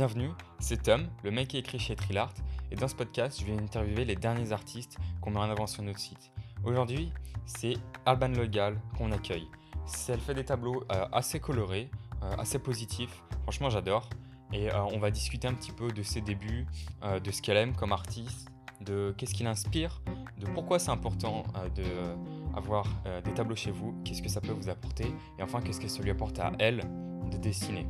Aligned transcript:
Bienvenue, 0.00 0.30
c'est 0.60 0.84
Tom, 0.84 1.08
le 1.22 1.30
mec 1.30 1.48
qui 1.48 1.58
écrit 1.58 1.78
chez 1.78 1.94
Trilart, 1.94 2.32
et 2.70 2.74
dans 2.74 2.88
ce 2.88 2.94
podcast, 2.94 3.38
je 3.38 3.44
vais 3.44 3.52
interviewer 3.52 4.06
les 4.06 4.16
derniers 4.16 4.50
artistes 4.50 4.96
qu'on 5.20 5.30
met 5.30 5.40
en 5.40 5.50
avant 5.50 5.66
sur 5.66 5.82
notre 5.82 5.98
site. 5.98 6.32
Aujourd'hui, 6.64 7.12
c'est 7.44 7.74
Alban 8.06 8.28
Logal 8.28 8.80
qu'on 8.96 9.12
accueille. 9.12 9.46
Elle 10.08 10.20
fait 10.20 10.32
des 10.32 10.46
tableaux 10.46 10.84
euh, 10.90 11.04
assez 11.12 11.38
colorés, 11.38 11.90
euh, 12.22 12.34
assez 12.38 12.58
positifs, 12.58 13.22
franchement 13.42 13.68
j'adore. 13.68 14.08
Et 14.54 14.72
euh, 14.72 14.82
on 14.84 14.98
va 14.98 15.10
discuter 15.10 15.46
un 15.46 15.52
petit 15.52 15.72
peu 15.72 15.88
de 15.88 16.02
ses 16.02 16.22
débuts, 16.22 16.66
de 17.22 17.30
ce 17.30 17.42
qu'elle 17.42 17.58
aime 17.58 17.76
comme 17.76 17.92
artiste, 17.92 18.48
de 18.80 19.14
qu'est-ce 19.18 19.34
qui 19.34 19.42
l'inspire, 19.42 20.00
de 20.38 20.46
pourquoi 20.46 20.78
c'est 20.78 20.92
important 20.92 21.42
d'avoir 22.54 22.86
des 23.22 23.34
tableaux 23.34 23.54
chez 23.54 23.70
vous, 23.70 24.00
qu'est-ce 24.06 24.22
que 24.22 24.30
ça 24.30 24.40
peut 24.40 24.52
vous 24.52 24.70
apporter, 24.70 25.12
et 25.38 25.42
enfin 25.42 25.60
qu'est-ce 25.60 25.78
que 25.78 25.88
ça 25.88 26.02
lui 26.02 26.10
apporte 26.10 26.38
à 26.38 26.52
elle 26.58 26.84
de 27.30 27.36
dessiner. 27.36 27.86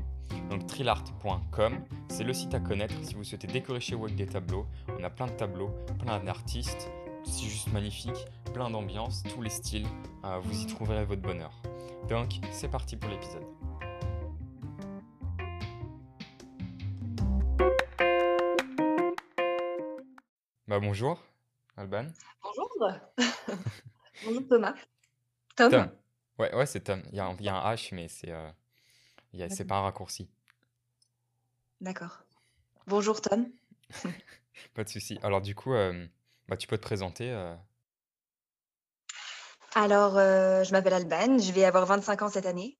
Donc 0.50 0.66
trilart.com, 0.66 1.84
c'est 2.08 2.24
le 2.24 2.32
site 2.32 2.54
à 2.54 2.60
connaître 2.60 2.94
si 3.02 3.14
vous 3.14 3.24
souhaitez 3.24 3.46
décorer 3.46 3.80
chez 3.80 3.94
vous 3.94 4.04
avec 4.04 4.16
des 4.16 4.26
tableaux. 4.26 4.66
On 4.98 5.04
a 5.04 5.10
plein 5.10 5.26
de 5.26 5.32
tableaux, 5.32 5.70
plein 5.98 6.18
d'artistes, 6.20 6.90
c'est 7.24 7.46
juste 7.46 7.72
magnifique, 7.72 8.26
plein 8.52 8.70
d'ambiance, 8.70 9.22
tous 9.34 9.42
les 9.42 9.50
styles, 9.50 9.86
euh, 10.24 10.38
vous 10.42 10.62
y 10.62 10.66
trouverez 10.66 11.04
votre 11.04 11.22
bonheur. 11.22 11.52
Donc 12.08 12.30
c'est 12.50 12.68
parti 12.68 12.96
pour 12.96 13.10
l'épisode. 13.10 13.44
Bah 20.66 20.78
bonjour, 20.78 21.20
Alban. 21.76 22.06
Bonjour. 22.42 22.70
bonjour 24.24 24.48
Thomas. 24.48 24.74
Tom. 25.56 25.90
Ouais, 26.38 26.54
ouais 26.54 26.66
c'est 26.66 26.80
Tom. 26.80 27.02
Il 27.10 27.16
y, 27.16 27.20
a 27.20 27.26
un, 27.26 27.74
H, 27.74 27.94
mais 27.94 28.08
c'est 28.08 28.30
euh, 28.30 28.50
c'est 29.50 29.64
pas 29.64 29.76
un 29.76 29.82
raccourci. 29.82 30.28
D'accord. 31.80 32.24
Bonjour 32.86 33.20
Tom. 33.20 33.50
Pas 34.74 34.84
de 34.84 34.88
souci. 34.88 35.18
Alors 35.22 35.40
du 35.40 35.54
coup, 35.54 35.72
euh, 35.72 36.06
bah, 36.48 36.56
tu 36.56 36.66
peux 36.66 36.76
te 36.76 36.82
présenter. 36.82 37.30
Euh. 37.30 37.54
Alors, 39.74 40.18
euh, 40.18 40.64
je 40.64 40.72
m'appelle 40.72 40.94
Alban, 40.94 41.38
je 41.38 41.52
vais 41.52 41.64
avoir 41.64 41.86
25 41.86 42.22
ans 42.22 42.28
cette 42.28 42.46
année, 42.46 42.78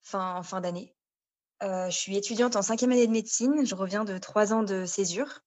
fin, 0.00 0.42
fin 0.42 0.60
d'année. 0.60 0.94
je 1.60 1.90
suis 1.90 2.16
étudiante 2.16 2.56
en 2.56 2.62
cinquième 2.62 2.92
année 2.92 3.06
de 3.06 3.12
médecine, 3.12 3.66
je 3.66 3.74
reviens 3.74 4.04
de 4.04 4.16
trois 4.18 4.54
ans 4.54 4.62
de 4.62 4.86
césure. 4.86 5.42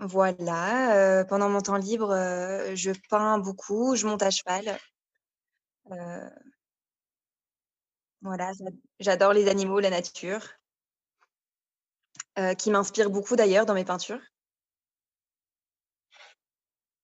voilà, 0.00 1.24
pendant 1.28 1.48
mon 1.48 1.60
temps 1.62 1.78
libre, 1.78 2.14
je 2.74 2.92
peins 3.08 3.38
beaucoup, 3.38 3.96
je 3.96 4.06
monte 4.06 4.22
à 4.22 4.30
cheval. 4.30 4.78
Voilà, 8.22 8.50
j'adore 8.98 9.32
les 9.32 9.48
animaux, 9.48 9.80
la 9.80 9.90
nature. 9.90 10.42
Euh, 12.38 12.54
qui 12.54 12.70
m'inspire 12.70 13.10
beaucoup 13.10 13.34
d'ailleurs 13.34 13.66
dans 13.66 13.74
mes 13.74 13.84
peintures. 13.84 14.20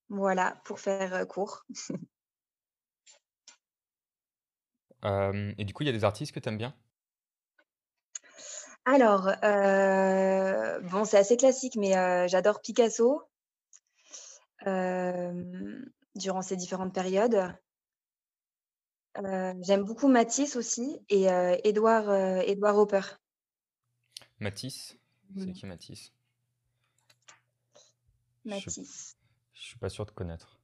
Voilà, 0.08 0.60
pour 0.64 0.78
faire, 0.78 1.12
euh, 1.12 1.24
court. 1.24 1.64
et 5.02 5.64
du 5.64 5.74
coup, 5.74 5.82
il 5.82 5.86
y 5.86 5.90
a 5.90 5.92
des 5.92 6.04
artistes 6.04 6.32
que 6.32 6.40
tu 6.40 6.48
aimes 6.48 6.56
bien? 6.56 6.74
Alors, 8.84 9.28
euh, 9.42 10.80
bon, 10.80 11.04
c'est 11.04 11.18
assez 11.18 11.36
classique, 11.36 11.76
mais 11.76 12.28
j'adore 12.28 12.60
Picasso 12.60 13.22
durant 16.14 16.42
ses 16.42 16.56
différentes 16.56 16.94
périodes. 16.94 17.54
J'aime 19.16 19.84
beaucoup 19.84 20.08
Matisse 20.08 20.56
aussi 20.56 21.00
et 21.08 21.24
Edouard 21.64 22.12
Édouard, 22.42 22.76
Hopper. 22.76 23.02
Matisse? 24.40 24.96
C'est 25.38 25.52
qui 25.52 25.66
Matisse? 25.66 26.12
Matisse. 28.44 29.16
Je 29.52 29.62
suis 29.62 29.78
pas 29.78 29.88
sûr 29.88 30.04
de 30.04 30.10
connaître. 30.10 30.60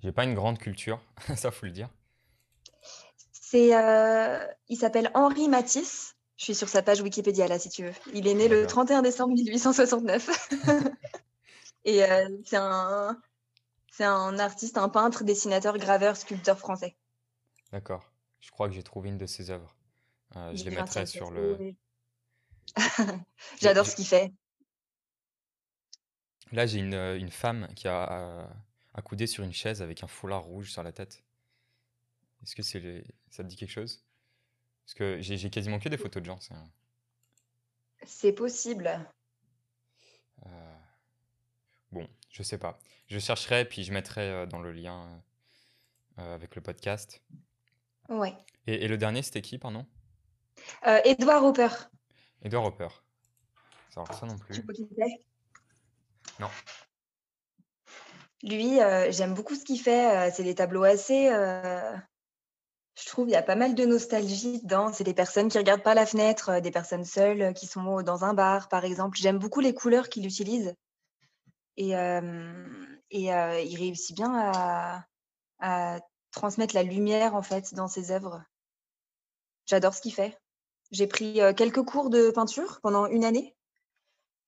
J'ai 0.00 0.12
pas 0.12 0.24
une 0.24 0.34
grande 0.34 0.58
culture, 0.58 1.00
ça 1.36 1.50
faut 1.50 1.66
le 1.66 1.72
dire. 1.72 1.88
C'est, 3.32 3.70
il 4.68 4.76
s'appelle 4.76 5.10
Henri 5.14 5.48
Matisse. 5.48 6.14
Je 6.36 6.44
suis 6.44 6.54
sur 6.54 6.68
sa 6.68 6.82
page 6.82 7.00
Wikipédia 7.00 7.48
là, 7.48 7.58
si 7.58 7.68
tu 7.68 7.84
veux. 7.84 7.92
Il 8.14 8.28
est 8.28 8.34
né 8.34 8.46
le 8.46 8.66
31 8.66 9.02
décembre 9.02 9.34
1869. 9.34 10.48
Et 11.84 12.02
c'est 12.44 12.56
un, 12.56 13.20
c'est 13.90 14.04
un 14.04 14.38
artiste, 14.38 14.78
un 14.78 14.88
peintre, 14.88 15.24
dessinateur, 15.24 15.76
graveur, 15.78 16.16
sculpteur 16.16 16.58
français. 16.58 16.96
D'accord. 17.72 18.10
Je 18.40 18.50
crois 18.50 18.68
que 18.68 18.74
j'ai 18.74 18.82
trouvé 18.82 19.08
une 19.10 19.18
de 19.18 19.26
ses 19.26 19.50
œuvres. 19.50 19.76
Euh, 20.36 20.54
je 20.54 20.64
les 20.64 20.70
mettrai 20.70 21.06
sur 21.06 21.30
le. 21.30 21.74
J'adore 23.60 23.86
ce 23.86 23.96
qu'il 23.96 24.06
fait. 24.06 24.32
Là, 26.52 26.66
j'ai 26.66 26.78
une, 26.78 26.94
euh, 26.94 27.18
une 27.18 27.30
femme 27.30 27.68
qui 27.74 27.88
a 27.88 28.12
euh, 28.12 28.46
accoudé 28.94 29.26
sur 29.26 29.44
une 29.44 29.52
chaise 29.52 29.82
avec 29.82 30.02
un 30.02 30.06
foulard 30.06 30.44
rouge 30.44 30.70
sur 30.70 30.82
la 30.82 30.92
tête. 30.92 31.24
Est-ce 32.42 32.54
que 32.54 32.62
c'est 32.62 33.04
ça 33.30 33.42
te 33.42 33.48
dit 33.48 33.56
quelque 33.56 33.70
chose? 33.70 34.04
Parce 34.84 34.94
que 34.94 35.20
j'ai 35.20 35.50
quasiment 35.50 35.78
que 35.78 35.88
des 35.88 35.98
photos 35.98 36.22
de 36.22 36.26
gens. 36.26 36.38
C'est 38.06 38.32
possible. 38.32 39.06
Bon, 41.90 42.08
je 42.30 42.42
sais 42.42 42.58
pas. 42.58 42.78
Je 43.06 43.18
chercherai 43.18 43.66
puis 43.66 43.84
je 43.84 43.92
mettrai 43.92 44.46
dans 44.46 44.60
le 44.60 44.72
lien 44.72 45.22
avec 46.16 46.54
le 46.54 46.62
podcast. 46.62 47.22
Ouais. 48.08 48.34
Et, 48.66 48.88
le 48.88 48.96
dernier, 48.96 49.22
c'était 49.22 49.42
qui, 49.42 49.58
pardon? 49.58 49.86
Euh, 50.86 51.00
Edouard 51.04 51.44
Hopper. 51.44 51.68
Edouard 52.42 52.64
Hopper. 52.66 52.88
Ça, 53.90 54.04
ça 54.18 54.26
non 54.26 54.36
plus. 54.36 54.62
Non. 56.40 56.48
Lui, 58.42 58.80
euh, 58.80 59.10
j'aime 59.10 59.34
beaucoup 59.34 59.54
ce 59.54 59.64
qu'il 59.64 59.80
fait. 59.80 60.28
Euh, 60.28 60.30
c'est 60.34 60.44
des 60.44 60.54
tableaux 60.54 60.84
assez. 60.84 61.28
je 61.28 63.06
trouve 63.06 63.28
il 63.28 63.32
y 63.32 63.36
a 63.36 63.42
pas 63.42 63.56
mal 63.56 63.74
de 63.74 63.84
nostalgie 63.84 64.60
dedans. 64.60 64.92
C'est 64.92 65.04
des 65.04 65.14
personnes 65.14 65.48
qui 65.48 65.58
regardent 65.58 65.82
pas 65.82 65.94
la 65.94 66.06
fenêtre, 66.06 66.60
des 66.60 66.70
personnes 66.70 67.04
seules 67.04 67.54
qui 67.54 67.66
sont 67.66 68.02
dans 68.02 68.24
un 68.24 68.34
bar, 68.34 68.68
par 68.68 68.84
exemple. 68.84 69.18
J'aime 69.18 69.38
beaucoup 69.38 69.60
les 69.60 69.74
couleurs 69.74 70.08
qu'il 70.08 70.26
utilise. 70.26 70.74
Et, 71.76 71.92
et 71.92 73.30
il 73.30 73.76
réussit 73.78 74.16
bien 74.16 74.32
à, 74.34 75.04
à 75.60 76.00
transmettre 76.30 76.74
la 76.74 76.82
lumière 76.82 77.34
en 77.34 77.42
fait 77.42 77.74
dans 77.74 77.88
ses 77.88 78.10
œuvres. 78.10 78.42
J'adore 79.66 79.94
ce 79.94 80.00
qu'il 80.00 80.14
fait. 80.14 80.38
J'ai 80.90 81.06
pris 81.06 81.40
quelques 81.56 81.82
cours 81.82 82.10
de 82.10 82.30
peinture 82.30 82.80
pendant 82.80 83.06
une 83.06 83.24
année 83.24 83.54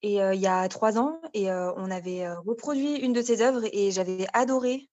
et 0.02 0.16
il 0.16 0.40
y 0.40 0.46
a 0.46 0.68
trois 0.68 0.98
ans 0.98 1.20
et 1.34 1.50
on 1.50 1.90
avait 1.90 2.30
reproduit 2.32 2.96
une 2.96 3.12
de 3.12 3.20
ses 3.20 3.42
œuvres 3.42 3.64
et 3.72 3.90
j'avais 3.90 4.26
adoré 4.32 4.88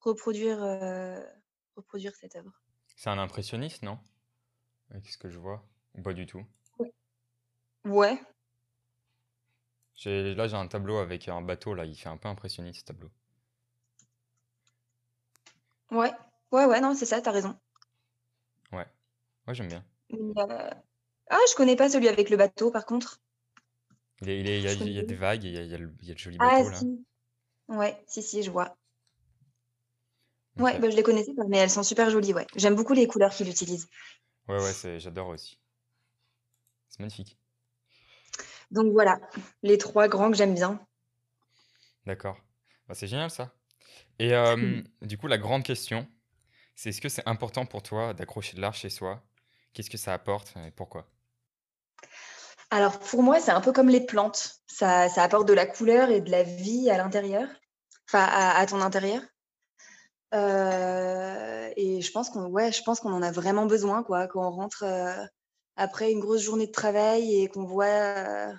reproduire 0.00 0.58
reproduire 1.76 2.14
cette 2.16 2.36
œuvre. 2.36 2.52
C'est 2.96 3.10
un 3.10 3.18
impressionniste, 3.18 3.82
non? 3.82 3.98
Qu'est-ce 4.90 5.18
que 5.18 5.28
je 5.28 5.38
vois? 5.38 5.68
Pas 6.02 6.14
du 6.14 6.26
tout? 6.26 6.44
Oui. 6.78 6.88
Ouais. 7.84 8.20
Là, 10.04 10.48
j'ai 10.48 10.56
un 10.56 10.68
tableau 10.68 10.96
avec 10.96 11.28
un 11.28 11.42
bateau, 11.42 11.74
là. 11.74 11.84
Il 11.84 11.94
fait 11.94 12.08
un 12.08 12.16
peu 12.16 12.28
impressionniste, 12.28 12.80
ce 12.80 12.84
tableau. 12.86 13.10
Ouais. 15.90 16.12
Ouais, 16.52 16.64
ouais, 16.64 16.80
non, 16.80 16.94
c'est 16.94 17.06
ça, 17.06 17.20
t'as 17.20 17.30
raison. 17.30 17.58
Ouais. 18.72 18.86
Ouais, 19.46 19.54
j'aime 19.54 19.68
bien. 19.68 19.84
Ah, 21.30 21.38
je 21.50 21.54
connais 21.56 21.76
pas 21.76 21.88
celui 21.88 22.08
avec 22.08 22.30
le 22.30 22.36
bateau, 22.36 22.70
par 22.70 22.86
contre. 22.86 23.20
Il, 24.22 24.30
il, 24.30 24.60
y, 24.60 24.98
a, 24.98 25.02
des 25.02 25.14
vagues, 25.14 25.44
il 25.44 25.52
y 25.52 25.58
a, 25.58 25.62
il 25.62 25.70
y 25.70 25.74
a 25.74 25.78
le, 25.78 25.92
joli 26.16 26.38
ah, 26.40 26.58
bateau, 26.58 26.70
là. 26.70 26.78
Si. 26.78 27.04
Ouais, 27.68 28.02
si, 28.06 28.22
si, 28.22 28.42
je 28.42 28.50
vois. 28.50 28.76
Ouais, 30.58 30.78
bah, 30.80 30.90
je 30.90 30.96
les 30.96 31.02
connaissais 31.04 31.34
pas, 31.34 31.44
mais 31.46 31.58
elles 31.58 31.70
sont 31.70 31.84
super 31.84 32.10
jolies, 32.10 32.34
ouais. 32.34 32.46
J'aime 32.56 32.74
beaucoup 32.74 32.94
les 32.94 33.06
couleurs 33.06 33.32
qu'il 33.32 33.48
utilise. 33.48 33.86
Ouais, 34.48 34.58
ouais, 34.60 34.98
j'adore 34.98 35.28
aussi. 35.28 35.60
C'est 36.88 37.00
magnifique. 37.00 37.38
Donc 38.70 38.92
voilà, 38.92 39.20
les 39.62 39.78
trois 39.78 40.08
grands 40.08 40.30
que 40.30 40.36
j'aime 40.36 40.54
bien. 40.54 40.84
D'accord. 42.06 42.36
Bah, 42.88 42.94
c'est 42.94 43.06
génial, 43.06 43.30
ça. 43.30 43.54
Et 44.18 44.34
euh, 44.34 44.82
du 45.02 45.16
coup, 45.16 45.26
la 45.26 45.38
grande 45.38 45.62
question, 45.62 46.06
c'est 46.74 46.90
est-ce 46.90 47.00
que 47.00 47.08
c'est 47.08 47.26
important 47.26 47.66
pour 47.66 47.82
toi 47.82 48.14
d'accrocher 48.14 48.56
de 48.56 48.60
l'art 48.60 48.74
chez 48.74 48.90
soi? 48.90 49.22
Qu'est-ce 49.72 49.90
que 49.90 49.98
ça 49.98 50.12
apporte 50.12 50.54
et 50.66 50.70
pourquoi? 50.70 51.08
Alors 52.70 52.98
pour 52.98 53.22
moi, 53.22 53.40
c'est 53.40 53.50
un 53.50 53.60
peu 53.60 53.72
comme 53.72 53.88
les 53.88 54.04
plantes. 54.04 54.60
Ça, 54.66 55.08
apporte 55.16 55.48
de 55.48 55.54
la 55.54 55.66
couleur 55.66 56.10
et 56.10 56.20
de 56.20 56.30
la 56.30 56.42
vie 56.42 56.90
à 56.90 56.98
l'intérieur, 56.98 57.48
enfin 58.08 58.24
à, 58.30 58.64
ton 58.66 58.80
intérieur. 58.80 59.22
Euh, 60.34 61.70
et 61.76 62.02
je 62.02 62.12
pense 62.12 62.28
qu'on 62.30 62.46
ouais, 62.46 62.70
je 62.70 62.82
pense 62.82 63.00
qu'on 63.00 63.12
en 63.12 63.22
a 63.22 63.32
vraiment 63.32 63.66
besoin 63.66 64.02
quoi, 64.02 64.28
quand 64.28 64.46
on 64.46 64.50
rentre 64.50 64.84
euh, 64.84 65.24
après 65.76 66.12
une 66.12 66.20
grosse 66.20 66.42
journée 66.42 66.66
de 66.66 66.72
travail 66.72 67.40
et 67.40 67.48
qu'on 67.48 67.64
voit 67.64 67.86
euh, 67.86 68.52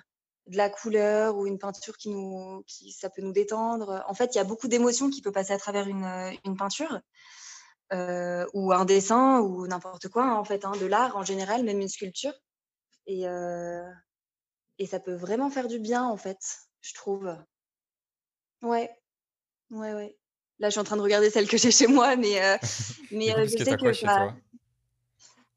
de 0.50 0.56
la 0.56 0.68
couleur 0.68 1.36
ou 1.36 1.46
une 1.46 1.58
peinture 1.58 1.96
qui 1.96 2.10
nous, 2.10 2.62
qui 2.66 2.92
ça 2.92 3.08
peut 3.08 3.22
nous 3.22 3.32
détendre. 3.32 4.04
En 4.08 4.14
fait, 4.14 4.34
il 4.34 4.38
y 4.38 4.40
a 4.40 4.44
beaucoup 4.44 4.68
d'émotions 4.68 5.08
qui 5.10 5.22
peuvent 5.22 5.32
passer 5.32 5.52
à 5.52 5.58
travers 5.58 5.86
une, 5.88 6.06
une 6.44 6.56
peinture. 6.56 7.00
ou 8.54 8.72
un 8.72 8.84
dessin 8.84 9.40
ou 9.40 9.66
n'importe 9.66 10.08
quoi, 10.08 10.24
hein, 10.24 10.34
en 10.34 10.44
fait, 10.44 10.64
hein, 10.64 10.72
de 10.80 10.86
l'art 10.86 11.16
en 11.16 11.24
général, 11.24 11.64
même 11.64 11.80
une 11.80 11.88
sculpture 11.88 12.34
et 13.06 13.26
et 14.78 14.86
ça 14.86 14.98
peut 14.98 15.14
vraiment 15.14 15.50
faire 15.50 15.68
du 15.68 15.78
bien, 15.78 16.04
en 16.04 16.16
fait, 16.16 16.38
je 16.80 16.94
trouve. 16.94 17.36
Ouais, 18.62 18.90
ouais, 19.70 19.92
ouais. 19.92 20.16
Là, 20.58 20.68
je 20.68 20.72
suis 20.72 20.80
en 20.80 20.84
train 20.84 20.96
de 20.96 21.02
regarder 21.02 21.30
celle 21.30 21.48
que 21.48 21.58
j'ai 21.58 21.70
chez 21.70 21.86
moi, 21.86 22.16
mais 22.16 22.40
mais 23.12 23.26
je 23.46 23.56
sais 23.62 23.76
que 23.76 23.92
ça 23.92 24.34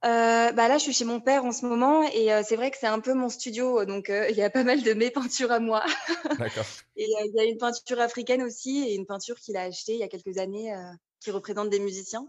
bah, 0.04 0.68
là, 0.68 0.78
je 0.78 0.84
suis 0.84 0.94
chez 0.94 1.06
mon 1.06 1.20
père 1.22 1.46
en 1.46 1.52
ce 1.52 1.66
moment 1.66 2.04
et 2.04 2.30
c'est 2.44 2.56
vrai 2.56 2.72
que 2.72 2.78
c'est 2.78 2.88
un 2.88 3.00
peu 3.00 3.14
mon 3.14 3.30
studio, 3.30 3.86
donc 3.86 4.10
il 4.10 4.36
y 4.36 4.42
a 4.42 4.50
pas 4.50 4.64
mal 4.64 4.84
de 4.84 4.94
mes 4.94 5.12
peintures 5.12 5.52
à 5.52 5.60
moi 5.60 5.84
D'accord. 6.40 6.66
et 6.96 7.06
il 7.06 7.34
y 7.34 7.40
a 7.40 7.44
une 7.46 7.58
peinture 7.58 8.00
africaine 8.02 8.44
aussi 8.44 8.84
et 8.88 8.96
une 8.96 9.06
peinture 9.06 9.40
qu'il 9.40 9.56
a 9.58 9.64
achetée 9.64 9.94
il 9.94 10.00
y 10.00 10.04
a 10.04 10.08
quelques 10.08 10.38
années, 10.38 10.74
qui 11.20 11.32
représente 11.32 11.70
des 11.70 11.80
musiciens. 11.80 12.28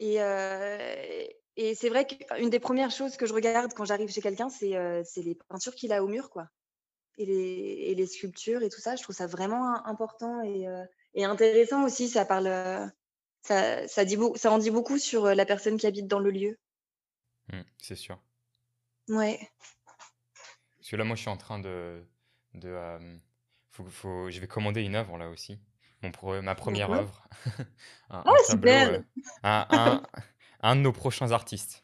Et 0.00 0.18
et 1.56 1.74
c'est 1.76 1.88
vrai 1.88 2.06
qu'une 2.06 2.50
des 2.50 2.58
premières 2.58 2.90
choses 2.90 3.16
que 3.16 3.26
je 3.26 3.32
regarde 3.32 3.72
quand 3.74 3.84
j'arrive 3.84 4.10
chez 4.10 4.20
quelqu'un, 4.20 4.48
c'est, 4.50 4.74
c'est 5.04 5.22
les 5.22 5.36
peintures 5.48 5.74
qu'il 5.74 5.92
a 5.92 6.02
au 6.02 6.08
mur, 6.08 6.30
quoi 6.30 6.48
et 7.16 7.26
les 7.26 7.90
et 7.90 7.94
les 7.94 8.06
sculptures 8.06 8.62
et 8.62 8.68
tout 8.68 8.80
ça. 8.80 8.96
Je 8.96 9.02
trouve 9.02 9.14
ça 9.14 9.26
vraiment 9.26 9.86
important 9.86 10.42
et 10.42 10.66
et 11.14 11.24
intéressant 11.24 11.84
aussi. 11.84 12.08
Ça 12.08 12.24
parle, 12.24 12.48
ça 13.44 13.86
ça 13.86 14.04
dit 14.04 14.18
ça 14.36 14.50
en 14.50 14.58
dit 14.58 14.70
beaucoup 14.70 14.98
sur, 14.98 15.26
la 15.26 15.46
personne 15.46 15.76
qui 15.76 15.86
habite 15.86 16.08
dans 16.08 16.18
le 16.18 16.30
lieu. 16.30 16.58
Mmh, 17.52 17.60
c'est 17.80 17.94
sûr. 17.94 18.18
Ouais. 19.08 19.38
Parce 20.76 20.90
que 20.90 20.96
là, 20.96 21.04
moi, 21.04 21.14
je 21.14 21.20
suis 21.20 21.30
en 21.30 21.36
train 21.36 21.58
de 21.58 22.02
de, 22.54 22.76
faut 23.70 23.84
faut 23.84 24.30
je 24.30 24.40
vais 24.40 24.46
commander 24.46 24.82
une 24.82 24.96
œuvre 24.96 25.18
là 25.18 25.28
aussi. 25.28 25.58
Mon 26.02 26.42
ma 26.42 26.54
première 26.54 26.90
œuvre. 26.90 27.26
Un 28.10 28.22
Oh 28.26 28.36
super! 28.48 29.02
un 29.42 30.02
un 30.60 30.76
de 30.76 30.80
nos 30.80 30.92
prochains 30.92 31.32
artistes. 31.32 31.82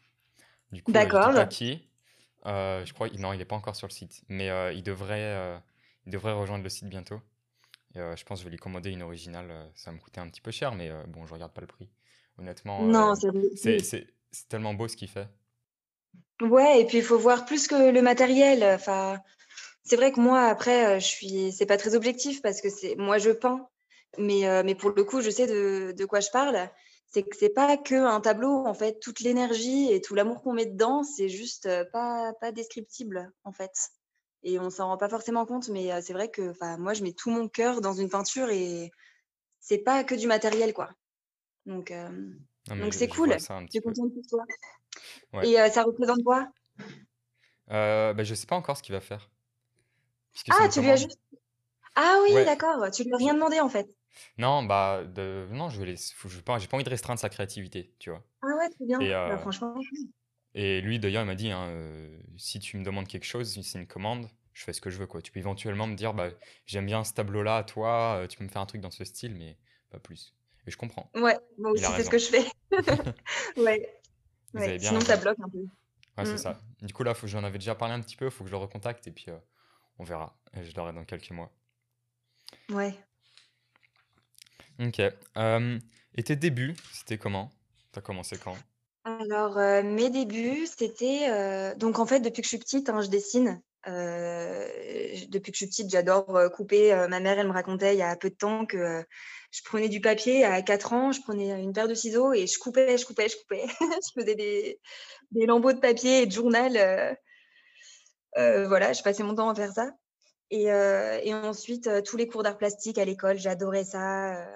Du 0.73 0.83
coup, 0.83 0.93
dis 0.93 0.95
D'accord. 0.95 1.49
qui. 1.49 1.89
je 2.45 2.93
crois 2.93 3.09
non, 3.19 3.33
il 3.33 3.41
est 3.41 3.47
pas 3.47 3.57
encore 3.57 3.77
sur 3.77 3.87
le 3.87 3.93
site, 3.93 4.23
mais 4.29 4.49
il 4.75 4.83
devrait, 4.83 5.61
il 6.07 6.13
devrait 6.13 6.33
rejoindre 6.33 6.63
le 6.65 6.71
site 6.71 6.89
bientôt. 6.89 7.21
Et 7.95 7.99
je 7.99 8.25
pense 8.25 8.39
que 8.39 8.43
je 8.43 8.45
vais 8.45 8.51
lui 8.51 8.59
commander 8.59 8.91
une 8.91 9.03
originale. 9.03 9.71
ça 9.75 9.91
va 9.91 9.97
me 9.97 10.01
coûter 10.01 10.21
un 10.21 10.29
petit 10.29 10.41
peu 10.41 10.51
cher, 10.51 10.75
mais 10.75 10.91
bon, 11.09 11.27
je 11.27 11.33
regarde 11.35 11.53
pas 11.53 11.61
le 11.61 11.67
prix. 11.67 11.89
Honnêtement, 12.39 12.83
Non, 12.83 13.15
c'est 13.15 14.07
tellement 14.49 14.75
beau 14.75 14.89
ce 14.89 14.97
qu'il 14.97 15.09
fait. 15.09 15.29
Ouais 16.41 16.81
et 16.81 16.87
puis 16.87 16.99
il 16.99 17.05
faut 17.05 17.19
voir 17.19 17.45
plus 17.45 17.67
que 17.69 17.91
le 17.91 18.01
matériel, 18.01 18.65
enfin, 18.65 19.21
c'est 19.85 19.97
vrai 19.97 20.11
que 20.11 20.21
moi 20.21 20.45
après, 20.47 20.99
je 20.99 21.05
suis 21.07 21.53
c'est 21.53 21.67
pas 21.67 21.77
très 21.77 21.95
objectif 21.95 22.41
parce 22.41 22.63
que 22.63 22.71
c'est 22.71 22.97
moi 22.97 23.19
je 23.19 23.31
peins, 23.31 23.69
mais 24.17 24.63
mais 24.65 24.75
pour 24.75 24.91
le 24.91 25.05
coup, 25.05 25.21
je 25.21 25.29
sais 25.29 25.47
de 25.47 25.93
de 25.93 26.05
quoi 26.07 26.21
je 26.21 26.31
parle. 26.31 26.71
C'est 27.13 27.25
que 27.25 27.37
c'est 27.37 27.51
pas 27.51 27.77
qu'un 27.77 28.21
tableau, 28.21 28.65
en 28.67 28.73
fait, 28.73 29.01
toute 29.01 29.19
l'énergie 29.21 29.93
et 29.93 30.01
tout 30.01 30.15
l'amour 30.15 30.43
qu'on 30.43 30.53
met 30.53 30.67
dedans, 30.67 31.03
c'est 31.03 31.29
juste, 31.29 31.69
pas 31.93 32.33
pas 32.41 32.53
descriptible, 32.53 33.33
en 33.45 33.53
fait 33.53 33.73
et 34.43 34.59
on 34.61 34.71
s'en 34.71 34.89
rend 34.89 34.97
pas 34.99 35.09
forcément 35.09 35.47
compte, 35.47 35.69
mais 35.69 36.01
c'est 36.03 36.13
vrai 36.15 36.31
que, 36.31 36.53
moi, 36.79 36.95
je 36.95 37.03
mets 37.03 37.13
tout 37.13 37.31
mon 37.31 37.49
cœur 37.49 37.81
dans 37.81 37.93
une 37.95 38.09
peinture 38.11 38.51
et 38.51 38.91
c'est 39.61 39.79
pas 39.81 40.05
que 40.05 40.15
du 40.17 40.27
matériel, 40.29 40.75
quoi. 40.75 40.91
Donc 41.67 41.93
donc 42.79 42.95
c'est 42.95 43.09
cool. 43.09 43.39
Je 43.67 43.73
suis 43.73 43.81
contente 43.83 44.13
pour 44.15 44.25
toi 44.29 44.45
Ouais. 45.33 45.49
et 45.49 45.57
ça 45.71 45.85
représente 45.85 46.23
quoi? 46.25 46.49
Heu, 47.71 48.13
bah, 48.15 48.23
je 48.25 48.35
sais 48.35 48.47
pas 48.47 48.57
encore 48.57 48.77
ce 48.77 48.83
qu'il 48.83 48.93
va 48.95 49.01
faire, 49.01 49.31
Ah, 50.49 50.69
tu 50.73 50.81
lui 50.83 50.91
as 50.91 50.97
juste 50.97 51.19
ah 51.97 52.21
oui, 52.25 52.31
Ouais. 52.35 52.47
d'accord, 52.47 52.91
tu 52.93 53.05
lui 53.05 53.15
as 53.15 53.19
rien 53.19 53.35
demandé, 53.35 53.61
en 53.61 53.69
fait? 53.71 53.89
Non, 54.39 54.63
bah, 54.65 55.05
de 55.05 55.47
non, 55.53 55.69
je 55.71 55.81
vais 55.83 55.95
faut 55.97 56.29
j'ai 56.29 56.43
pas 56.43 56.53
envie 56.55 56.85
de 56.85 56.91
restreindre 56.91 57.21
sa 57.21 57.29
créativité, 57.29 57.95
tu 57.99 58.11
vois? 58.11 58.25
Ah 58.43 58.57
ouais, 58.59 58.69
trop 58.71 58.85
bien. 58.87 59.07
Et 59.07 59.13
Bah, 59.25 59.39
franchement, 59.39 59.75
et 60.55 60.81
lui 60.81 60.99
d'ailleurs, 60.99 61.23
il 61.23 61.27
m'a 61.27 61.35
dit, 61.35 61.51
hein, 61.51 61.71
«Si 62.37 62.59
tu 62.59 62.77
me 62.77 62.85
demandes 62.85 63.07
quelque 63.09 63.25
chose, 63.25 63.53
si 63.53 63.63
c'est 63.63 63.79
une 63.79 63.87
commande, 63.87 64.29
je 64.53 64.65
fais 64.65 64.73
ce 64.73 64.81
que 64.81 64.91
je 64.91 64.99
veux, 64.99 65.07
quoi. 65.07 65.23
Tu 65.23 65.33
peux 65.33 65.39
éventuellement 65.41 65.87
me 65.87 65.95
dire: 65.95 66.15
«Bah, 66.15 66.31
j'aime 66.67 66.87
bien 66.87 67.05
ce 67.05 67.13
tableau-là 67.15 67.59
à 67.59 67.65
toi, 67.65 68.27
tu 68.29 68.37
peux 68.39 68.45
me 68.45 68.49
faire 68.49 68.63
un 68.63 68.67
truc 68.67 68.81
dans 68.81 68.91
ce 68.91 69.05
style», 69.05 69.35
mais 69.35 69.57
pas 69.91 69.99
plus 69.99 70.35
et 70.67 70.71
je 70.71 70.77
comprends. 70.77 71.11
ouais, 71.15 71.39
moi 71.59 71.71
Il 71.73 71.73
aussi, 71.73 71.93
c'est 71.97 72.05
ce 72.05 72.11
que 72.11 72.19
je 72.19 72.27
fais. 72.27 72.45
Ouais, 73.57 74.79
bien 74.79 74.91
sinon 74.91 75.01
ça 75.01 75.17
bloque 75.17 75.39
un 75.43 75.49
peu. 75.49 75.59
Ouais, 76.19 76.25
c'est 76.25 76.35
Mmh. 76.35 76.39
ça. 76.39 76.61
Du 76.83 76.93
coup, 76.93 77.03
là, 77.03 77.15
j'en 77.25 77.45
avais 77.45 77.59
déjà 77.59 77.75
parlé 77.75 77.95
un 77.95 78.01
petit 78.01 78.17
peu, 78.17 78.31
faut 78.31 78.45
que 78.45 78.51
je 78.51 78.55
le 78.55 78.59
recontacte 78.59 79.07
et 79.07 79.11
puis, 79.11 79.27
on 79.99 80.05
verra 80.05 80.37
je 80.55 80.75
l'aurai 80.77 80.93
dans 80.93 81.05
quelques 81.05 81.31
mois. 81.31 81.51
Ouais. 82.71 82.95
OK. 84.81 85.01
Et 86.17 86.23
tes 86.23 86.37
débuts, 86.37 86.75
c'était 86.93 87.19
comment? 87.19 87.51
Tu 87.93 87.99
as 87.99 88.03
commencé 88.03 88.37
quand? 88.39 88.57
Alors, 89.05 89.57
mes 89.83 90.11
débuts, 90.11 90.67
c'était, 90.67 91.27
heu 91.31 91.75
donc 91.77 91.99
en 91.99 92.07
fait, 92.07 92.21
depuis 92.21 92.43
que 92.43 92.47
je 92.47 92.51
suis 92.51 92.59
petite, 92.59 92.89
hein, 92.91 93.01
je 93.01 93.09
dessine. 93.09 93.63
Heu, 93.89 94.67
j 95.15 95.27
depuis 95.29 95.53
que 95.53 95.57
je 95.57 95.65
suis 95.65 95.67
petite, 95.69 95.91
j'adore, 95.91 96.39
couper. 96.55 96.95
ma 97.09 97.19
mère, 97.21 97.39
elle 97.39 97.49
me 97.49 97.53
racontait 97.53 97.95
il 97.95 97.99
y 97.99 98.03
a 98.03 98.15
peu 98.17 98.29
de 98.31 98.35
temps 98.35 98.67
que, 98.67 99.03
je 99.53 99.63
prenais 99.65 99.89
du 99.89 100.01
papier 100.01 100.45
à 100.45 100.61
4 100.63 100.93
ans, 100.93 101.13
je 101.13 101.23
prenais 101.23 101.49
une 101.63 101.73
paire 101.73 101.89
de 101.89 101.95
ciseaux 101.95 102.33
et 102.35 102.47
je 102.47 102.59
coupais, 102.59 102.99
je 102.99 103.07
coupais, 103.07 103.29
je 103.29 103.37
coupais. 103.39 103.65
Je 103.81 104.21
faisais 104.21 104.35
des 104.35 105.47
lambeaux 105.47 105.73
de 105.73 105.81
papier 105.81 106.23
et 106.23 106.27
de 106.27 106.33
journal, 106.33 107.17
voilà, 108.37 108.93
je 108.93 109.03
passais 109.03 109.23
mon 109.23 109.35
temps 109.35 109.49
à 109.49 109.55
faire 109.55 109.73
ça 109.73 109.91
et 110.51 110.71
ensuite, 111.35 111.89
tous 112.05 112.17
les 112.17 112.27
cours 112.29 112.43
d'art 112.43 112.59
plastique 112.59 112.99
à 112.99 113.05
l'école, 113.05 113.39
j'adorais 113.39 113.85
ça, 113.85 114.47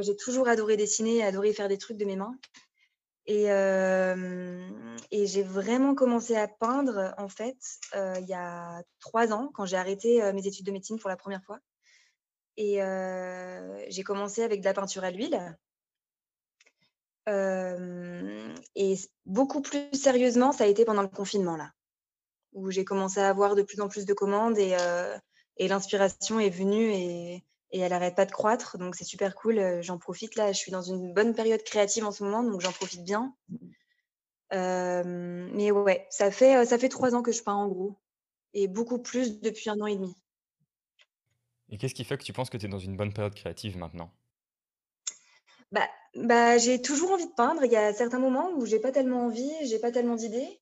j'ai 0.00 0.16
toujours 0.16 0.48
adoré 0.48 0.76
dessiner, 0.76 1.22
adoré 1.24 1.52
faire 1.52 1.68
des 1.68 1.78
trucs 1.78 1.98
de 1.98 2.04
mes 2.04 2.16
mains 2.16 2.34
et 3.26 3.46
j'ai 5.26 5.42
vraiment 5.42 5.94
commencé 5.94 6.36
à 6.36 6.48
peindre, 6.48 7.14
en 7.18 7.28
fait, 7.28 7.56
heu, 7.94 8.12
il 8.20 8.26
y 8.26 8.34
a 8.34 8.82
3 9.00 9.32
ans, 9.32 9.50
quand 9.54 9.66
j'ai 9.66 9.76
arrêté, 9.76 10.32
mes 10.32 10.46
études 10.46 10.66
de 10.66 10.72
médecine 10.72 10.98
pour 10.98 11.10
la 11.10 11.16
première 11.16 11.42
fois 11.42 11.58
et 12.56 12.78
j'ai 13.88 14.02
commencé 14.02 14.42
avec 14.42 14.60
de 14.60 14.64
la 14.66 14.74
peinture 14.74 15.04
à 15.04 15.10
l'huile. 15.10 15.56
Et 18.76 18.94
beaucoup 19.26 19.60
plus 19.62 19.92
sérieusement, 19.92 20.52
ça 20.52 20.64
a 20.64 20.66
été 20.68 20.84
pendant 20.84 21.02
le 21.02 21.08
confinement, 21.08 21.56
là, 21.56 21.72
où 22.52 22.70
j'ai 22.70 22.84
commencé 22.84 23.20
à 23.20 23.28
avoir 23.28 23.54
de 23.56 23.62
plus 23.62 23.80
en 23.80 23.88
plus 23.88 24.06
de 24.06 24.14
commandes 24.14 24.58
et 24.58 24.76
et 25.58 25.68
l'inspiration 25.68 26.38
est 26.38 26.50
venue 26.50 26.92
et 26.92 27.42
et 27.76 27.80
elle 27.80 27.92
arrête 27.92 28.14
pas 28.14 28.24
de 28.24 28.32
croître, 28.32 28.78
donc 28.78 28.96
c'est 28.96 29.04
super 29.04 29.34
cool, 29.34 29.82
j'en 29.82 29.98
profite, 29.98 30.34
là. 30.34 30.50
Je 30.52 30.58
suis 30.58 30.72
dans 30.72 30.80
une 30.80 31.12
bonne 31.12 31.34
période 31.34 31.62
créative 31.62 32.06
en 32.06 32.10
ce 32.10 32.24
moment, 32.24 32.42
donc 32.42 32.62
j'en 32.62 32.72
profite 32.72 33.04
bien. 33.04 33.36
Hem, 34.50 35.50
mais 35.52 35.70
ouais, 35.70 36.06
ça 36.08 36.30
fait, 36.30 36.64
ça 36.64 36.78
fait 36.78 36.88
3 36.88 37.14
ans 37.14 37.22
que 37.22 37.32
je 37.32 37.42
peins, 37.42 37.54
en 37.54 37.68
gros 37.68 37.98
et 38.54 38.68
beaucoup 38.68 38.98
plus 38.98 39.40
depuis 39.40 39.68
1 39.68 39.78
an 39.80 39.86
et 39.86 39.96
demi. 39.96 40.14
Et 41.68 41.76
qu'est-ce 41.76 41.94
qui 41.94 42.04
fait 42.04 42.16
que 42.16 42.24
tu 42.24 42.32
penses 42.32 42.48
que 42.48 42.56
tu 42.56 42.64
es 42.64 42.68
dans 42.68 42.78
une 42.78 42.96
bonne 42.96 43.12
période 43.12 43.34
créative 43.34 43.76
maintenant? 43.76 44.10
Bah 45.72 45.88
bah, 46.14 46.56
j'ai 46.56 46.80
toujours 46.80 47.10
envie 47.10 47.26
de 47.26 47.34
peindre. 47.34 47.64
Il 47.64 47.72
y 47.72 47.76
a 47.76 47.92
certains 47.92 48.20
moments 48.20 48.52
où 48.52 48.64
j'ai 48.64 48.78
pas 48.78 48.92
tellement 48.92 49.26
envie, 49.26 49.52
j'ai 49.64 49.78
pas 49.78 49.92
tellement 49.92 50.14
d'idées 50.14 50.60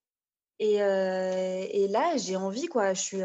et 0.58 0.78
là, 0.78 2.16
j'ai 2.16 2.36
envie, 2.36 2.66
quoi. 2.66 2.94
Je 2.94 3.00
suis, 3.00 3.20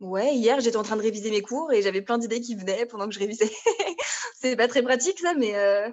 ouais, 0.00 0.34
hier, 0.34 0.60
j'étais 0.60 0.76
en 0.76 0.82
train 0.82 0.96
de 0.96 1.02
réviser 1.02 1.30
mes 1.30 1.42
cours 1.42 1.72
et 1.72 1.82
j'avais 1.82 2.02
plein 2.02 2.18
d'idées 2.18 2.40
qui 2.40 2.54
venaient 2.54 2.86
pendant 2.86 3.06
que 3.08 3.14
je 3.14 3.18
révisais. 3.20 3.50
C'est 4.40 4.56
pas 4.56 4.68
très 4.68 4.82
pratique 4.82 5.18
ça, 5.20 5.34
mais 5.34 5.54
heu 5.56 5.92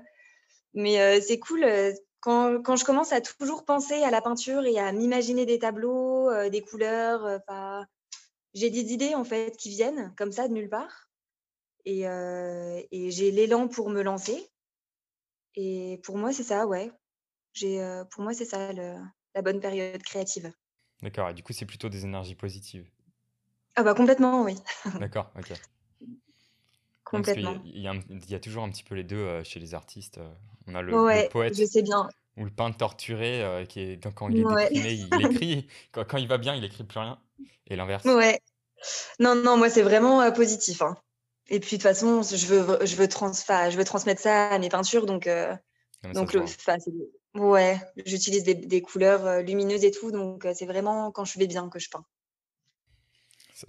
mais 0.76 1.00
heu, 1.20 1.22
c'est 1.22 1.40
cool, 1.40 1.64
heu, 1.66 1.94
quand 2.22 2.62
quand 2.64 2.76
je 2.78 2.86
commence 2.86 3.14
à 3.14 3.22
toujours 3.22 3.66
penser 3.66 4.04
à 4.04 4.12
la 4.12 4.22
peinture 4.22 4.66
et 4.66 4.80
à 4.80 4.92
m'imaginer 4.94 5.46
des 5.48 5.60
tableaux, 5.60 6.30
des 6.50 6.62
couleurs, 6.62 7.42
j'ai 8.56 8.70
des 8.72 8.94
idées, 8.94 9.16
en 9.16 9.24
fait, 9.24 9.58
qui 9.58 9.70
viennent 9.70 10.14
comme 10.18 10.32
ça 10.32 10.48
de 10.48 10.54
nulle 10.54 10.70
part 10.70 11.10
et 11.86 12.02
et 12.92 13.12
j'ai 13.12 13.32
l'élan 13.32 13.68
pour 13.70 13.90
me 13.92 14.02
lancer 14.04 14.50
et 15.56 16.00
pour 16.04 16.18
moi, 16.18 16.32
c'est 16.34 16.44
ça, 16.44 16.68
ouais. 16.68 16.92
J'ai, 17.54 17.80
pour 18.12 18.24
moi, 18.24 18.34
c'est 18.34 18.46
ça 18.46 18.74
la 18.74 19.42
bonne 19.44 19.60
période 19.62 20.04
créative. 20.04 20.54
D'accord 21.04 21.30
et 21.30 21.36
du 21.36 21.44
coup, 21.44 21.54
c'est 21.54 21.68
plutôt 21.68 21.88
des 21.88 22.04
énergies 22.04 22.34
positives? 22.34 22.90
Ah 23.76 23.84
bah, 23.84 23.94
complètement, 23.96 24.44
oui. 24.44 24.56
D'accord, 24.98 25.32
OK. 25.38 25.54
Complètement. 27.06 27.66
il 27.66 27.80
y 27.80 27.88
a 27.88 27.94
y 28.30 28.40
toujours 28.42 28.64
un 28.64 28.70
petit 28.70 28.84
peu 28.84 28.96
les 28.96 29.04
2, 29.04 29.18
heu, 29.18 29.44
chez 29.44 29.60
les 29.60 29.74
artistes, 29.76 30.20
on 30.68 30.76
a 30.76 30.82
le 30.82 31.00
le 31.00 31.22
Ouais, 31.22 31.34
je 31.50 31.64
poète 31.64 31.66
sais 31.66 31.82
bien. 31.82 32.10
ou 32.38 32.46
le 32.46 32.52
peintre 32.52 32.78
torturé, 32.78 33.44
heu, 33.44 33.66
qui 33.68 33.82
est 33.82 34.04
quand 34.04 34.14
quand 34.14 34.30
il 34.30 34.40
est 34.40 34.46
Mouais. 34.46 34.72
déprimé, 34.74 34.94
il 34.94 35.22
écrit, 35.22 35.68
quand 35.94 36.06
quand 36.08 36.18
il 36.20 36.28
va 36.30 36.38
bien, 36.40 36.56
il 36.56 36.64
écrit 36.66 36.84
plus 36.86 37.00
rien 37.00 37.20
et 37.68 37.76
l'inverse. 37.78 38.06
Ouais. 38.06 38.40
Non, 39.20 39.36
non, 39.36 39.58
moi, 39.58 39.70
c'est 39.70 39.84
vraiment, 39.84 40.32
positif, 40.34 40.82
hein 40.82 40.98
et 41.50 41.60
puis, 41.60 41.78
de 41.78 41.84
toute 41.84 41.84
façon, 41.84 42.22
je 42.24 42.48
veux 42.48 42.86
je 42.86 42.96
veux 42.96 43.08
trans 43.10 43.32
je 43.34 43.78
veux 43.78 43.84
transmettre 43.86 44.22
ça 44.22 44.50
à 44.50 44.60
mes 44.60 44.70
peintures 44.70 45.06
donc 45.06 45.28
Non, 46.04 46.14
donc 46.14 46.34
le 46.34 46.46
c'est 46.48 46.62
ouais, 47.36 47.80
j'utilise 48.06 48.44
des 48.44 48.56
des 48.56 48.82
couleurs, 48.82 49.42
lumineuses 49.44 49.84
et 49.86 49.92
tout 49.92 50.12
donc 50.12 50.48
c'est 50.56 50.66
vraiment 50.68 51.12
quand 51.12 51.26
je 51.26 51.40
vais 51.40 51.48
bien 51.48 51.70
que 51.70 51.80
je 51.80 51.90
peins. 51.90 52.06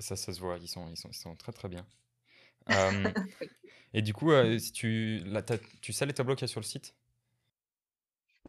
Ça 0.01 0.03
ça 0.03 0.17
ça 0.17 0.33
se 0.33 0.41
voit, 0.41 0.59
ils 0.59 0.69
sont 0.69 0.89
ils 0.91 0.97
sont 0.97 1.09
ils 1.11 1.15
sont 1.15 1.35
très, 1.37 1.53
très 1.53 1.69
bien. 1.69 1.87
Euh, 2.71 3.13
et 3.95 4.03
du 4.03 4.15
coup, 4.15 4.33
euh, 4.33 4.59
si 4.59 4.73
tu, 4.73 5.21
là, 5.27 5.43
tu 5.83 5.93
sais 5.93 6.07
les 6.07 6.15
tableaux 6.15 6.35
qu'il 6.37 6.43
y 6.45 6.47
a 6.47 6.49
sur 6.49 6.61
le 6.61 6.67
site? 6.67 6.97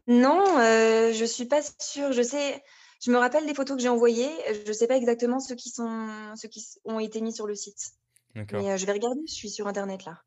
Non, 0.08 0.58
euh, 0.58 1.12
je 1.12 1.24
suis 1.24 1.46
pas 1.46 1.60
sûre. 1.80 2.12
Je 2.12 2.22
sais, 2.22 2.62
je 3.02 3.10
me 3.10 3.18
rappelle 3.18 3.46
des 3.46 3.54
photos 3.54 3.76
que 3.76 3.82
j'ai 3.82 3.88
envoyées. 3.88 4.30
Je 4.66 4.72
sais 4.72 4.86
pas 4.86 4.96
exactement 4.96 5.40
ceux 5.40 5.54
qui 5.56 5.70
sont, 5.70 6.34
ceux 6.36 6.48
qui 6.48 6.64
ont 6.84 7.00
été 7.00 7.20
mis 7.20 7.32
sur 7.32 7.46
le 7.46 7.54
site. 7.54 7.92
D'accord. 8.34 8.66
Mais 8.66 8.72
euh, 8.72 8.76
je 8.78 8.86
vais 8.86 8.92
regarder. 8.92 9.20
Je 9.28 9.34
suis 9.34 9.50
sur 9.50 9.68
internet 9.68 10.04
là. 10.06 10.22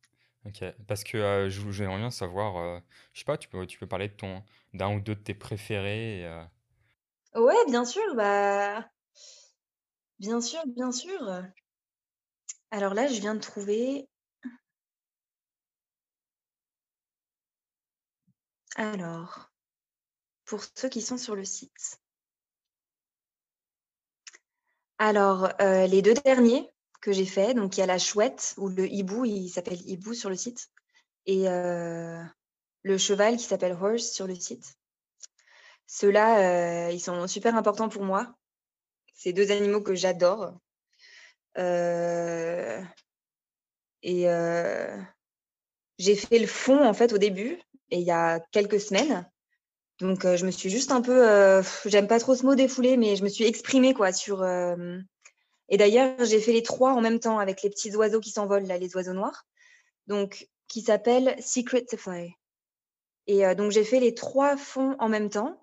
Ok. 0.45 0.63
Parce 0.87 1.03
que 1.03 1.49
je- 1.49 1.71
j'aimerais 1.71 1.97
bien 1.97 2.11
savoir, 2.11 2.81
je 3.13 3.19
sais 3.19 3.25
pas, 3.25 3.37
tu 3.37 3.49
peux, 3.49 3.65
tu 3.67 3.77
peux 3.77 3.87
parler 3.87 4.07
de 4.07 4.13
ton, 4.13 4.43
d'un 4.73 4.95
ou 4.95 4.99
deux 5.01 5.15
de 5.15 5.19
tes 5.21 5.33
préférés. 5.33 6.21
et, 6.21 6.43
Ouais, 7.35 7.55
bien 7.67 7.85
sûr. 7.85 8.03
Bah, 8.15 8.87
bien 10.19 10.39
sûr, 10.41 10.61
bien 10.67 10.91
sûr. 10.91 11.43
Alors 12.71 12.93
là, 12.95 13.07
je 13.07 13.19
viens 13.19 13.35
de 13.35 13.39
trouver. 13.39 14.07
Alors, 18.75 19.51
pour 20.45 20.61
ceux 20.75 20.89
qui 20.89 21.01
sont 21.01 21.17
sur 21.17 21.35
le 21.35 21.45
site. 21.45 21.99
Alors, 24.97 25.49
euh, 25.61 25.87
les 25.87 26.01
deux 26.01 26.13
derniers 26.13 26.69
que 27.01 27.11
j'ai 27.11 27.25
faits, 27.25 27.55
donc 27.55 27.77
il 27.77 27.79
y 27.79 27.83
a 27.83 27.85
la 27.85 27.97
chouette 27.99 28.53
ou 28.57 28.67
le 28.67 28.87
hibou, 28.87 29.25
il 29.25 29.49
s'appelle 29.49 29.79
hibou 29.89 30.13
sur 30.13 30.29
le 30.29 30.35
site, 30.35 30.69
et 31.25 31.49
euh, 31.49 32.21
le 32.83 32.97
cheval 32.97 33.37
qui 33.37 33.43
s'appelle 33.45 33.77
horse 33.79 34.11
sur 34.11 34.27
le 34.27 34.35
site. 34.35 34.75
Ceux-là, 35.87 36.87
euh, 36.87 36.91
ils 36.91 37.01
sont 37.01 37.27
super 37.27 37.55
importants 37.55 37.89
pour 37.89 38.03
moi. 38.03 38.38
C'est 39.19 39.33
deux 39.33 39.51
animaux 39.51 39.81
que 39.81 39.95
j'adore. 39.95 40.53
Euh, 41.57 42.81
et 44.01 44.29
euh, 44.29 44.97
j'ai 45.97 46.15
fait 46.15 46.39
le 46.39 46.47
fond 46.47 46.81
en 46.85 46.93
fait 46.93 47.11
au 47.11 47.17
début, 47.17 47.59
et 47.91 47.97
il 47.97 48.05
y 48.05 48.11
a 48.11 48.39
quelques 48.53 48.79
semaines. 48.79 49.29
Donc, 49.99 50.23
euh, 50.23 50.37
je 50.37 50.45
me 50.45 50.51
suis 50.51 50.69
juste 50.69 50.93
un 50.93 51.01
peu, 51.01 51.61
j'aime 51.85 52.07
pas 52.07 52.21
trop 52.21 52.33
ce 52.33 52.45
mot 52.45 52.55
défoulé, 52.55 52.95
mais 52.95 53.17
je 53.17 53.23
me 53.23 53.27
suis 53.27 53.43
exprimée 53.43 53.93
quoi 53.93 54.13
sur. 54.13 54.41
Et 55.67 55.77
d'ailleurs, 55.77 56.23
j'ai 56.23 56.39
fait 56.39 56.53
les 56.53 56.63
trois 56.63 56.93
en 56.93 57.01
même 57.01 57.19
temps 57.19 57.39
avec 57.39 57.61
les 57.61 57.69
petits 57.69 57.93
oiseaux 57.97 58.21
qui 58.21 58.31
s'envolent 58.31 58.67
là, 58.67 58.77
les 58.77 58.95
oiseaux 58.95 59.11
noirs. 59.11 59.45
Donc, 60.07 60.47
qui 60.69 60.81
s'appelle 60.81 61.35
Secret 61.43 61.85
Fly. 61.97 62.35
Et 63.27 63.53
donc, 63.55 63.71
j'ai 63.71 63.83
fait 63.83 63.99
les 63.99 64.15
trois 64.15 64.55
fonds 64.55 64.95
en 64.97 65.09
même 65.09 65.29
temps. 65.29 65.61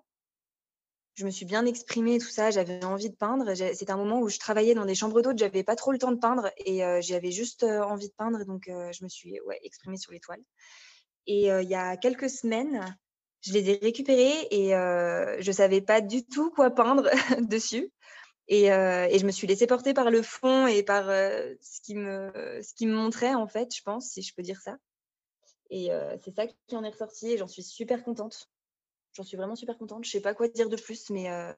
Je 1.17 1.25
me 1.25 1.31
suis 1.31 1.45
bien 1.45 1.65
exprimée, 1.65 2.19
tout 2.19 2.29
ça. 2.29 2.51
J'avais 2.51 2.85
envie 2.85 3.09
de 3.09 3.15
peindre. 3.15 3.51
C'était 3.55 3.91
un 3.91 3.97
moment 3.97 4.19
où 4.19 4.29
je 4.29 4.37
travaillais 4.37 4.75
dans 4.75 4.85
des 4.85 4.93
chambres 4.93 5.23
d'hôtes. 5.23 5.39
J'avais 5.39 5.63
pas 5.63 5.75
trop 5.75 5.91
le 5.91 5.97
temps 5.97 6.11
de 6.11 6.19
peindre 6.19 6.51
et 6.63 6.85
euh, 6.85 7.01
j'avais 7.01 7.31
juste 7.31 7.63
euh, 7.63 7.81
envie 7.81 8.09
de 8.09 8.13
peindre. 8.13 8.45
Donc, 8.45 8.67
euh, 8.67 8.91
je 8.91 9.03
me 9.03 9.09
suis 9.09 9.39
exprimée 9.63 9.97
sur 9.97 10.11
les 10.11 10.19
toiles. 10.19 10.43
Et 11.25 11.47
il 11.47 11.67
y 11.67 11.75
a 11.75 11.97
quelques 11.97 12.29
semaines, 12.29 12.97
je 13.41 13.51
les 13.51 13.71
ai 13.71 13.79
récupérés 13.81 14.47
et 14.49 14.69
je 14.69 15.51
savais 15.51 15.81
pas 15.81 15.99
du 15.99 16.25
tout 16.25 16.51
quoi 16.51 16.69
peindre 16.69 17.09
dessus. 17.49 17.91
Et, 18.47 18.67
je 18.67 19.25
me 19.25 19.31
suis 19.31 19.45
laissée 19.45 19.67
porter 19.67 19.93
par 19.93 20.09
le 20.09 20.21
fond 20.21 20.67
et 20.67 20.83
par 20.83 21.07
ce, 21.07 21.81
qui 21.83 21.95
me, 21.95 22.31
ce 22.61 22.73
qui 22.75 22.85
me 22.85 22.93
montrait, 22.93 23.33
en 23.33 23.47
fait, 23.47 23.75
je 23.75 23.81
pense, 23.81 24.11
si 24.11 24.21
je 24.21 24.33
peux 24.33 24.41
dire 24.41 24.61
ça. 24.61 24.77
Et 25.69 25.89
c'est 26.23 26.33
ça 26.33 26.45
qui 26.67 26.77
en 26.77 26.83
est 26.85 26.91
ressorti 26.91 27.33
et 27.33 27.37
j'en 27.37 27.47
suis 27.49 27.63
super 27.63 28.05
contente. 28.05 28.49
J'en 29.17 29.23
suis 29.23 29.35
vraiment 29.35 29.55
super 29.55 29.79
contente. 29.79 30.05
Je 30.05 30.11
sais 30.11 30.21
pas 30.21 30.35
quoi 30.35 30.47
dire 30.47 30.69
de 30.69 30.75
plus, 30.75 31.09
mais 31.09 31.31
euh, 31.31 31.51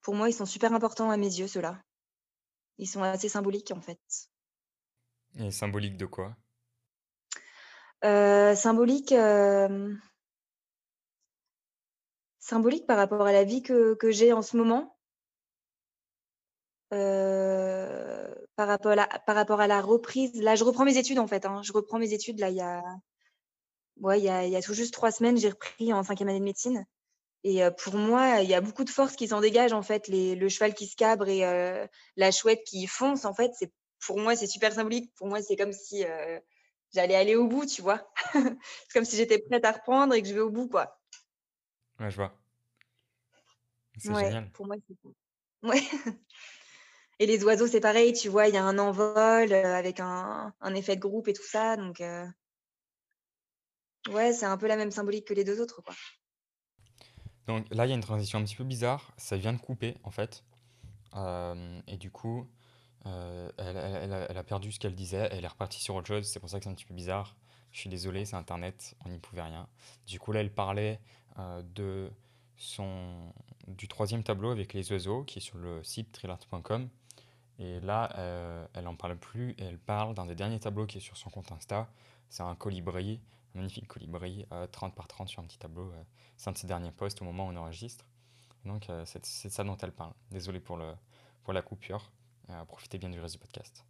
pour 0.00 0.16
moi, 0.16 0.28
ils 0.28 0.32
sont 0.32 0.46
super 0.46 0.74
importants 0.74 1.10
à 1.10 1.16
mes 1.16 1.32
yeux, 1.32 1.46
ceux-là. 1.46 1.80
Ils 2.78 2.88
sont 2.88 3.04
assez 3.04 3.28
symboliques, 3.28 3.70
en 3.70 3.80
fait. 3.80 4.00
Et 5.38 5.52
symbolique 5.52 5.96
de 5.96 6.06
quoi? 6.06 6.36
Euh, 8.04 8.56
symbolique, 8.56 9.12
euh, 9.12 9.94
symbolique 12.40 12.88
par 12.88 12.96
rapport 12.96 13.28
à 13.28 13.32
la 13.32 13.44
vie 13.44 13.62
que, 13.62 13.94
que 13.94 14.10
j'ai 14.10 14.32
en 14.32 14.42
ce 14.42 14.56
moment. 14.56 14.98
Euh, 16.92 18.34
par, 18.56 18.66
rapport 18.66 18.90
à 18.90 18.96
la, 18.96 19.06
par 19.06 19.36
rapport 19.36 19.60
à 19.60 19.68
la 19.68 19.80
reprise. 19.80 20.34
Là, 20.42 20.56
je 20.56 20.64
reprends 20.64 20.84
mes 20.84 20.98
études, 20.98 21.20
en 21.20 21.28
fait. 21.28 21.46
hein. 21.46 21.62
Je 21.62 21.72
reprends 21.72 22.00
mes 22.00 22.12
études, 22.12 22.40
là, 22.40 22.50
il 22.50 22.56
y 22.56 22.60
a, 22.60 22.82
ouais, 24.00 24.18
il 24.18 24.24
y 24.24 24.28
a, 24.28 24.44
il 24.44 24.50
y 24.50 24.56
a 24.56 24.62
tout 24.62 24.74
juste 24.74 24.92
trois 24.94 25.10
semaines, 25.10 25.36
j'ai 25.36 25.50
repris 25.50 25.92
en 25.92 26.02
cinquième 26.02 26.28
année 26.28 26.40
de 26.40 26.44
médecine. 26.44 26.86
Et 27.44 27.62
pour 27.82 27.96
moi, 27.96 28.40
il 28.40 28.48
y 28.48 28.54
a 28.54 28.60
beaucoup 28.60 28.84
de 28.84 28.90
force 28.90 29.16
qui 29.16 29.26
s'en 29.26 29.40
dégage, 29.40 29.72
en 29.72 29.82
fait. 29.82 30.06
Les, 30.06 30.36
le 30.36 30.48
cheval 30.48 30.74
qui 30.74 30.86
se 30.86 30.94
cabre 30.94 31.28
et 31.28 31.44
euh, 31.44 31.86
la 32.16 32.30
chouette 32.30 32.62
qui 32.64 32.86
fonce, 32.86 33.24
en 33.24 33.34
fait, 33.34 33.50
c'est 33.58 33.72
pour 34.06 34.18
moi, 34.20 34.36
c'est 34.36 34.46
super 34.46 34.72
symbolique. 34.72 35.12
Pour 35.16 35.26
moi, 35.26 35.42
c'est 35.42 35.56
comme 35.56 35.72
si 35.72 36.04
euh, 36.04 36.38
j'allais 36.94 37.16
aller 37.16 37.34
au 37.34 37.48
bout, 37.48 37.66
tu 37.66 37.82
vois? 37.82 38.12
c'est 38.32 38.92
comme 38.92 39.04
si 39.04 39.16
j'étais 39.16 39.40
prête 39.40 39.64
à 39.64 39.72
reprendre 39.72 40.14
et 40.14 40.22
que 40.22 40.28
je 40.28 40.34
vais 40.34 40.40
au 40.40 40.50
bout, 40.50 40.68
quoi. 40.68 41.00
Ouais, 41.98 42.10
je 42.10 42.16
vois. 42.16 42.32
C'est 43.98 44.12
Ouais, 44.12 44.26
génial. 44.26 44.50
pour 44.52 44.66
moi, 44.66 44.76
c'est. 44.88 44.96
Ouais. 45.62 45.82
Et 47.20 47.26
les 47.26 47.44
oiseaux, 47.44 47.68
c'est 47.68 47.80
pareil, 47.80 48.12
tu 48.12 48.28
vois, 48.28 48.48
il 48.48 48.54
y 48.54 48.58
a 48.58 48.64
un 48.64 48.78
envol 48.78 49.52
avec 49.52 50.00
un, 50.00 50.52
un 50.60 50.74
effet 50.74 50.96
de 50.96 51.00
groupe 51.00 51.28
et 51.28 51.32
tout 51.32 51.46
ça. 51.46 51.76
Donc, 51.76 52.00
euh, 52.00 52.26
ouais, 54.10 54.32
c'est 54.32 54.46
un 54.46 54.56
peu 54.56 54.66
la 54.66 54.76
même 54.76 54.90
symbolique 54.90 55.26
que 55.26 55.34
les 55.34 55.44
deux 55.44 55.60
autres, 55.60 55.82
quoi. 55.82 55.94
Donc 57.46 57.66
là, 57.70 57.86
il 57.86 57.88
y 57.88 57.92
a 57.92 57.94
une 57.94 58.02
transition 58.02 58.38
un 58.38 58.44
petit 58.44 58.56
peu 58.56 58.64
bizarre. 58.64 59.12
Ça 59.16 59.36
vient 59.36 59.52
de 59.52 59.58
couper, 59.58 59.96
en 60.04 60.10
fait. 60.10 60.44
Euh, 61.14 61.80
et 61.86 61.96
du 61.96 62.10
coup, 62.10 62.48
euh, 63.06 63.50
elle, 63.58 64.36
a, 64.36 64.44
perdu 64.44 64.72
ce 64.72 64.78
qu'elle 64.78 64.94
disait. 64.94 65.28
Elle 65.32 65.44
est 65.44 65.48
repartie 65.48 65.80
sur 65.80 65.94
autre 65.94 66.06
chose. 66.06 66.26
C'est 66.26 66.40
pour 66.40 66.48
ça 66.48 66.58
que 66.58 66.64
c'est 66.64 66.70
un 66.70 66.74
petit 66.74 66.84
peu 66.84 66.94
bizarre. 66.94 67.36
Je 67.72 67.80
suis 67.80 67.90
désolé, 67.90 68.24
c'est 68.24 68.36
Internet. 68.36 68.94
On 69.04 69.08
n'y 69.08 69.18
pouvait 69.18 69.42
rien. 69.42 69.68
Du 70.06 70.18
coup, 70.18 70.32
là, 70.32 70.40
elle 70.40 70.52
parlait 70.52 71.00
euh, 71.38 71.62
de 71.74 72.10
son, 72.56 73.32
du 73.66 73.88
troisième 73.88 74.22
tableau 74.22 74.50
avec 74.50 74.72
les 74.72 74.92
oiseaux 74.92 75.24
qui 75.24 75.38
est 75.38 75.42
sur 75.42 75.58
le 75.58 75.82
site 75.82 76.12
thrillart.com. 76.12 76.88
Et 77.58 77.80
là, 77.80 78.68
elle 78.74 78.86
en 78.86 78.96
parle 78.96 79.16
plus. 79.16 79.52
Et 79.58 79.64
elle 79.64 79.78
parle 79.78 80.14
d'un 80.14 80.26
des 80.26 80.34
derniers 80.34 80.60
tableaux 80.60 80.86
qui 80.86 80.98
est 80.98 81.02
sur 81.02 81.16
son 81.16 81.30
compte 81.30 81.52
Insta. 81.52 81.88
C'est 82.28 82.42
un 82.42 82.54
colibri, 82.54 83.20
magnifique 83.54 83.86
colibri, 83.86 84.46
euh, 84.52 84.66
30 84.66 84.94
par 84.94 85.08
30 85.08 85.28
sur 85.28 85.42
un 85.42 85.46
petit 85.46 85.58
tableau. 85.58 85.90
euh, 85.92 86.02
c'est 86.36 86.48
un 86.48 86.52
de 86.52 86.58
ses 86.58 86.66
derniers 86.66 86.92
posts 86.92 87.22
au 87.22 87.24
moment 87.24 87.46
où 87.46 87.50
on 87.50 87.56
enregistre. 87.56 88.06
Donc, 88.64 88.88
euh, 88.90 89.04
c'est 89.06 89.24
c'est 89.26 89.50
ça 89.50 89.64
dont 89.64 89.76
elle 89.76 89.92
parle. 89.92 90.12
Désolé 90.30 90.60
pour, 90.60 90.78
la 90.78 91.62
coupure. 91.62 92.12
Euh, 92.50 92.64
profitez 92.64 92.98
bien 92.98 93.08
du 93.10 93.20
reste 93.20 93.34
du 93.34 93.38
podcast. 93.38 93.84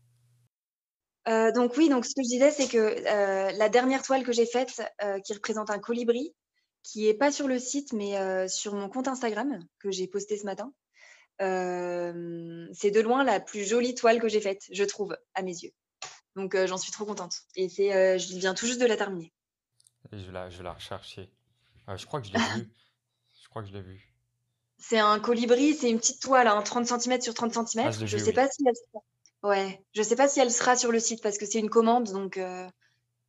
Euh, 1.29 1.53
donc 1.53 1.77
oui, 1.77 1.89
donc 1.89 2.05
ce 2.05 2.15
que 2.15 2.23
je 2.23 2.29
disais, 2.29 2.51
c'est 2.51 2.69
que 2.69 2.79
euh, 2.79 3.53
la 3.53 3.69
dernière 3.69 4.03
toile 4.03 4.25
que 4.25 4.33
j'ai 4.33 4.47
faite, 4.47 4.83
euh, 5.03 5.21
qui 5.21 5.35
représente 5.35 5.71
un 5.71 5.79
colibri, 5.79 6.35
qui 6.83 7.07
est 7.09 7.15
pas 7.15 7.31
sur 7.31 7.47
le 7.47 7.59
site, 7.59 7.93
mais 7.93 8.19
euh, 8.19 8.49
sur 8.49 8.75
mon 8.75 8.89
compte 8.89 9.07
Instagram 9.09 9.61
que 9.79 9.91
j'ai 9.91 10.09
posté 10.09 10.37
ce 10.37 10.45
matin, 10.45 10.73
euh, 11.41 12.67
c'est 12.73 12.91
de 12.91 13.01
loin 13.01 13.25
la 13.25 13.41
plus 13.41 13.65
jolie 13.65 13.95
toile 13.95 14.21
que 14.21 14.29
j'ai 14.29 14.41
faite, 14.41 14.63
je 14.73 14.85
trouve, 14.85 15.17
à 15.35 15.43
mes 15.43 15.53
yeux. 15.53 15.73
Donc 16.35 16.55
euh, 16.55 16.67
j'en 16.67 16.79
suis 16.79 16.93
trop 16.93 17.05
contente. 17.05 17.35
Et 17.57 17.69
c'est, 17.69 17.95
euh, 17.95 18.19
je 18.19 18.37
viens 18.39 18.55
tout 18.55 18.67
juste 18.67 18.81
de 18.81 18.87
la 18.87 18.97
terminer. 18.97 19.33
Et 20.11 20.19
je 20.19 20.27
vais 20.27 20.33
la, 20.33 20.51
je 20.51 20.59
vais 20.59 20.65
la 20.65 20.73
rechercher. 20.73 21.31
Euh, 21.89 21.97
je 21.97 22.07
crois 22.07 22.21
que 22.21 22.27
je 22.27 22.33
l'ai 22.33 22.39
vu. 22.57 22.71
Je 23.43 23.49
crois 23.49 23.63
que 23.63 23.69
je 23.69 23.73
l'ai 23.73 23.83
vu. 23.83 24.13
C'est 24.79 24.99
un 24.99 25.21
colibri, 25.21 25.75
c'est 25.75 25.89
une 25.91 25.99
petite 25.99 26.21
toile, 26.21 26.49
hein, 26.49 26.61
30 26.61 26.87
cm 26.87 27.21
sur 27.21 27.35
30 27.35 27.69
cm. 27.69 27.87
Ah, 27.87 27.91
je 27.93 28.05
vu, 28.05 28.19
sais 28.19 28.27
oui. 28.27 28.33
pas 28.33 28.49
si 28.51 28.65
elle 28.67 28.75
sera... 28.75 29.05
Ouais, 29.43 29.85
je 29.95 30.03
sais 30.03 30.17
pas 30.17 30.29
si 30.29 30.41
elle 30.41 30.51
sera 30.51 30.77
sur 30.77 30.93
le 30.93 31.01
site 31.01 31.23
parce 31.23 31.39
que 31.39 31.47
c'est 31.47 31.59
une 31.59 31.71
commande, 31.71 32.11
donc 32.13 32.37
euh, 32.37 32.69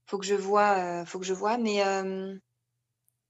faut 0.05 0.17
que 0.17 0.25
je 0.25 0.35
vois, 0.35 0.77
euh, 0.77 1.05
faut 1.05 1.19
que 1.19 1.25
je 1.25 1.33
vois. 1.33 1.57
Mais 1.57 1.83
euh, 1.85 2.35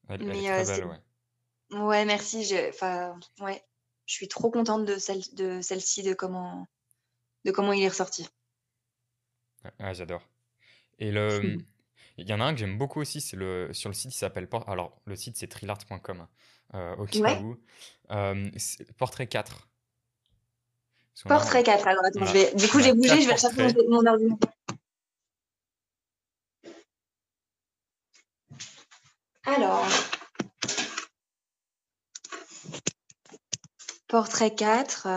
Elle, 0.10 0.22
elle 0.22 0.28
mais 0.28 0.44
est 0.44 0.52
euh, 0.52 0.64
très 0.64 0.78
belle, 0.78 0.88
ouais. 0.88 1.80
Ouais, 1.80 2.06
merci. 2.06 2.44
Je, 2.44 2.70
enfin, 2.70 3.18
ouais, 3.40 3.64
je 4.06 4.14
suis 4.14 4.28
trop 4.28 4.52
contente 4.52 4.86
de 4.86 4.98
celle, 4.98 5.22
de 5.34 5.62
celle-ci, 5.62 6.04
de 6.04 6.14
comment, 6.14 6.68
de 7.46 7.52
comment 7.52 7.74
il 7.74 7.84
est 7.84 7.90
ressorti. 7.90 8.28
Ouais, 9.80 9.94
j'adore. 9.94 10.28
Et 11.00 11.12
le, 11.12 11.58
il 12.18 12.30
y 12.30 12.34
en 12.34 12.40
a 12.40 12.44
un 12.46 12.54
que 12.54 12.60
j'aime 12.60 12.78
beaucoup 12.78 13.00
aussi, 13.02 13.22
c'est 13.22 13.36
le, 13.38 13.74
sur 13.74 13.90
le 13.90 13.94
site, 13.96 14.14
il 14.14 14.18
s'appelle, 14.18 14.48
alors 14.68 15.00
le 15.06 15.16
site 15.16 15.36
c'est 15.38 15.48
thrillart.com, 15.48 16.20
hein, 16.22 16.30
euh, 16.76 16.96
au 16.98 17.06
cas 17.06 17.20
Ouais. 17.20 17.40
où. 17.40 17.58
Euh, 18.12 18.50
Portrait 18.98 19.28
4. 19.28 19.68
Parce 21.14 21.24
qu'on 21.24 21.30
a- 21.30 21.36
Portrait 21.38 21.64
4. 21.64 21.88
Alors 21.88 22.06
attends, 22.06 22.26
je 22.26 22.34
vais. 22.34 22.54
Du 22.56 22.68
coup, 22.68 22.80
j'ai 22.80 22.94
bougé, 22.94 23.22
je 23.22 23.28
vais 23.28 23.34
rechercher 23.34 23.74
mon, 23.90 24.02
mon 24.02 24.06
ordinateur. 24.06 24.50
Alors. 29.46 29.86
Portrait 34.08 34.54
4. 34.56 35.08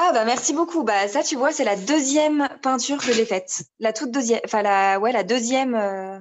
Ah 0.00 0.12
bah 0.12 0.24
merci 0.24 0.52
beaucoup. 0.52 0.84
Bah 0.84 1.08
ça 1.08 1.24
tu 1.24 1.34
vois, 1.34 1.50
c'est 1.52 1.64
la 1.64 1.74
deuxième 1.74 2.48
peinture 2.62 2.98
que 2.98 3.12
j'ai 3.12 3.26
faite. 3.26 3.62
La 3.80 3.92
toute 3.92 4.12
deuxième. 4.12 4.40
Enfin 4.44 4.62
la 4.62 5.00
ouais, 5.00 5.10
la 5.10 5.24
deuxième. 5.24 5.74
euh, 5.74 6.18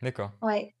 D'accord. 0.00 0.30
Ouais. 0.42 0.76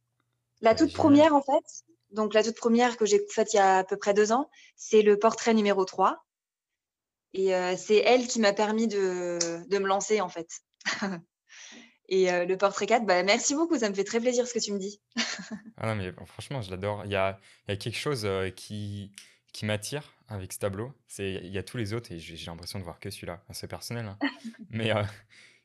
La 0.60 0.70
Ouais, 0.70 0.76
toute 0.76 0.90
génial. 0.90 1.00
première, 1.00 1.34
en 1.34 1.42
fait, 1.42 1.64
donc 2.10 2.32
la 2.34 2.44
toute 2.44 2.56
première 2.56 2.96
que 2.96 3.04
j'ai 3.04 3.20
faite 3.30 3.52
il 3.52 3.56
y 3.56 3.58
a 3.60 3.78
à 3.78 3.84
peu 3.84 3.96
près 3.96 4.14
deux 4.14 4.30
ans, 4.30 4.48
c'est 4.76 5.02
le 5.02 5.18
portrait 5.18 5.54
numéro 5.54 5.84
3. 5.84 6.24
Et 7.32 7.54
euh, 7.54 7.76
c'est 7.76 7.96
elle 7.96 8.26
qui 8.26 8.40
m'a 8.40 8.52
permis 8.52 8.86
de, 8.86 9.38
de 9.66 9.78
me 9.78 9.86
lancer, 9.88 10.20
en 10.20 10.28
fait. 10.28 10.48
Et 12.12 12.28
le 12.44 12.56
portrait 12.56 12.86
4, 12.86 13.06
bah, 13.06 13.22
merci 13.22 13.54
beaucoup, 13.54 13.78
ça 13.78 13.88
me 13.88 13.94
fait 13.94 14.02
très 14.04 14.18
plaisir 14.20 14.46
ce 14.46 14.52
que 14.54 14.58
tu 14.58 14.72
me 14.72 14.78
dis. 14.78 15.00
Ah 15.76 15.86
non, 15.86 15.94
mais 15.94 16.12
franchement, 16.26 16.60
je 16.60 16.70
l'adore. 16.70 17.02
Il 17.06 17.10
y 17.12 17.16
a, 17.16 17.38
il 17.66 17.70
y 17.70 17.74
a 17.74 17.76
quelque 17.76 17.96
chose 17.96 18.28
qui, 18.56 19.12
qui 19.52 19.66
m'attire 19.66 20.12
avec 20.28 20.52
ce 20.52 20.58
tableau. 20.58 20.92
C'est, 21.08 21.34
il 21.34 21.52
y 21.52 21.58
a 21.58 21.62
tous 21.62 21.76
les 21.76 21.92
autres 21.92 22.12
et 22.12 22.18
j'ai 22.18 22.46
l'impression 22.46 22.78
de 22.78 22.84
voir 22.84 23.00
que 23.00 23.10
celui-là. 23.10 23.42
c'est 23.52 23.68
personnel, 23.68 24.06
hein. 24.06 24.18
mais 24.70 24.92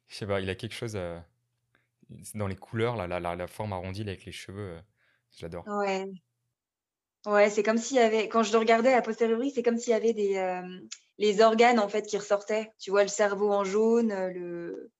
je 0.07 0.15
sais 0.15 0.27
pas, 0.27 0.39
il 0.39 0.49
a 0.49 0.55
quelque 0.55 0.75
chose 0.75 0.97
dans 2.33 2.47
les 2.47 2.55
couleurs, 2.55 2.95
la, 2.95 3.07
la, 3.07 3.35
la, 3.35 3.47
forme 3.47 3.73
arrondie 3.73 4.01
avec 4.01 4.25
les 4.25 4.31
cheveux. 4.31 4.77
j'adore. 5.37 5.67
Ouais. 5.67 6.05
Ouais, 7.25 7.49
c'est 7.49 7.63
comme 7.63 7.77
s'il 7.77 7.97
y 7.97 7.99
avait, 7.99 8.29
quand 8.29 8.43
je 8.43 8.51
le 8.51 8.59
regardais 8.59 8.93
à 8.93 9.01
posteriori, 9.01 9.51
c'est 9.51 9.63
comme 9.63 9.77
s'il 9.77 9.91
y 9.91 9.95
avait 9.95 10.13
des, 10.13 10.61
les 11.17 11.41
organes 11.41 11.79
en 11.79 11.89
fait 11.89 12.03
qui 12.03 12.17
ressortaient. 12.17 12.71
Tu 12.79 12.91
vois, 12.91 13.03
le 13.03 13.09
cerveau 13.09 13.51
en 13.51 13.63
jaune, 13.63 14.09
le, 14.09 14.91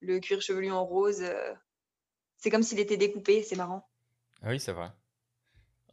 le 0.00 0.18
cuir 0.20 0.40
chevelu 0.40 0.70
en 0.70 0.84
rose. 0.84 1.22
Euh, 1.22 1.54
c'est 2.38 2.50
comme 2.50 2.62
s'il 2.62 2.80
était 2.80 2.96
découpé, 2.96 3.42
c'est 3.42 3.56
marrant. 3.56 3.88
Ah 4.42 4.48
oui, 4.48 4.60
c'est 4.60 4.72
vrai. 4.72 4.90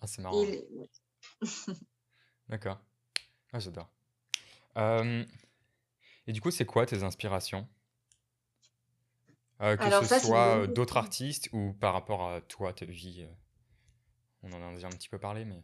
Ah, 0.02 0.08
c'est 0.08 0.22
marrant. 0.22 0.46
D'accord. 2.50 2.80
Ah, 3.54 3.60
j'adore. 3.60 3.90
Et 6.28 6.34
du 6.34 6.42
coup, 6.42 6.52
c'est 6.52 6.66
quoi 6.66 6.86
tes 6.86 7.04
inspirations? 7.04 7.68
Euh, 9.62 9.76
Que 9.76 10.06
ce 10.06 10.20
soit 10.20 10.58
euh, 10.58 10.68
d'autres 10.68 10.98
artistes 10.98 11.50
ou 11.52 11.74
par 11.74 11.94
rapport 11.94 12.30
à 12.30 12.42
toi, 12.42 12.74
ta 12.74 12.86
vie 12.86 13.26
On 14.44 14.52
en 14.52 14.70
a 14.70 14.74
déjà 14.74 14.88
un 14.88 14.92
petit 14.92 15.10
peu 15.10 15.18
parlé, 15.18 15.46
mais. 15.46 15.64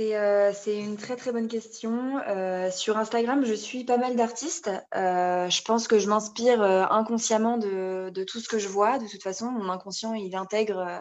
Euh, 0.00 0.52
c'est, 0.54 0.78
une 0.78 0.96
très, 0.96 1.16
très 1.16 1.32
bonne 1.32 1.48
question. 1.48 2.18
Euh, 2.26 2.70
sur 2.70 2.96
Instagram, 2.96 3.44
je 3.44 3.54
suis 3.54 3.84
pas 3.84 3.98
mal 3.98 4.16
d'artistes. 4.16 4.70
Euh, 4.94 5.48
je 5.48 5.62
pense 5.62 5.88
que 5.88 5.98
je 5.98 6.08
m'inspire, 6.08 6.62
inconsciemment 6.62 7.56
de 7.56 8.10
de 8.10 8.24
tout 8.24 8.40
ce 8.40 8.48
que 8.48 8.58
je 8.58 8.68
vois. 8.68 8.98
De 8.98 9.06
toute 9.06 9.22
façon, 9.22 9.50
mon 9.50 9.70
inconscient, 9.70 10.14
il 10.14 10.34
intègre, 10.36 11.00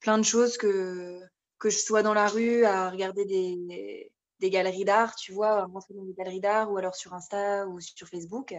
plein 0.00 0.18
de 0.18 0.24
choses 0.24 0.58
que 0.58 1.20
que 1.58 1.70
je 1.70 1.78
sois 1.78 2.02
dans 2.02 2.14
la 2.14 2.28
rue 2.28 2.64
à 2.64 2.90
regarder 2.90 3.24
des 3.24 4.10
des 4.40 4.50
galeries 4.50 4.84
d'art, 4.84 5.16
tu 5.16 5.32
vois? 5.32 5.64
rentrer 5.64 5.94
dans 5.94 6.04
des 6.04 6.14
galeries 6.14 6.40
d'art 6.40 6.70
ou 6.70 6.76
alors 6.76 6.94
sur 6.94 7.14
Insta 7.14 7.66
ou 7.66 7.80
sur 7.80 8.08
Facebook. 8.08 8.54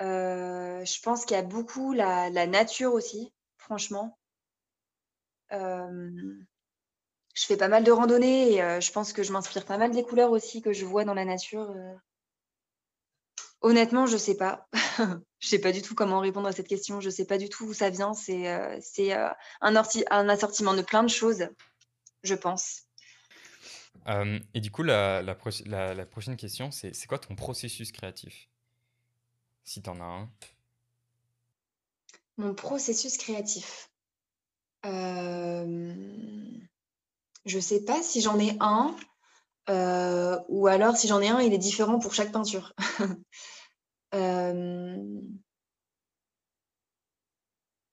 je 0.00 1.02
pense 1.02 1.24
qu'il 1.24 1.36
y 1.36 1.40
a 1.40 1.42
beaucoup 1.42 1.92
la 1.92 2.46
nature 2.46 2.92
aussi, 2.94 3.32
franchement 3.56 4.18
je 7.38 7.46
fais 7.46 7.56
pas 7.56 7.68
mal 7.68 7.84
de 7.84 7.92
randonnées 7.92 8.54
et 8.54 8.62
euh, 8.62 8.80
je 8.80 8.90
pense 8.90 9.12
que 9.12 9.22
je 9.22 9.32
m'inspire 9.32 9.64
pas 9.64 9.78
mal 9.78 9.92
des 9.92 10.02
couleurs 10.02 10.32
aussi 10.32 10.60
que 10.60 10.72
je 10.72 10.84
vois 10.84 11.04
dans 11.04 11.14
la 11.14 11.24
nature. 11.24 11.70
Euh. 11.70 11.94
Honnêtement, 13.60 14.06
je 14.06 14.16
sais 14.16 14.36
pas. 14.36 14.68
je 15.38 15.48
sais 15.48 15.60
pas 15.60 15.70
du 15.70 15.80
tout 15.80 15.94
comment 15.94 16.18
répondre 16.18 16.48
à 16.48 16.52
cette 16.52 16.66
question. 16.66 17.00
Je 17.00 17.10
sais 17.10 17.26
pas 17.26 17.38
du 17.38 17.48
tout 17.48 17.66
où 17.66 17.74
ça 17.74 17.90
vient. 17.90 18.12
C'est 18.12 18.48
euh, 18.48 19.28
un, 19.60 20.28
assortiment 20.28 20.74
de 20.74 20.82
plein 20.82 21.04
de 21.04 21.08
choses, 21.08 21.48
je 22.24 22.34
pense. 22.34 22.87
Et 24.54 24.60
du 24.60 24.70
coup, 24.70 24.82
la, 24.82 25.34
prochaine 25.34 26.36
question, 26.36 26.70
c'est 26.70 26.94
c'est 26.94 27.06
quoi 27.06 27.18
ton 27.18 27.34
processus 27.34 27.92
créatif? 27.92 28.48
Si 29.64 29.82
tu 29.82 29.90
en 29.90 30.00
as 30.00 30.04
un. 30.04 30.30
Mon 32.36 32.54
processus 32.54 33.16
créatif. 33.16 33.90
Euh... 34.86 35.94
Je 37.44 37.58
sais 37.58 37.84
pas 37.84 38.02
si 38.02 38.20
j'en 38.20 38.38
ai 38.38 38.56
un, 38.60 38.94
euh, 39.70 40.38
ou 40.48 40.66
alors 40.66 40.96
si 40.96 41.08
j'en 41.08 41.20
ai 41.20 41.28
un, 41.28 41.40
il 41.40 41.52
est 41.52 41.58
différent 41.58 41.98
pour 41.98 42.14
chaque 42.14 42.32
peinture. 42.32 42.74
Euh, 44.14 45.20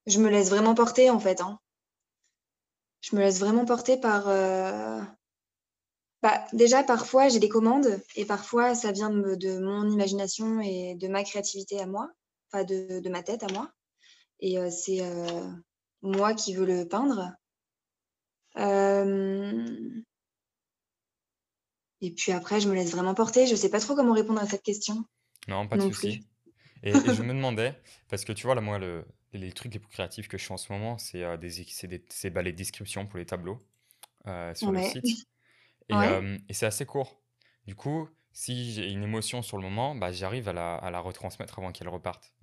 je 0.07 0.19
me 0.19 0.29
laisse 0.29 0.50
vraiment 0.50 0.74
porter 0.74 1.09
en 1.09 1.19
fait. 1.19 1.41
Hein. 1.41 1.59
Je 3.01 3.17
me 3.17 3.21
laisse 3.21 3.41
vraiment 3.41 3.65
porter 3.65 3.97
par. 3.97 4.29
Euh, 6.25 6.29
bah, 6.29 6.46
déjà, 6.53 6.83
parfois, 6.83 7.29
j'ai 7.29 7.40
des 7.40 7.50
commandes 7.50 8.00
et 8.16 8.25
parfois, 8.25 8.75
ça 8.75 8.92
vient 8.92 9.09
de, 9.09 9.59
mon 9.59 9.90
imagination 9.90 10.59
et 10.61 10.96
de 10.96 11.07
ma 11.07 11.24
créativité 11.24 11.79
à 11.79 11.85
moi, 11.85 12.09
enfin 12.51 12.64
de, 12.64 13.00
de 13.00 13.09
ma 13.09 13.24
tête 13.24 13.44
à 13.44 13.48
moi. 13.53 13.72
Et 14.40 14.57
c'est 14.70 15.01
moi 16.01 16.33
qui 16.33 16.53
veux 16.53 16.66
le 16.66 16.88
peindre. 16.88 17.31
Euh, 18.57 20.03
et 22.01 22.11
puis 22.11 22.31
après, 22.31 22.59
je 22.59 22.70
me 22.70 22.75
laisse 22.75 22.92
vraiment 22.92 23.14
porter. 23.14 23.48
Je 23.48 23.51
ne 23.51 23.57
sais 23.57 23.70
pas 23.70 23.79
trop 23.79 23.96
comment 23.96 24.14
répondre 24.14 24.42
à 24.42 24.46
cette 24.46 24.64
question. 24.64 25.05
Non, 25.48 25.68
pas 25.68 25.77
de 25.77 25.81
souci. 25.81 26.25
Et, 26.83 26.94
je 26.94 27.24
me 27.24 27.33
demandais, 27.33 27.75
parce 28.09 28.25
que 28.25 28.31
tu 28.31 28.46
vois, 28.46 28.55
là, 28.55 28.61
moi, 28.61 28.77
le, 28.79 29.05
les 29.33 29.51
trucs 29.51 29.74
les 29.74 29.79
plus 29.79 29.90
créatifs 29.90 30.27
que 30.27 30.38
je 30.38 30.46
fais 30.46 30.53
en 30.53 30.57
ce 30.57 30.72
moment, 30.72 30.98
c'est 30.98 31.24
euh, 31.24 31.38
des, 31.38 31.66
c'est 32.09 32.29
bah, 32.29 32.42
les 32.42 32.53
descriptions 32.53 33.05
pour 33.07 33.18
les 33.18 33.25
tableaux 33.25 33.59
euh, 34.27 34.53
sur 34.53 34.72
le 34.72 34.81
site. 34.83 35.27
Et, 35.89 35.93
et 36.50 36.53
c'est 36.53 36.65
assez 36.65 36.85
court. 36.85 37.21
Du 37.67 37.75
coup, 37.75 38.09
si 38.31 38.74
j'ai 38.74 38.91
une 38.91 39.03
émotion 39.03 39.41
sur 39.41 39.57
le 39.57 39.63
moment, 39.63 39.95
bah, 39.95 40.11
j'arrive 40.11 40.50
à 40.50 40.53
la, 40.53 40.75
à 40.75 40.91
la 40.91 41.00
retransmettre 41.00 41.57
avant 41.57 41.71
qu'elle 41.71 41.87
reparte. 41.87 42.33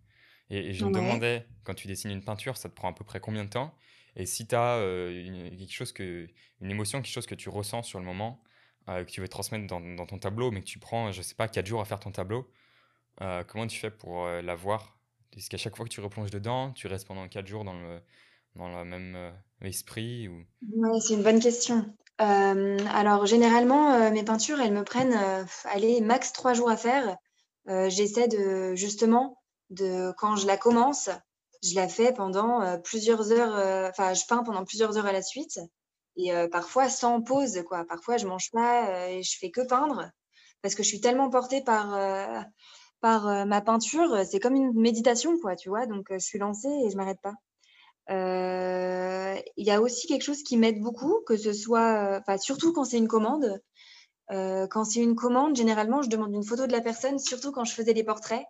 Et, 0.50 0.72
je 0.72 0.84
me 0.84 0.92
demandais, 0.92 1.46
quand 1.64 1.74
tu 1.74 1.86
dessines 1.86 2.10
une 2.10 2.24
peinture, 2.24 2.56
ça 2.56 2.68
te 2.68 2.74
prend 2.74 2.90
à 2.90 2.92
peu 2.92 3.04
près 3.04 3.20
combien 3.20 3.44
de 3.44 3.50
temps? 3.50 3.74
Et 4.16 4.26
si 4.26 4.46
tu 4.46 4.54
as 4.54 4.78
une, 4.78 5.56
quelque 5.56 5.72
chose 5.72 5.92
que, 5.92 6.28
une 6.60 6.70
émotion, 6.70 7.00
quelque 7.00 7.12
chose 7.12 7.26
que 7.26 7.34
tu 7.34 7.48
ressens 7.48 7.84
sur 7.84 7.98
le 7.98 8.04
moment, 8.04 8.42
que 8.86 9.04
tu 9.04 9.20
veux 9.20 9.28
transmettre 9.28 9.66
dans, 9.66 9.80
dans, 9.80 10.06
ton 10.06 10.18
tableau, 10.18 10.50
mais 10.50 10.60
que 10.60 10.66
tu 10.66 10.78
prends, 10.78 11.12
je 11.12 11.22
sais 11.22 11.34
pas, 11.34 11.48
4 11.48 11.66
jours 11.66 11.80
à 11.80 11.84
faire 11.84 12.00
ton 12.00 12.10
tableau, 12.10 12.50
comment 13.18 13.66
tu 13.66 13.78
fais 13.78 13.90
pour 13.90 14.26
la 14.26 14.54
voir? 14.54 14.98
Est-ce 15.36 15.48
qu'à 15.48 15.56
chaque 15.56 15.76
fois 15.76 15.86
que 15.86 15.90
tu 15.90 16.00
replonges 16.00 16.30
dedans, 16.30 16.72
tu 16.72 16.86
restes 16.86 17.06
pendant 17.06 17.26
4 17.28 17.46
jours 17.46 17.64
dans 17.64 17.78
le, 17.78 18.00
dans 18.56 18.68
le 18.68 18.84
même 18.84 19.32
esprit 19.62 20.28
ou... 20.28 20.44
Ouais, 20.74 21.00
c'est 21.00 21.14
une 21.14 21.22
bonne 21.22 21.40
question. 21.40 21.94
Alors, 22.18 23.26
généralement, 23.26 24.10
mes 24.10 24.22
peintures, 24.22 24.60
elles 24.60 24.72
me 24.72 24.84
prennent, 24.84 25.18
allez, 25.64 26.00
max 26.00 26.32
3 26.32 26.54
jours 26.54 26.70
à 26.70 26.76
faire. 26.76 27.16
J'essaie 27.66 28.28
de, 28.28 28.74
justement, 28.74 29.38
de, 29.70 30.12
quand 30.18 30.36
je 30.36 30.46
la 30.46 30.56
commence, 30.56 31.10
je 31.62 31.74
la 31.74 31.88
fais 31.88 32.12
pendant 32.12 32.78
plusieurs 32.80 33.32
heures, 33.32 33.88
enfin, 33.90 34.14
je 34.14 34.24
peins 34.28 34.42
pendant 34.42 34.64
plusieurs 34.64 34.96
heures 34.98 35.06
à 35.06 35.12
la 35.12 35.22
suite 35.22 35.60
et 36.16 36.30
parfois 36.50 36.88
sans 36.88 37.22
pause, 37.22 37.62
quoi. 37.66 37.84
Parfois, 37.84 38.16
je 38.18 38.26
mange 38.26 38.50
pas 38.52 39.10
et 39.10 39.22
je 39.22 39.38
fais 39.38 39.50
que 39.50 39.62
peindre 39.62 40.10
parce 40.60 40.74
que 40.74 40.82
je 40.82 40.88
suis 40.88 41.00
tellement 41.00 41.30
portée 41.30 41.62
par, 41.62 41.98
par 43.00 43.46
ma 43.46 43.60
peinture. 43.60 44.24
C'est 44.26 44.38
comme 44.40 44.54
une 44.54 44.72
méditation, 44.74 45.38
quoi, 45.40 45.56
tu 45.56 45.68
vois. 45.70 45.86
Donc, 45.86 46.06
je 46.10 46.18
suis 46.18 46.38
lancée 46.38 46.68
et 46.68 46.90
je 46.90 46.96
m'arrête 46.96 47.20
pas. 47.22 47.34
Il 48.08 49.66
y 49.66 49.70
a 49.70 49.80
aussi 49.80 50.06
quelque 50.06 50.22
chose 50.22 50.42
qui 50.42 50.56
m'aide 50.56 50.80
beaucoup, 50.80 51.22
que 51.26 51.36
ce 51.36 51.52
soit, 51.52 52.18
enfin, 52.20 52.38
surtout 52.38 52.72
quand 52.72 52.84
c'est 52.84 52.98
une 52.98 53.08
commande. 53.08 53.60
quand 54.30 54.84
c'est 54.84 55.00
une 55.00 55.16
commande, 55.16 55.56
généralement, 55.56 56.02
je 56.02 56.08
demande 56.08 56.32
une 56.34 56.44
photo 56.44 56.66
de 56.66 56.72
la 56.72 56.80
personne, 56.80 57.18
surtout 57.18 57.52
quand 57.52 57.64
je 57.64 57.74
faisais 57.74 57.94
des 57.94 58.04
portraits 58.04 58.44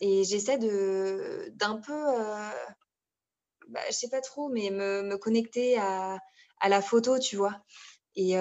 et 0.00 0.24
j'essaie 0.24 0.58
d'un 0.58 1.76
peu, 1.76 1.92
euh, 1.92 2.50
bah, 3.68 3.80
je 3.88 3.94
sais 3.94 4.08
pas 4.08 4.20
trop, 4.20 4.48
mais 4.48 4.70
me, 4.70 5.02
me 5.02 5.16
connecter 5.16 5.76
à, 5.78 6.18
à, 6.60 6.68
la 6.68 6.82
photo, 6.82 7.18
tu 7.18 7.36
vois. 7.36 7.62
Et, 8.16 8.34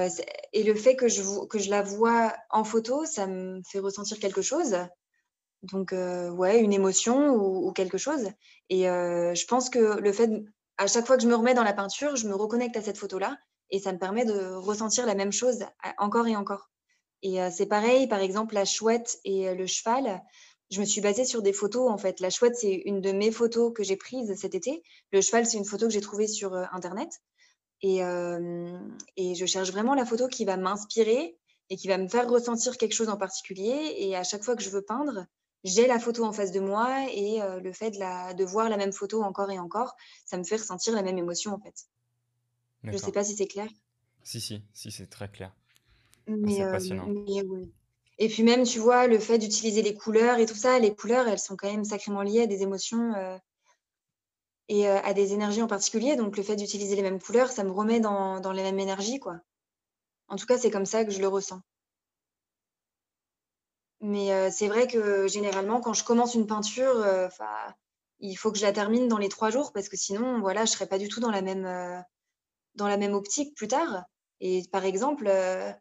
et 0.53 0.63
le 0.63 0.75
fait 0.75 0.95
que 0.95 1.07
je, 1.07 1.21
que 1.47 1.59
je 1.59 1.69
la 1.69 1.81
vois 1.81 2.33
en 2.49 2.63
photo, 2.63 3.05
ça 3.05 3.27
me 3.27 3.61
fait 3.69 3.79
ressentir 3.79 4.19
quelque 4.19 4.41
chose. 4.41 4.75
Donc, 5.63 5.91
ouais, 5.91 6.59
une 6.61 6.73
émotion 6.73 7.35
ou, 7.35 7.71
quelque 7.73 7.97
chose. 7.97 8.29
Et 8.69 8.83
je 8.83 9.45
pense 9.45 9.69
que 9.69 9.99
le 9.99 10.13
fait, 10.13 10.29
à 10.77 10.87
chaque 10.87 11.05
fois 11.05 11.17
que 11.17 11.23
je 11.23 11.27
me 11.27 11.35
remets 11.35 11.53
dans 11.53 11.63
la 11.63 11.73
peinture, 11.73 12.15
je 12.15 12.27
me 12.27 12.35
reconnecte 12.35 12.77
à 12.77 12.81
cette 12.81 12.97
photo-là 12.97 13.37
et 13.69 13.79
ça 13.79 13.91
me 13.91 13.99
permet 13.99 14.25
de 14.25 14.53
ressentir 14.53 15.05
la 15.05 15.15
même 15.15 15.33
chose 15.33 15.65
encore 15.97 16.27
et 16.27 16.35
encore. 16.35 16.69
Et 17.23 17.39
c'est 17.51 17.65
pareil, 17.65 18.07
par 18.07 18.19
exemple, 18.19 18.55
la 18.55 18.63
chouette 18.63 19.19
et 19.25 19.53
le 19.53 19.67
cheval 19.67 20.21
je 20.69 20.79
me 20.79 20.85
suis 20.85 21.01
basée 21.01 21.25
sur 21.25 21.41
des 21.41 21.53
photos 21.53 21.89
en 21.89 21.97
fait. 21.97 22.19
La 22.19 22.29
chouette, 22.29 22.55
c'est 22.55 22.81
une 22.85 23.01
de 23.01 23.11
mes 23.11 23.31
photos 23.31 23.73
que 23.73 23.83
j'ai 23.83 23.95
prises 23.95 24.33
cet 24.35 24.55
été. 24.55 24.83
Le 25.11 25.21
cheval, 25.21 25.45
c'est 25.45 25.57
une 25.57 25.65
photo 25.65 25.87
que 25.87 25.93
j'ai 25.93 26.01
trouvée 26.01 26.27
sur 26.27 26.53
euh, 26.53 26.65
Internet. 26.71 27.09
Et, 27.81 28.03
euh, 28.03 28.77
et, 29.15 29.35
je 29.35 29.45
cherche 29.45 29.71
vraiment 29.71 29.95
la 29.95 30.05
photo 30.05 30.27
qui 30.27 30.43
va 30.43 30.57
m'inspirer 30.57 31.37
et 31.69 31.77
qui 31.77 31.87
va 31.87 31.97
me 31.97 32.09
faire 32.09 32.29
ressentir 32.29 32.77
quelque 32.77 32.93
chose 32.93 33.09
en 33.09 33.17
particulier. 33.17 33.95
Et 33.97 34.15
à 34.15 34.23
chaque 34.23 34.43
fois 34.43 34.55
que 34.55 34.61
je 34.61 34.69
veux 34.69 34.81
peindre, 34.81 35.25
j'ai 35.63 35.87
la 35.87 35.99
photo 35.99 36.23
en 36.23 36.31
face 36.31 36.51
de 36.51 36.59
moi 36.59 37.05
et 37.11 37.41
euh, 37.41 37.59
le 37.59 37.73
fait 37.73 37.91
de, 37.91 37.99
la, 37.99 38.33
de 38.33 38.45
voir 38.45 38.69
la 38.69 38.77
même 38.77 38.93
photo 38.93 39.23
encore 39.23 39.51
et 39.51 39.59
encore, 39.59 39.95
ça 40.25 40.37
me 40.37 40.43
fait 40.43 40.57
ressentir 40.57 40.93
la 40.93 41.01
même 41.01 41.17
émotion 41.17 41.53
en 41.53 41.59
fait. 41.59 41.87
Je 42.83 42.91
ne 42.91 42.97
sais 42.97 43.11
pas 43.11 43.23
si 43.23 43.35
c'est 43.35 43.47
clair. 43.47 43.67
Si, 44.23 44.39
si, 44.39 44.63
si, 44.73 44.91
c'est 44.91 45.07
très 45.07 45.29
clair. 45.29 45.53
Mais, 46.27 46.57
c'est 46.57 46.71
passionnant. 46.71 47.07
Mais, 47.07 47.43
et 48.19 48.27
puis 48.27 48.43
même, 48.43 48.63
tu 48.63 48.79
vois, 48.79 49.07
le 49.07 49.17
fait 49.17 49.37
d'utiliser 49.37 49.81
les 49.81 49.95
couleurs 49.95 50.39
et 50.39 50.45
tout 50.45 50.55
ça, 50.55 50.77
les 50.77 50.93
couleurs, 50.93 51.27
elles 51.27 51.39
sont 51.39 51.55
quand 51.55 51.71
même 51.71 51.85
sacrément 51.85 52.21
liées 52.21 52.43
à 52.43 52.47
des 52.47 52.61
émotions 52.61 53.13
euh, 53.15 53.37
et 54.67 54.89
euh, 54.89 54.99
à 55.03 55.13
des 55.13 55.33
énergies 55.33 55.61
en 55.61 55.67
particulier. 55.67 56.17
Donc 56.17 56.35
le 56.35 56.43
fait 56.43 56.57
d'utiliser 56.57 56.95
les 56.95 57.01
mêmes 57.01 57.21
couleurs, 57.21 57.49
ça 57.49 57.63
me 57.63 57.71
remet 57.71 58.01
dans, 58.01 58.41
dans 58.41 58.51
les 58.51 58.63
mêmes 58.63 58.79
énergies, 58.79 59.19
quoi. 59.19 59.39
En 60.27 60.35
tout 60.35 60.45
cas, 60.45 60.57
c'est 60.57 60.69
comme 60.69 60.85
ça 60.85 61.05
que 61.05 61.11
je 61.11 61.21
le 61.21 61.27
ressens. 61.27 61.61
Mais 64.01 64.31
euh, 64.31 64.49
c'est 64.51 64.67
vrai 64.67 64.87
que 64.87 65.27
généralement, 65.27 65.81
quand 65.81 65.93
je 65.93 66.03
commence 66.03 66.35
une 66.35 66.47
peinture, 66.47 67.05
enfin, 67.25 67.73
il 68.19 68.35
faut 68.35 68.51
que 68.51 68.57
je 68.57 68.65
la 68.65 68.73
termine 68.73 69.07
dans 69.07 69.17
les 69.17 69.29
trois 69.29 69.49
jours 69.49 69.71
parce 69.73 69.89
que 69.89 69.97
sinon, 69.97 70.39
voilà, 70.39 70.65
je 70.65 70.71
serais 70.71 70.87
pas 70.87 70.97
du 70.97 71.07
tout 71.07 71.19
dans 71.19 71.31
la 71.31 71.41
même, 71.41 71.65
euh, 71.65 71.99
dans 72.75 72.87
la 72.87 72.97
même 72.97 73.13
optique 73.13 73.55
plus 73.55 73.67
tard. 73.67 74.03
Et 74.41 74.63
par 74.71 74.85
exemple, 74.85 75.27
euh, 75.27 75.71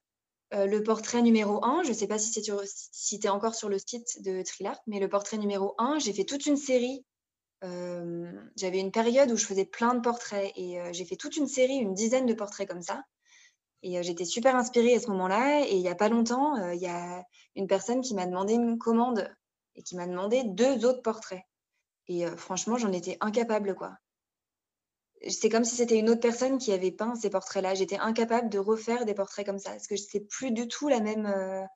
euh, 0.55 0.67
le 0.67 0.83
portrait 0.83 1.23
numéro 1.23 1.65
1, 1.65 1.83
je 1.85 1.91
ne 1.91 1.95
sais 1.95 2.07
pas 2.07 2.19
si, 2.19 2.31
tu 2.41 3.27
es 3.27 3.29
encore 3.29 3.55
sur 3.55 3.69
le 3.69 3.79
site 3.79 4.23
de 4.23 4.43
Trilart, 4.43 4.81
mais 4.87 5.01
le 5.01 5.09
portrait 5.09 5.39
numéro 5.39 5.75
1, 5.79 5.99
j'ai 5.99 6.13
fait 6.13 6.25
toute 6.25 6.47
une 6.47 6.57
série. 6.57 7.05
J'avais 8.57 8.79
une 8.79 8.93
période 8.93 9.33
où 9.33 9.37
je 9.37 9.45
faisais 9.45 9.65
plein 9.65 9.95
de 9.95 10.01
portraits 10.01 10.53
et 10.55 10.81
j'ai 10.93 11.05
fait 11.05 11.17
toute 11.17 11.37
une 11.37 11.49
série, 11.49 11.75
une 11.75 11.93
dizaine 11.93 12.25
de 12.25 12.35
portraits 12.35 12.69
comme 12.69 12.83
ça. 12.83 13.03
Et 13.83 14.03
j'étais 14.03 14.25
super 14.25 14.57
inspirée 14.57 14.95
à 14.95 15.01
ce 15.01 15.09
moment-là. 15.09 15.67
Et 15.67 15.75
il 15.77 15.81
n'y 15.81 15.89
a 15.89 15.95
pas 15.95 16.09
longtemps, 16.09 16.57
il 16.73 16.81
y 16.81 16.87
a 16.87 17.25
une 17.55 17.67
personne 17.67 18.01
qui 18.01 18.15
m'a 18.15 18.27
demandé 18.27 18.55
une 18.55 18.79
commande 18.79 19.31
et 19.75 19.83
qui 19.83 19.97
m'a 19.97 20.07
demandé 20.07 20.43
deux 20.45 20.85
autres 20.85 21.03
portraits. 21.03 21.43
Et 22.09 22.27
franchement, 22.37 22.79
j'en 22.79 22.93
étais 22.93 23.17
incapable, 23.21 23.75
quoi. 23.75 23.97
C'est 25.29 25.49
comme 25.49 25.65
si 25.65 25.77
c'était 25.77 25.99
une 25.99 26.11
autre 26.11 26.21
personne 26.21 26.59
qui 26.59 26.73
avait 26.73 26.93
peint 26.93 27.15
ces 27.17 27.29
portraits-là. 27.29 27.75
J'étais 27.75 27.99
incapable 27.99 28.49
de 28.49 28.59
refaire 28.59 29.05
des 29.05 29.15
portraits 29.15 29.45
comme 29.45 29.59
ça. 29.59 29.71
Parce 29.71 29.87
que 29.87 29.97
c'est 29.97 30.21
plus 30.21 30.53
du 30.53 30.69
tout 30.69 30.89
la 30.89 31.01
même. 31.01 31.67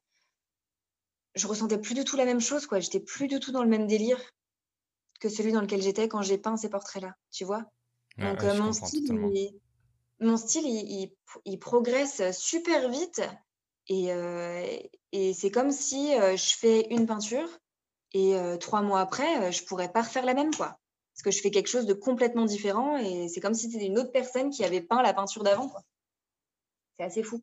Je 1.35 1.47
ressentais 1.47 1.79
plus 1.79 1.95
du 1.95 2.05
tout 2.05 2.17
la 2.17 2.25
même 2.25 2.41
chose, 2.41 2.67
quoi. 2.67 2.81
J'étais 2.81 3.01
plus 3.01 3.27
du 3.27 3.41
tout 3.41 3.53
dans 3.53 3.62
le 3.62 3.69
même 3.69 3.87
délire 3.87 4.21
que 5.21 5.29
celui 5.29 5.53
dans 5.53 5.61
lequel 5.61 5.83
j'étais 5.83 6.09
quand 6.09 6.23
j'ai 6.23 6.38
peint 6.38 6.57
ces 6.57 6.69
portraits-là. 6.69 7.15
Tu 7.31 7.45
vois? 7.45 7.65
Donc, 8.19 8.43
mon, 8.43 8.73
style. 8.73 9.12
Mon, 10.23 10.37
style, 10.37 10.67
il, 10.67 11.59
progresse 11.59 12.23
super 12.37 12.89
vite. 12.89 13.23
Et, 13.89 14.11
et 15.13 15.35
c'est 15.35 15.51
comme 15.51 15.71
si 15.73 16.13
je 16.13 16.57
fais 16.57 16.87
une 16.91 17.07
peinture 17.07 17.49
et 18.15 18.35
trois 18.61 18.83
mois 18.83 19.01
après, 19.01 19.53
je 19.53 19.65
pourrais 19.65 19.91
pas 19.91 20.03
refaire 20.03 20.25
la 20.25 20.35
même, 20.35 20.55
quoi. 20.55 20.79
Parce 21.15 21.23
que 21.23 21.31
je 21.31 21.41
fais 21.41 21.51
quelque 21.51 21.69
chose 21.69 21.87
de 21.87 21.93
complètement 21.93 22.47
différent 22.47 22.97
et 22.97 23.29
c'est 23.29 23.41
comme 23.41 23.55
si 23.55 23.71
c'était 23.71 23.87
une 23.87 23.99
autre 23.99 24.13
personne 24.13 24.51
qui 24.51 24.65
avait 24.65 24.81
peint 24.81 25.03
la 25.03 25.13
peinture 25.13 25.43
d'avant. 25.43 25.71
C'est 26.97 27.05
assez 27.05 27.23
fou. 27.23 27.43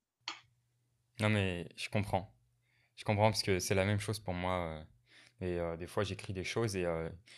Non, 1.19 1.29
mais 1.29 1.67
je 1.75 1.89
comprends. 1.89 2.33
Je 2.95 3.03
comprends 3.05 3.29
parce 3.29 3.43
que 3.43 3.59
c'est 3.59 3.75
la 3.75 3.85
même 3.85 3.99
chose 3.99 4.19
pour 4.19 4.33
moi. 4.33 4.83
Et 5.41 5.57
des 5.77 5.87
fois, 5.87 6.03
j'écris 6.03 6.33
des 6.33 6.43
choses 6.43 6.75
et 6.75 6.83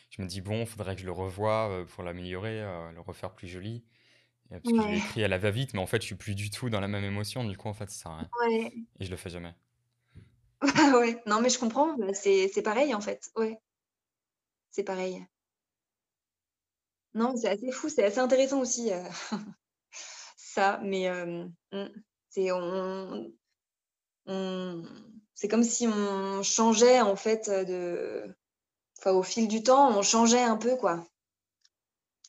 je 0.10 0.22
me 0.22 0.28
dis, 0.28 0.42
bon, 0.42 0.66
faudrait 0.66 0.96
que 0.96 1.02
je 1.02 1.06
le 1.06 1.12
revoie 1.12 1.86
pour 1.90 2.04
l'améliorer, 2.04 2.62
le 2.94 3.00
refaire 3.02 3.34
plus 3.34 3.48
joli. 3.48 3.84
Parce 4.60 4.74
que 4.74 4.82
je 4.82 4.88
l'ai 4.88 4.98
écrit 4.98 5.24
à 5.24 5.28
la 5.28 5.38
va-vite, 5.38 5.74
mais 5.74 5.80
en 5.80 5.86
fait, 5.86 6.02
je 6.02 6.08
suis 6.08 6.16
plus 6.16 6.36
du 6.36 6.50
tout 6.50 6.70
dans 6.70 6.80
la 6.80 6.88
même 6.88 7.04
émotion. 7.04 7.44
Du 7.44 7.58
coup, 7.58 7.70
en 7.70 7.74
fait, 7.74 7.90
ça 7.90 8.04
sert 8.04 8.12
à 8.12 8.18
rien. 8.18 8.30
Ouais. 8.42 8.74
Et 9.00 9.06
je 9.06 9.12
le 9.12 9.18
fais 9.18 9.30
jamais. 9.30 9.56
ouais, 10.94 11.22
non, 11.26 11.42
mais 11.42 11.50
je 11.50 11.58
comprends. 11.58 11.96
Bah, 11.98 12.14
c'est 12.14 12.62
pareil, 12.64 12.94
en 12.94 13.02
fait. 13.02 13.32
Ouais. 13.36 13.58
C'est 14.70 14.84
pareil. 14.84 15.26
Non, 17.14 17.36
c'est 17.36 17.50
assez 17.50 17.72
fou, 17.72 17.90
c'est 17.90 18.04
assez 18.04 18.20
intéressant 18.20 18.62
aussi, 18.62 18.92
euh, 18.92 19.04
ça, 20.38 20.80
mais 20.82 21.10
mmh, 21.72 21.90
c'est 22.30 22.52
on 22.52 23.32
c'est 25.34 25.48
comme 25.48 25.64
si 25.64 25.88
on 25.88 26.42
changeait, 26.44 27.02
en 27.02 27.16
fait, 27.16 27.50
de 27.50 28.34
enfin, 28.98 29.12
au 29.12 29.24
fil 29.24 29.48
du 29.48 29.64
temps, 29.64 29.98
on 29.98 30.02
changeait 30.04 30.44
un 30.44 30.56
peu, 30.56 30.78
quoi 30.78 31.04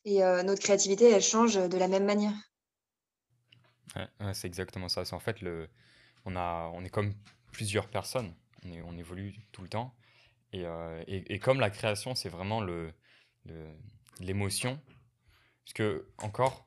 et 0.04 0.20
notre 0.44 0.60
créativité, 0.60 1.10
elle 1.10 1.22
change 1.22 1.54
de 1.54 1.78
la 1.78 1.88
même 1.88 2.04
manière. 2.04 2.34
Ouais, 3.96 4.34
c'est 4.34 4.46
exactement 4.46 4.88
ça. 4.88 5.04
C'est 5.04 5.14
en 5.14 5.20
fait 5.20 5.40
le 5.40 5.68
on 6.24 6.36
a 6.36 6.70
on 6.74 6.84
est 6.84 6.90
comme 6.90 7.14
plusieurs 7.52 7.88
personnes. 7.88 8.34
On, 8.64 8.96
évolue 8.96 9.34
tout 9.50 9.62
le 9.62 9.68
temps. 9.68 9.94
Euh, 10.54 11.02
et, 11.06 11.34
et, 11.34 11.38
comme 11.38 11.58
la 11.58 11.70
création, 11.70 12.14
c'est 12.14 12.28
vraiment 12.28 12.60
le, 12.60 12.92
l'émotion, 14.20 14.80
parce 15.64 15.72
que, 15.74 16.08
encore, 16.18 16.66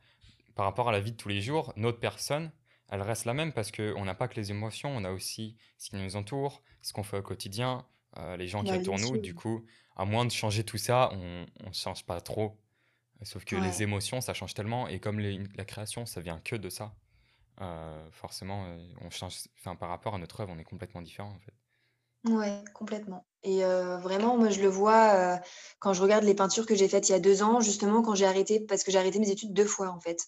par 0.55 0.65
rapport 0.65 0.89
à 0.89 0.91
la 0.91 0.99
vie 0.99 1.11
de 1.11 1.17
tous 1.17 1.29
les 1.29 1.41
jours, 1.41 1.71
notre 1.77 1.99
personne, 1.99 2.51
elle 2.89 3.01
reste 3.01 3.25
la 3.25 3.33
même 3.33 3.53
parce 3.53 3.71
qu'on 3.71 4.03
n'a 4.03 4.13
pas 4.13 4.27
que 4.27 4.35
les 4.35 4.51
émotions, 4.51 4.89
on 4.89 5.03
a 5.05 5.11
aussi 5.11 5.57
ce 5.77 5.89
qui 5.89 5.95
nous 5.95 6.15
entoure, 6.15 6.61
ce 6.81 6.93
qu'on 6.93 7.03
fait 7.03 7.17
au 7.17 7.23
quotidien, 7.23 7.85
euh, 8.17 8.35
les 8.37 8.47
gens 8.47 8.63
qui 8.63 8.71
entourent 8.71 8.99
nous. 8.99 9.17
Du 9.17 9.33
coup, 9.33 9.65
à 9.95 10.05
moins 10.05 10.25
de 10.25 10.31
changer 10.31 10.63
tout 10.63 10.77
ça, 10.77 11.09
on 11.13 11.45
ne 11.67 11.73
change 11.73 12.05
pas 12.05 12.19
trop. 12.21 12.59
Sauf 13.23 13.45
que 13.45 13.55
les 13.55 13.81
émotions, 13.81 14.21
ça 14.21 14.33
change 14.33 14.53
tellement. 14.53 14.87
Et 14.87 14.99
comme 14.99 15.19
la 15.19 15.65
création, 15.65 16.05
ça 16.05 16.21
vient 16.21 16.39
que 16.39 16.55
de 16.55 16.69
ça. 16.69 16.93
Euh, 17.61 18.09
forcément, 18.11 18.65
euh, 18.65 18.77
on 19.01 19.09
change, 19.09 19.43
enfin, 19.59 19.75
par 19.75 19.89
rapport 19.89 20.15
à 20.15 20.17
notre 20.17 20.41
œuvre, 20.41 20.51
on 20.53 20.59
est 20.59 20.65
complètement 20.65 21.01
différent 21.01 21.29
en 21.29 21.39
fait. 21.39 22.33
Ouais, 22.33 22.63
complètement. 22.73 23.25
Et 23.43 23.63
euh, 23.63 23.97
vraiment, 23.97 24.35
moi, 24.35 24.49
je 24.49 24.59
le 24.61 24.67
vois 24.67 25.39
quand 25.79 25.93
je 25.93 26.01
regarde 26.01 26.23
les 26.23 26.33
peintures 26.33 26.65
que 26.65 26.75
j'ai 26.75 26.87
faites 26.87 27.07
il 27.07 27.11
y 27.11 27.15
a 27.15 27.19
deux 27.19 27.43
ans, 27.43 27.61
justement, 27.61 28.01
quand 28.01 28.15
j'ai 28.15 28.25
arrêté, 28.25 28.59
parce 28.59 28.83
que 28.83 28.91
j'ai 28.91 28.97
arrêté 28.97 29.19
mes 29.19 29.29
études 29.29 29.53
deux 29.53 29.65
fois 29.65 29.89
en 29.89 29.99
fait. 29.99 30.25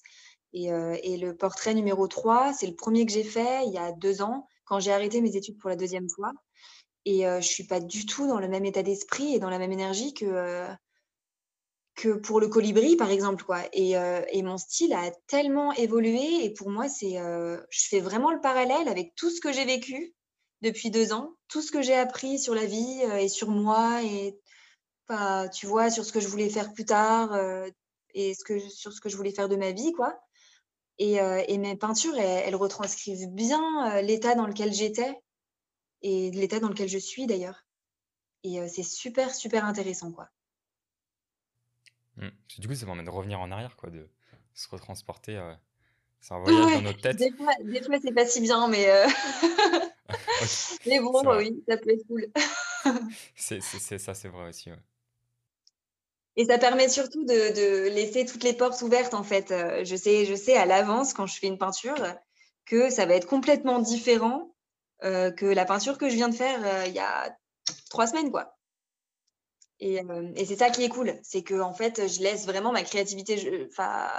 Et, 0.53 0.67
et 0.67 1.17
le 1.17 1.35
portrait 1.35 1.73
numéro 1.73 2.07
3, 2.07 2.53
c'est 2.53 2.67
le 2.67 2.75
premier 2.75 3.05
que 3.05 3.11
j'ai 3.11 3.23
fait 3.23 3.65
il 3.65 3.73
y 3.73 3.79
a 3.79 3.91
deux 3.91 4.21
ans, 4.21 4.47
quand 4.65 4.79
j'ai 4.79 4.93
arrêté 4.93 5.21
mes 5.21 5.35
études 5.35 5.57
pour 5.57 5.71
la 5.71 5.75
deuxième 5.75 6.07
fois. 6.07 6.31
Et 7.05 7.23
je 7.23 7.47
suis 7.47 7.65
pas 7.65 7.79
du 7.79 8.05
tout 8.05 8.27
dans 8.27 8.39
le 8.39 8.47
même 8.47 8.65
état 8.65 8.83
d'esprit 8.83 9.33
et 9.33 9.39
dans 9.39 9.49
la 9.49 9.57
même 9.57 9.71
énergie 9.71 10.13
que, 10.13 10.67
que 11.97 12.09
pour 12.09 12.39
le 12.39 12.47
colibri, 12.47 12.95
par 12.95 13.09
exemple. 13.09 13.43
Quoi. 13.43 13.63
Et, 13.73 13.97
euh, 13.97 14.21
et, 14.31 14.43
mon 14.43 14.57
style 14.57 14.93
a 14.93 15.11
tellement 15.25 15.73
évolué. 15.73 16.45
Et 16.45 16.53
pour 16.53 16.69
moi, 16.69 16.85
euh, 17.03 17.61
je 17.69 17.87
fais 17.89 17.99
vraiment 17.99 18.31
le 18.31 18.39
parallèle 18.39 18.87
avec 18.87 19.15
tout 19.15 19.29
ce 19.31 19.41
que 19.41 19.51
j'ai 19.51 19.65
vécu 19.65 20.13
depuis 20.61 20.91
deux 20.91 21.11
ans, 21.11 21.35
tout 21.49 21.61
ce 21.61 21.71
que 21.71 21.81
j'ai 21.81 21.95
appris 21.95 22.39
sur 22.39 22.55
la 22.55 22.65
vie 22.65 23.01
euh, 23.03 23.17
et 23.17 23.27
sur 23.27 23.49
moi, 23.49 24.01
et 24.03 24.39
bah, 25.09 25.49
tu 25.49 25.65
vois, 25.65 25.89
sur 25.89 26.05
ce 26.05 26.13
que 26.13 26.19
je 26.19 26.27
voulais 26.27 26.49
faire 26.49 26.71
plus 26.71 26.85
tard 26.85 27.35
et 28.13 28.33
ce 28.33 28.43
que, 28.43 28.59
sur 28.59 28.93
ce 28.93 29.01
que 29.01 29.09
je 29.09 29.17
voulais 29.17 29.31
faire 29.31 29.49
de 29.49 29.55
ma 29.55 29.71
vie. 29.71 29.91
quoi. 29.93 30.19
Et, 30.99 31.15
et 31.15 31.57
mes 31.57 31.75
peintures, 31.77 32.17
elles, 32.17 32.55
retranscrivent 32.55 33.29
bien 33.29 34.01
l'état 34.01 34.35
dans 34.35 34.47
lequel 34.47 34.73
j'étais 34.73 35.15
et 36.01 36.31
l'état 36.31 36.59
dans 36.59 36.69
lequel 36.69 36.89
je 36.89 36.97
suis 36.97 37.25
d'ailleurs. 37.25 37.65
Et 38.43 38.67
c'est 38.67 38.83
super, 38.83 39.33
super 39.33 39.63
intéressant. 39.63 40.11
quoi. 40.11 40.27
Mmh. 42.17 42.29
Du 42.59 42.67
coup, 42.67 42.75
ça 42.75 42.85
permet 42.85 43.03
de 43.03 43.09
revenir 43.09 43.39
en 43.39 43.51
arrière, 43.51 43.75
quoi, 43.75 43.89
de 43.89 44.09
se 44.53 44.67
retransporter. 44.69 45.37
Euh, 45.37 45.53
c'est 46.19 46.33
un 46.33 46.39
voyage 46.39 46.73
dans 46.73 46.81
notre 46.81 47.01
tête. 47.01 47.17
Des 47.17 47.31
fois, 47.31 47.53
fois 47.85 47.97
c'est 48.01 48.13
pas 48.13 48.25
si 48.25 48.41
bien, 48.41 48.67
mais, 48.67 48.89
euh... 48.89 49.07
mais 50.85 50.99
bon, 50.99 51.21
oui, 51.37 51.63
ça 51.67 51.77
peut 51.77 51.91
être 51.91 52.07
cool. 52.07 52.25
c'est, 53.35 53.61
ça, 53.61 54.13
c'est 54.13 54.27
vrai 54.27 54.49
aussi. 54.49 54.71
Ouais. 54.71 54.77
Et 56.35 56.45
ça 56.45 56.57
permet 56.57 56.89
surtout 56.89 57.23
de, 57.25 57.33
de, 57.33 57.89
laisser 57.89 58.25
toutes 58.25 58.43
les 58.43 58.53
portes 58.53 58.81
ouvertes, 58.81 59.13
en 59.13 59.23
fait. 59.23 59.51
Euh, 59.51 59.83
je 59.83 59.95
sais, 59.95 60.25
je 60.25 60.35
sais 60.35 60.55
à 60.55 60.65
l'avance, 60.65 61.13
quand 61.13 61.27
je 61.27 61.39
fais 61.39 61.47
une 61.47 61.57
peinture, 61.57 62.03
que 62.65 62.89
ça 62.89 63.05
va 63.05 63.15
être 63.15 63.27
complètement 63.27 63.79
différent 63.79 64.53
euh, 65.03 65.31
que 65.31 65.45
la 65.45 65.65
peinture 65.65 65.97
que 65.97 66.09
je 66.09 66.15
viens 66.15 66.29
de 66.29 66.35
faire 66.35 66.85
il 66.87 66.93
y 66.93 66.99
a 66.99 67.35
trois 67.89 68.07
semaines, 68.07 68.31
quoi. 68.31 68.56
Et, 69.79 70.01
et 70.35 70.45
c'est 70.45 70.55
ça 70.55 70.71
qui 70.71 70.83
est 70.83 70.89
cool, 70.89 71.19
c'est 71.21 71.43
que 71.43 71.59
en 71.61 71.73
fait, 71.73 72.07
je 72.07 72.21
laisse 72.21 72.45
vraiment 72.45 72.71
ma 72.71 72.83
créativité, 72.83 73.67
enfin, 73.69 74.09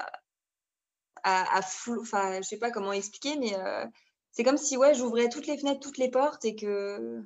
à, 1.24 1.58
à 1.58 1.60
enfin, 2.00 2.36
je 2.40 2.46
sais 2.46 2.58
pas 2.58 2.70
comment 2.70 2.92
expliquer, 2.92 3.36
mais 3.36 3.54
c'est 4.30 4.44
comme 4.44 4.56
si 4.56 4.76
ouais, 4.76 4.94
j'ouvrais 4.94 5.28
toutes 5.28 5.48
les 5.48 5.58
fenêtres, 5.58 5.80
toutes 5.80 5.98
les 5.98 6.10
portes 6.10 6.44
et 6.44 6.54
que 6.54 7.24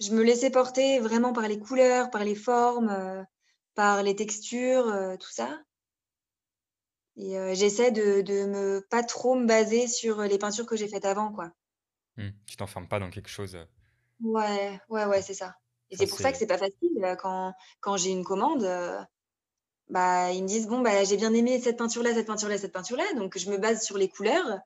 je 0.00 0.12
me 0.12 0.22
laissais 0.22 0.50
porter 0.50 0.98
vraiment 0.98 1.32
par 1.32 1.48
les 1.48 1.58
couleurs, 1.58 2.10
par 2.10 2.24
les 2.24 2.34
formes, 2.34 3.26
par 3.74 4.02
les 4.02 4.16
textures, 4.16 5.16
tout 5.18 5.30
ça. 5.30 5.58
Et 7.16 7.54
j'essaie 7.54 7.90
de, 7.90 8.20
de 8.20 8.46
me 8.46 8.86
pas 8.90 9.02
trop 9.02 9.34
me 9.34 9.46
baser 9.46 9.86
sur 9.86 10.20
les 10.22 10.38
peintures 10.38 10.66
que 10.66 10.76
j'ai 10.76 10.88
faites 10.88 11.04
avant, 11.04 11.32
quoi. 11.32 11.52
Mmh. 12.16 12.28
Tu 12.46 12.56
t'enfermes 12.56 12.88
pas 12.88 12.98
dans 12.98 13.10
quelque 13.10 13.30
chose. 13.30 13.58
Ouais, 14.20 14.78
ouais, 14.88 15.04
ouais, 15.06 15.22
c'est 15.22 15.34
ça. 15.34 15.54
Et 15.92 15.96
c'est 15.96 16.06
pour 16.06 16.18
ça 16.18 16.32
que 16.32 16.38
c'est 16.38 16.46
pas 16.46 16.58
facile 16.58 17.16
quand, 17.20 17.52
quand 17.80 17.96
j'ai 17.96 18.10
une 18.10 18.24
commande. 18.24 18.64
bah, 19.88 20.32
ils 20.32 20.42
me 20.42 20.48
disent 20.48 20.66
bon 20.66 20.80
bah 20.80 21.04
j'ai 21.04 21.16
bien 21.16 21.32
aimé 21.34 21.60
cette 21.60 21.76
peinture 21.76 22.02
là, 22.02 22.14
cette 22.14 22.26
peinture 22.26 22.48
là, 22.48 22.58
cette 22.58 22.72
peinture 22.72 22.96
là, 22.96 23.04
donc 23.14 23.38
je 23.38 23.50
me 23.50 23.58
base 23.58 23.82
sur 23.84 23.98
les 23.98 24.08
couleurs, 24.08 24.58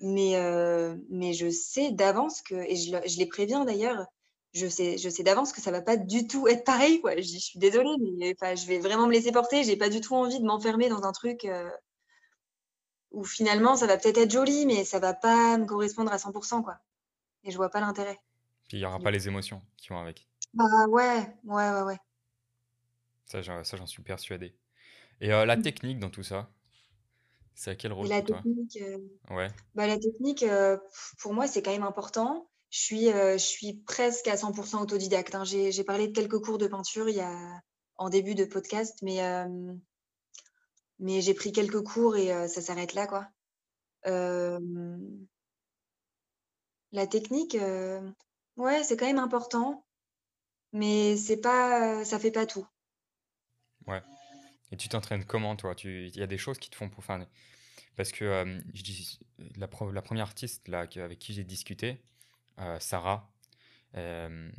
mais 0.00 0.34
mais 1.08 1.32
je 1.32 1.50
sais 1.50 1.90
d'avance 1.90 2.42
que 2.42 2.54
et 2.54 2.76
je, 2.76 2.96
je 3.06 3.18
les 3.18 3.26
préviens 3.26 3.64
d'ailleurs, 3.64 4.06
je 4.52 4.66
sais 4.66 4.98
je 4.98 5.08
sais 5.08 5.22
d'avance 5.22 5.52
que 5.52 5.60
ça 5.62 5.70
va 5.70 5.80
pas 5.80 5.96
du 5.96 6.26
tout 6.26 6.46
être 6.48 6.64
pareil 6.64 7.00
quoi. 7.00 7.16
Je, 7.16 7.22
je 7.22 7.38
suis 7.38 7.58
désolée, 7.58 7.96
mais 8.18 8.34
enfin 8.38 8.54
je 8.54 8.66
vais 8.66 8.78
vraiment 8.78 9.06
me 9.06 9.12
laisser 9.12 9.32
porter. 9.32 9.64
J'ai 9.64 9.76
pas 9.76 9.88
du 9.88 10.00
tout 10.02 10.14
envie 10.14 10.38
de 10.38 10.44
m'enfermer 10.44 10.88
dans 10.90 11.04
un 11.04 11.12
truc 11.12 11.48
où 13.10 13.24
finalement 13.24 13.76
ça 13.76 13.86
va 13.86 13.96
peut-être 13.96 14.18
être 14.18 14.32
joli, 14.32 14.66
mais 14.66 14.84
ça 14.84 14.98
va 14.98 15.14
pas 15.14 15.56
me 15.56 15.64
correspondre 15.64 16.12
à 16.12 16.16
100% 16.18 16.62
quoi. 16.62 16.76
Et 17.44 17.50
je 17.50 17.56
vois 17.56 17.70
pas 17.70 17.80
l'intérêt. 17.80 18.18
Puis 18.68 18.78
il 18.78 18.80
y 18.80 18.86
aura 18.86 18.98
pas 18.98 19.10
les 19.10 19.28
émotions 19.28 19.62
qui 19.76 19.88
vont 19.88 19.98
avec. 19.98 20.26
Bah 20.54 20.86
ouais, 20.88 21.26
ouais, 21.44 21.70
ouais, 21.70 21.82
ouais. 21.82 21.98
Ça, 23.26 23.42
j'en 23.42 23.86
suis 23.86 24.02
persuadé. 24.02 24.54
Et 25.20 25.32
euh, 25.32 25.44
la 25.46 25.56
mmh. 25.56 25.62
technique 25.62 25.98
dans 25.98 26.10
tout 26.10 26.22
ça, 26.22 26.48
c'est 27.54 27.70
à 27.70 27.74
quel 27.74 27.92
rôle 27.92 28.08
la 28.08 28.16
pour 28.16 28.24
toi? 28.26 28.36
technique, 28.42 28.78
euh, 28.82 28.98
Ouais. 29.30 29.50
bah, 29.74 29.86
la 29.86 29.98
technique, 29.98 30.42
euh, 30.42 30.76
pour 31.18 31.34
moi, 31.34 31.46
c'est 31.46 31.62
quand 31.62 31.72
même 31.72 31.82
important. 31.82 32.48
Je 32.70 32.78
suis, 32.80 33.06
je 33.06 33.36
suis 33.38 33.74
presque 33.86 34.26
à 34.28 34.36
100% 34.36 34.82
autodidacte. 34.82 35.34
hein. 35.34 35.44
J'ai, 35.44 35.70
j'ai 35.70 35.84
parlé 35.84 36.08
de 36.08 36.12
quelques 36.12 36.40
cours 36.40 36.58
de 36.58 36.66
peinture 36.66 37.08
il 37.08 37.16
y 37.16 37.20
a, 37.20 37.60
en 37.96 38.08
début 38.08 38.34
de 38.34 38.44
podcast, 38.44 38.98
mais, 39.02 39.20
mais 40.98 41.20
j'ai 41.20 41.34
pris 41.34 41.52
quelques 41.52 41.82
cours 41.82 42.16
et 42.16 42.48
ça 42.48 42.60
s'arrête 42.60 42.94
là, 42.94 43.06
quoi. 43.06 43.28
la 46.92 47.06
technique, 47.06 47.56
ouais, 48.56 48.82
c'est 48.84 48.96
quand 48.96 49.06
même 49.06 49.18
important, 49.18 49.83
mais 50.74 51.16
c'est 51.16 51.40
pas, 51.40 52.04
ça 52.04 52.18
fait 52.18 52.32
pas 52.32 52.44
tout. 52.44 52.66
Ouais. 53.86 54.02
Et 54.72 54.76
tu 54.76 54.88
t'entraînes 54.88 55.24
comment, 55.24 55.56
toi? 55.56 55.74
Tu, 55.74 56.08
il 56.08 56.16
y 56.16 56.22
a 56.22 56.26
des 56.26 56.36
choses 56.36 56.58
qui 56.58 56.68
te 56.68 56.76
font 56.76 56.90
pour 56.90 57.04
faire. 57.04 57.24
Parce 57.96 58.10
que 58.10 58.60
je 58.74 58.82
dis, 58.82 59.20
la, 59.56 59.68
la, 59.92 60.02
première 60.02 60.24
artiste 60.24 60.66
là, 60.68 60.80
avec 60.80 61.18
qui 61.20 61.32
j'ai 61.32 61.44
discuté, 61.44 62.02
Sarah, 62.80 63.32
elle 63.92 64.52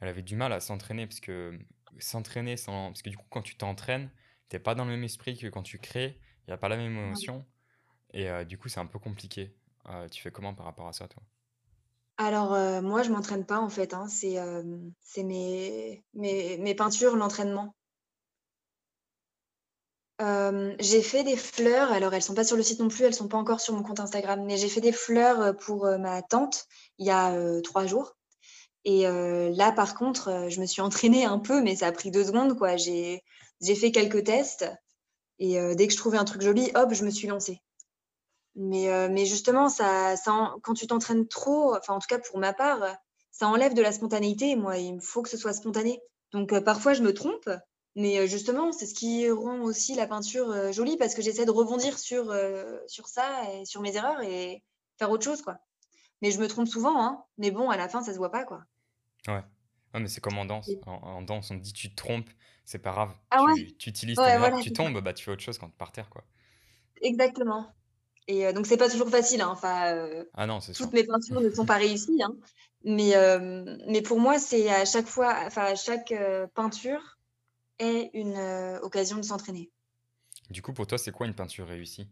avait 0.00 0.22
du 0.22 0.34
mal 0.34 0.52
à 0.52 0.60
s'entraîner 0.60 1.06
parce 1.06 1.20
que 1.20 1.56
s'entraîner 1.98 2.56
sans. 2.56 2.88
Parce 2.88 3.02
que 3.02 3.10
du 3.10 3.16
coup, 3.16 3.26
quand 3.30 3.42
tu 3.42 3.56
t'entraînes, 3.56 4.10
t'es 4.48 4.58
pas 4.58 4.74
dans 4.74 4.84
le 4.84 4.90
même 4.90 5.04
esprit 5.04 5.38
que 5.38 5.46
quand 5.46 5.62
tu 5.62 5.78
crées, 5.78 6.18
il 6.42 6.50
n'y 6.50 6.54
a 6.54 6.58
pas 6.58 6.68
la 6.68 6.76
même 6.76 6.96
émotion. 6.96 7.46
Et 8.12 8.28
du 8.44 8.58
coup, 8.58 8.68
c'est 8.68 8.80
un 8.80 8.86
peu 8.86 8.98
compliqué. 8.98 9.54
tu 10.10 10.20
fais 10.20 10.32
comment 10.32 10.54
par 10.54 10.66
rapport 10.66 10.88
à 10.88 10.92
ça, 10.92 11.06
toi? 11.06 11.22
Alors, 12.22 12.50
moi, 12.82 13.02
je 13.02 13.10
m'entraîne 13.10 13.46
pas 13.46 13.58
en 13.60 13.70
fait. 13.70 13.94
Hein. 13.94 14.06
C'est 14.06 14.36
c'est 15.00 15.22
mes, 15.22 16.74
peintures, 16.76 17.16
l'entraînement. 17.16 17.74
j'ai 20.78 21.00
fait 21.00 21.24
des 21.24 21.36
fleurs, 21.36 21.90
alors 21.90 22.12
elles 22.12 22.22
sont 22.22 22.34
pas 22.34 22.44
sur 22.44 22.58
le 22.58 22.62
site 22.62 22.78
non 22.80 22.88
plus, 22.88 23.04
elles 23.04 23.14
sont 23.14 23.28
pas 23.28 23.38
encore 23.38 23.60
sur 23.60 23.74
mon 23.74 23.82
compte 23.82 24.00
Instagram, 24.00 24.44
mais 24.44 24.58
j'ai 24.58 24.68
fait 24.68 24.82
des 24.82 24.92
fleurs 24.92 25.56
pour 25.56 25.86
ma 25.98 26.20
tante 26.20 26.66
il 26.98 27.06
y 27.06 27.10
a 27.10 27.34
trois 27.62 27.86
jours. 27.86 28.14
Et 28.84 29.04
là, 29.04 29.72
par 29.72 29.94
contre, 29.94 30.48
je 30.50 30.60
me 30.60 30.66
suis 30.66 30.82
entraînée 30.82 31.24
un 31.24 31.38
peu, 31.38 31.62
mais 31.62 31.76
ça 31.76 31.86
a 31.86 31.92
pris 31.92 32.10
deux 32.10 32.24
secondes. 32.26 32.54
J'ai 33.62 33.74
fait 33.74 33.92
quelques 33.92 34.24
tests 34.24 34.66
et 35.38 35.58
dès 35.74 35.86
que 35.86 35.92
je 35.94 35.98
trouvais 35.98 36.18
un 36.18 36.26
truc 36.26 36.42
joli, 36.42 36.70
hop, 36.74 36.92
je 36.92 37.04
me 37.04 37.10
suis 37.10 37.28
lancée. 37.28 37.62
Mais, 38.56 39.08
mais 39.08 39.26
justement, 39.26 39.68
ça, 39.68 40.16
ça 40.16 40.54
quand 40.62 40.74
tu 40.74 40.86
t'entraînes 40.86 41.28
trop, 41.28 41.74
enfin 41.76 41.94
en 41.94 41.98
tout 41.98 42.08
cas 42.08 42.18
pour 42.18 42.38
ma 42.38 42.52
part, 42.52 42.96
ça 43.30 43.46
enlève 43.48 43.74
de 43.74 43.82
la 43.82 43.92
spontanéité. 43.92 44.56
Moi, 44.56 44.78
il 44.78 44.96
me 44.96 45.00
faut 45.00 45.22
que 45.22 45.28
ce 45.28 45.36
soit 45.36 45.52
spontané. 45.52 46.00
Donc 46.32 46.58
parfois, 46.60 46.92
je 46.94 47.02
me 47.02 47.14
trompe, 47.14 47.48
mais 47.96 48.26
justement, 48.26 48.72
c'est 48.72 48.86
ce 48.86 48.94
qui 48.94 49.30
rend 49.30 49.60
aussi 49.60 49.94
la 49.94 50.06
peinture 50.06 50.72
jolie 50.72 50.96
parce 50.96 51.14
que 51.14 51.22
j'essaie 51.22 51.46
de 51.46 51.50
rebondir 51.50 51.98
sur, 51.98 52.34
sur 52.86 53.08
ça 53.08 53.52
et 53.54 53.64
sur 53.64 53.80
mes 53.80 53.96
erreurs 53.96 54.20
et 54.22 54.62
faire 54.98 55.10
autre 55.10 55.24
chose. 55.24 55.42
quoi. 55.42 55.58
Mais 56.22 56.30
je 56.30 56.40
me 56.40 56.48
trompe 56.48 56.68
souvent, 56.68 57.02
hein. 57.02 57.24
Mais 57.38 57.50
bon, 57.50 57.70
à 57.70 57.76
la 57.76 57.88
fin, 57.88 58.02
ça 58.02 58.12
se 58.12 58.18
voit 58.18 58.30
pas, 58.30 58.44
quoi. 58.44 58.64
Ouais. 59.26 59.42
Ouais, 59.92 60.00
mais 60.00 60.08
c'est 60.08 60.20
comme 60.20 60.38
en 60.38 60.44
danse. 60.44 60.70
En, 60.86 61.22
danse, 61.22 61.50
on 61.50 61.58
te 61.58 61.62
dit 61.62 61.72
tu 61.72 61.90
te 61.90 61.96
trompes, 61.96 62.30
c'est 62.64 62.78
pas 62.78 62.92
grave. 62.92 63.12
Ah 63.30 63.44
tu, 63.56 63.76
tu 63.76 63.90
utilises 63.90 64.16
tes 64.16 64.62
tu 64.62 64.72
tombes, 64.72 65.00
bah 65.00 65.12
tu 65.12 65.24
fais 65.24 65.32
autre 65.32 65.42
chose 65.42 65.58
quand 65.58 65.68
tu 65.68 65.76
par 65.76 65.90
terre, 65.90 66.08
quoi. 66.10 66.22
Exactement. 67.02 67.72
Et 68.30 68.46
euh, 68.46 68.52
donc, 68.52 68.66
c'est 68.66 68.76
pas 68.76 68.88
toujours 68.88 69.10
facile. 69.10 69.40
Hein. 69.40 69.48
Enfin, 69.50 69.92
euh, 69.92 70.24
ah 70.34 70.46
non, 70.46 70.60
toutes 70.60 70.92
mes 70.92 71.02
peintures 71.02 71.40
ne 71.40 71.50
sont 71.50 71.66
pas 71.66 71.78
réussies. 71.78 72.22
Hein. 72.22 72.36
Mais, 72.84 73.16
euh, 73.16 73.76
mais 73.88 74.02
pour 74.02 74.20
moi, 74.20 74.38
c'est 74.38 74.70
à 74.70 74.84
chaque 74.84 75.08
fois, 75.08 75.34
enfin, 75.46 75.74
chaque 75.74 76.14
peinture 76.54 77.18
est 77.80 78.10
une 78.14 78.38
occasion 78.82 79.16
de 79.16 79.22
s'entraîner. 79.22 79.68
Du 80.48 80.62
coup, 80.62 80.72
pour 80.72 80.86
toi, 80.86 80.96
c'est 80.96 81.10
quoi 81.10 81.26
une 81.26 81.34
peinture 81.34 81.66
réussie? 81.66 82.08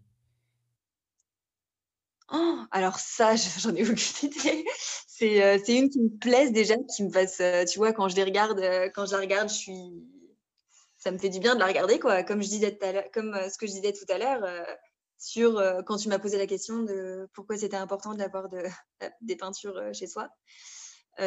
Oh, 2.33 2.59
alors 2.72 2.98
ça, 2.98 3.37
j'en 3.61 3.74
ai 3.76 3.88
aucune 3.88 4.31
idée. 4.31 4.64
C'est, 5.07 5.42
euh, 5.42 5.59
c'est 5.64 5.76
une 5.76 5.88
qui 5.88 6.00
me 6.00 6.18
plaise 6.18 6.50
déjà, 6.50 6.74
qui 6.94 7.04
me 7.04 7.11
fasse, 7.11 7.38
euh, 7.40 7.64
tu 7.64 7.78
vois, 7.78 7.92
quand 7.92 8.09
je 8.09 8.16
les 8.16 8.24
regarde, 8.24 8.59
euh, 8.59 8.90
quand 8.92 9.07
je 9.07 9.12
la 9.12 9.18
regarde, 9.18 9.48
je 9.48 9.54
suis, 9.54 10.04
ça 10.96 11.12
me 11.12 11.18
fait 11.18 11.28
du 11.28 11.38
bien 11.38 11.54
de 11.54 11.61
la 11.61 11.66
regarder, 11.66 12.00
quoi. 12.00 12.24
Comme 12.24 12.42
je 12.42 12.48
disais 12.48 12.76
tout 12.76 12.85
à 12.85 13.02
comme 13.04 13.37
ce 13.48 13.57
que 13.57 13.66
je 13.66 13.72
disais 13.72 13.92
tout 13.92 14.12
à 14.12 14.18
l'heure 14.18 14.42
sur 15.18 15.62
quand 15.87 15.96
tu 15.96 16.09
m'as 16.09 16.18
posé 16.18 16.38
la 16.38 16.46
question 16.46 16.83
de 16.83 17.28
pourquoi 17.33 17.57
c'était 17.57 17.76
important 17.76 18.14
d'avoir 18.14 18.48
de, 18.48 18.62
des 19.20 19.37
peintures 19.37 19.81
chez 19.92 20.07
soi. 20.07 20.28
et 21.18 21.24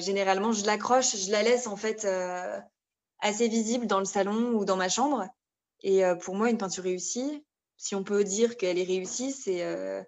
généralement, 0.00 0.52
je 0.52 0.64
l'accroche, 0.64 1.16
je 1.16 1.30
la 1.30 1.42
laisse 1.42 1.66
en 1.66 1.76
fait 1.76 2.06
assez 3.18 3.48
visible 3.48 3.86
dans 3.86 3.98
le 3.98 4.04
salon 4.04 4.54
ou 4.54 4.64
dans 4.64 4.76
ma 4.76 4.88
chambre. 4.88 5.26
Et 5.82 6.02
pour 6.22 6.34
moi, 6.34 6.50
une 6.50 6.58
peinture 6.58 6.84
réussie, 6.84 7.44
si 7.76 7.94
on 7.94 8.04
peut 8.04 8.24
dire 8.24 8.56
qu'elle 8.56 8.78
est 8.78 8.84
réussie, 8.84 9.32
c'est 9.32 9.62
euh, 9.62 10.02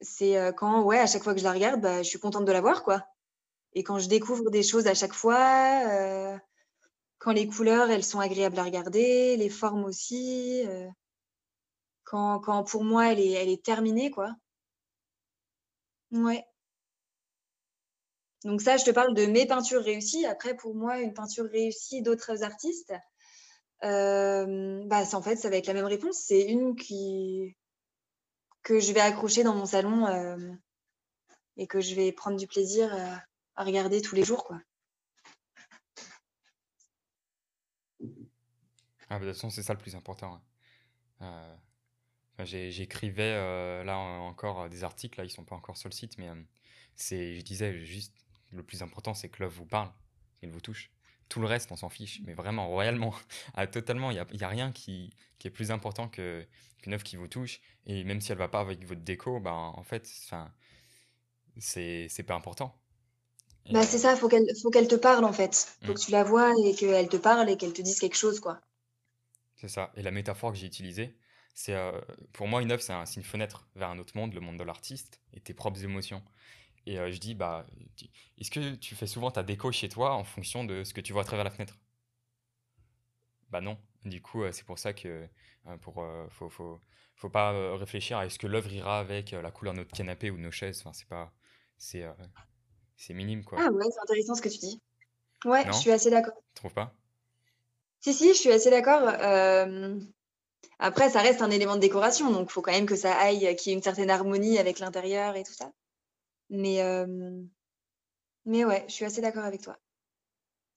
c'est 0.00 0.36
euh, 0.36 0.52
quand, 0.52 0.82
ouais, 0.82 0.98
à 0.98 1.06
chaque 1.06 1.22
fois 1.22 1.34
que 1.34 1.40
je 1.40 1.44
la 1.44 1.52
regarde, 1.52 1.80
bah, 1.80 2.02
je 2.02 2.08
suis 2.08 2.20
contente 2.20 2.44
de 2.44 2.52
la 2.52 2.60
voir, 2.60 2.84
quoi. 2.84 3.04
Et 3.74 3.82
quand 3.82 3.98
je 3.98 4.08
découvre 4.08 4.50
des 4.50 4.62
choses 4.62 4.86
à 4.86 4.94
chaque 4.94 5.12
fois, 5.12 5.82
euh, 5.88 6.38
quand 7.18 7.32
les 7.32 7.46
couleurs, 7.46 7.90
elles 7.90 8.04
sont 8.04 8.20
agréables 8.20 8.58
à 8.58 8.64
regarder, 8.64 9.36
les 9.36 9.48
formes 9.48 9.84
aussi, 9.84 10.64
quand, 12.04 12.40
quand, 12.40 12.64
pour 12.64 12.84
moi, 12.84 13.12
elle 13.12 13.20
est, 13.20 13.64
terminée, 13.64 14.10
quoi. 14.10 14.34
Ouais. 16.12 16.44
Donc 18.44 18.62
ça, 18.62 18.76
je 18.76 18.84
te 18.84 18.90
parle 18.90 19.14
de 19.14 19.26
mes 19.26 19.46
peintures 19.46 19.82
réussies. 19.82 20.24
Après, 20.26 20.56
pour 20.56 20.74
moi, 20.74 21.00
une 21.00 21.12
peinture 21.12 21.46
réussie 21.46 22.02
d'autres 22.02 22.44
artistes, 22.44 22.94
bah, 23.82 25.04
en 25.12 25.22
fait, 25.22 25.36
ça 25.36 25.50
va 25.50 25.56
être 25.56 25.66
la 25.66 25.74
même 25.74 25.84
réponse. 25.86 26.18
C'est 26.18 26.42
une 26.42 26.76
qui 26.76 27.56
que 28.62 28.80
je 28.80 28.92
vais 28.92 29.00
accrocher 29.00 29.42
dans 29.44 29.54
mon 29.54 29.66
salon, 29.66 30.06
et 31.56 31.66
que 31.66 31.80
je 31.80 31.94
vais 31.94 32.12
prendre 32.12 32.36
du 32.36 32.46
plaisir, 32.46 32.94
à 33.56 33.64
regarder 33.64 34.00
tous 34.00 34.14
les 34.14 34.24
jours, 34.24 34.44
quoi. 34.44 34.60
Ah, 39.10 39.18
bah, 39.18 39.24
de 39.24 39.30
toute 39.30 39.36
façon, 39.36 39.50
c'est 39.50 39.62
ça 39.62 39.72
le 39.72 39.78
plus 39.78 39.96
important, 39.96 40.40
j'écrivais, 42.44 43.34
là, 43.84 43.98
encore, 43.98 44.68
des 44.68 44.84
articles, 44.84 45.18
là, 45.18 45.24
ils 45.24 45.30
sont 45.30 45.44
pas 45.44 45.56
encore 45.56 45.76
sur 45.76 45.88
le 45.88 45.94
site, 45.94 46.18
mais 46.18 46.28
c'est 46.94 47.34
je 47.34 47.42
disais 47.42 47.84
juste, 47.84 48.14
le 48.52 48.62
plus 48.62 48.82
important, 48.82 49.14
c'est 49.14 49.28
que 49.28 49.42
l'œuvre 49.42 49.54
vous 49.54 49.66
parle, 49.66 49.90
qu'il 50.40 50.50
vous 50.50 50.60
touche. 50.60 50.90
Tout 51.28 51.40
le 51.40 51.46
reste, 51.46 51.70
on 51.72 51.76
s'en 51.76 51.90
fiche, 51.90 52.20
mais 52.24 52.34
vraiment, 52.34 52.68
royalement. 52.68 53.14
Ah, 53.54 53.66
totalement, 53.66 54.10
il 54.10 54.14
n'y 54.14 54.20
a, 54.20 54.26
y 54.32 54.44
a, 54.44 54.48
rien 54.48 54.72
qui, 54.72 55.10
qui, 55.38 55.48
est 55.48 55.50
plus 55.50 55.70
important 55.70 56.08
qu'une 56.08 56.92
œuvre 56.92 57.02
qui 57.02 57.16
vous 57.16 57.28
touche. 57.28 57.60
Et 57.86 58.04
même 58.04 58.20
si 58.20 58.32
elle 58.32 58.38
ne 58.38 58.42
va 58.42 58.48
pas 58.48 58.60
avec 58.60 58.84
votre 58.86 59.02
déco, 59.02 59.40
ben, 59.40 59.52
en 59.52 59.82
fait, 59.82 60.10
c'est 61.58 62.22
pas 62.22 62.34
important. 62.34 62.78
Bah, 63.70 63.82
c'est 63.82 63.98
ça, 63.98 64.12
il 64.14 64.18
faut 64.18 64.28
qu'elle 64.28 64.46
qu'elle 64.72 64.88
te 64.88 64.94
parle, 64.94 65.24
en 65.24 65.32
fait. 65.32 65.76
Faut 65.82 65.92
que 65.92 65.98
mmh. 65.98 66.04
tu 66.04 66.10
la 66.12 66.24
vois 66.24 66.54
et 66.64 66.74
qu'elle 66.74 67.08
te 67.08 67.18
parle 67.18 67.50
et 67.50 67.56
qu'elle 67.58 67.74
te 67.74 67.82
dise 67.82 68.00
quelque 68.00 68.16
chose, 68.16 68.40
quoi. 68.40 68.60
C'est 69.58 69.68
ça. 69.68 69.92
Et 69.94 70.02
la 70.02 70.10
métaphore 70.10 70.52
que 70.52 70.58
j'ai 70.58 70.66
utilisée, 70.66 71.18
c'est 71.54 71.74
euh, 71.74 72.00
pour 72.32 72.48
moi, 72.48 72.62
une 72.62 72.72
œuvre, 72.72 72.82
c'est 72.82 73.16
une 73.16 73.22
fenêtre 73.22 73.68
vers 73.74 73.90
un 73.90 73.98
autre 73.98 74.16
monde, 74.16 74.32
le 74.32 74.40
monde 74.40 74.56
de 74.58 74.64
l'artiste 74.64 75.20
et 75.34 75.40
tes 75.40 75.52
propres 75.52 75.84
émotions. 75.84 76.22
Et 76.86 76.96
je 77.12 77.18
dis, 77.18 77.34
bah, 77.34 77.66
est-ce 78.38 78.50
que 78.50 78.74
tu 78.76 78.94
fais 78.94 79.06
souvent 79.06 79.30
ta 79.30 79.42
déco 79.42 79.70
chez 79.72 79.90
toi 79.90 80.14
en 80.14 80.24
fonction 80.24 80.64
de 80.64 80.84
ce 80.84 80.94
que 80.94 81.02
tu 81.02 81.12
vois 81.12 81.22
à 81.22 81.24
travers 81.26 81.44
la 81.44 81.50
fenêtre? 81.50 81.76
Bah 83.50 83.60
non. 83.60 83.78
Du 84.04 84.22
coup, 84.22 84.44
c'est 84.52 84.64
pour 84.64 84.78
ça 84.78 84.92
que 84.92 85.28
pour 85.80 86.06
faut, 86.30 86.48
faut, 86.48 86.80
faut 87.16 87.30
pas 87.30 87.76
réfléchir 87.76 88.18
à 88.18 88.26
est-ce 88.26 88.38
que 88.38 88.46
l'œuvre 88.46 88.72
ira 88.72 89.00
avec 89.00 89.32
la 89.32 89.50
couleur 89.50 89.74
de 89.74 89.80
notre 89.80 89.92
canapé 89.92 90.30
ou 90.30 90.36
de 90.36 90.42
nos 90.42 90.50
chaises. 90.50 90.80
Enfin, 90.80 90.92
c'est 90.92 91.08
pas, 91.08 91.32
c'est, 91.76 92.06
c'est 92.96 93.14
minime 93.14 93.44
quoi. 93.44 93.58
Ah 93.60 93.70
ouais, 93.70 93.84
c'est 93.90 94.00
intéressant 94.00 94.34
ce 94.34 94.42
que 94.42 94.48
tu 94.48 94.58
dis. 94.58 94.80
Ouais, 95.44 95.64
je 95.66 95.72
suis 95.72 95.90
assez 95.90 96.10
d'accord. 96.10 96.34
Tu 96.54 96.54
trouves 96.54 96.74
pas? 96.74 96.94
Si 98.00 98.14
si, 98.14 98.28
je 98.28 98.38
suis 98.38 98.52
assez 98.52 98.70
d'accord. 98.70 99.08
Après, 100.78 101.10
ça 101.10 101.20
reste 101.20 101.42
un 101.42 101.50
élément 101.50 101.74
de 101.74 101.80
décoration, 101.80 102.30
donc 102.30 102.48
il 102.50 102.52
faut 102.52 102.62
quand 102.62 102.72
même 102.72 102.86
que 102.86 102.96
ça 102.96 103.16
aille, 103.16 103.56
qu'il 103.56 103.70
y 103.70 103.74
ait 103.74 103.76
une 103.76 103.82
certaine 103.82 104.10
harmonie 104.10 104.58
avec 104.58 104.78
l'intérieur 104.78 105.34
et 105.36 105.42
tout 105.42 105.52
ça. 105.52 105.72
Mais, 106.50 106.80
mais 108.44 108.64
ouais, 108.64 108.84
je 108.88 108.92
suis 108.92 109.04
assez 109.04 109.20
d'accord 109.20 109.44
avec 109.44 109.62
toi. 109.62 109.78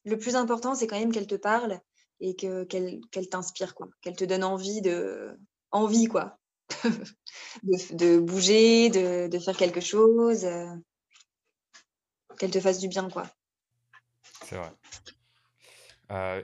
Le 0.05 0.17
plus 0.17 0.35
important, 0.35 0.73
c'est 0.73 0.87
quand 0.87 0.99
même 0.99 1.11
qu'elle 1.11 1.27
te 1.27 1.35
parle 1.35 1.79
et 2.19 2.35
que 2.35 2.63
qu'elle 2.63 3.29
t'inspire, 3.29 3.75
quoi. 3.75 3.87
Qu'elle 4.01 4.15
te 4.15 4.25
donne 4.25 4.43
envie 4.43 4.81
de 4.81 5.39
envie, 5.71 6.07
quoi. 6.07 6.39
de 7.63 8.17
bouger, 8.19 8.89
de, 8.89 9.27
de 9.27 9.39
faire 9.39 9.57
quelque 9.57 9.81
chose, 9.81 10.47
qu'elle 12.39 12.51
te 12.51 12.59
fasse 12.59 12.79
du 12.79 12.87
bien, 12.87 13.09
quoi. 13.09 13.23
C'est 14.45 14.57
vrai. 14.57 14.71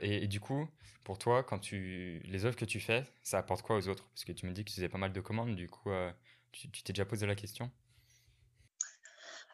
Et, 0.01 0.27
du 0.27 0.39
coup, 0.39 0.67
pour 1.03 1.17
toi, 1.17 1.43
quand 1.43 1.59
tu 1.59 2.21
les 2.25 2.45
œuvres 2.45 2.55
que 2.55 2.65
tu 2.65 2.79
fais, 2.79 3.03
ça 3.23 3.37
apporte 3.39 3.61
quoi 3.61 3.75
aux 3.75 3.87
autres? 3.87 4.07
Parce 4.13 4.25
que 4.25 4.31
tu 4.31 4.45
me 4.45 4.51
dis 4.51 4.63
que 4.63 4.69
tu 4.69 4.75
faisais 4.75 4.89
pas 4.89 4.97
mal 4.97 5.13
de 5.13 5.21
commandes, 5.21 5.55
du 5.55 5.69
coup, 5.69 5.89
tu 6.51 6.69
t'es 6.69 6.93
déjà 6.93 7.05
posé 7.05 7.25
la 7.25 7.35
question. 7.35 7.71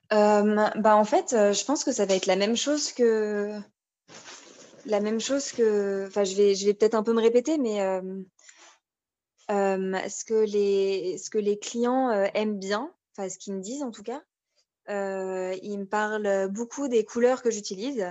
Bah, 0.10 0.96
en 0.96 1.06
fait, 1.06 1.30
je 1.32 1.66
pense 1.66 1.84
que 1.84 1.92
ça 1.92 2.06
va 2.06 2.14
être 2.16 2.28
la 2.28 2.36
même 2.36 2.56
chose 2.56 2.92
que 2.92 3.60
la 4.86 5.00
même 5.00 5.20
chose 5.20 5.52
que 5.52 6.08
enfin, 6.08 6.24
je 6.26 6.36
vais 6.36 6.56
je 6.56 6.66
vais 6.66 6.74
peut-être 6.74 6.94
un 6.94 7.04
peu 7.04 7.14
me 7.14 7.22
répéter, 7.22 7.58
mais 7.58 7.80
ce 9.50 10.26
que 10.26 10.46
les 10.46 11.18
ce 11.18 11.30
que 11.30 11.38
les 11.38 11.58
clients, 11.58 12.12
aiment 12.34 12.60
bien, 12.60 12.94
enfin, 13.16 13.30
ce 13.30 13.38
qu'ils 13.38 13.56
me 13.56 13.62
disent 13.62 13.84
en 13.84 13.92
tout 13.92 14.04
cas, 14.04 14.22
ils 14.90 15.78
me 15.80 15.86
parlent 15.86 16.50
beaucoup 16.52 16.88
des 16.88 17.06
couleurs 17.06 17.42
que 17.42 17.50
j'utilise 17.50 18.06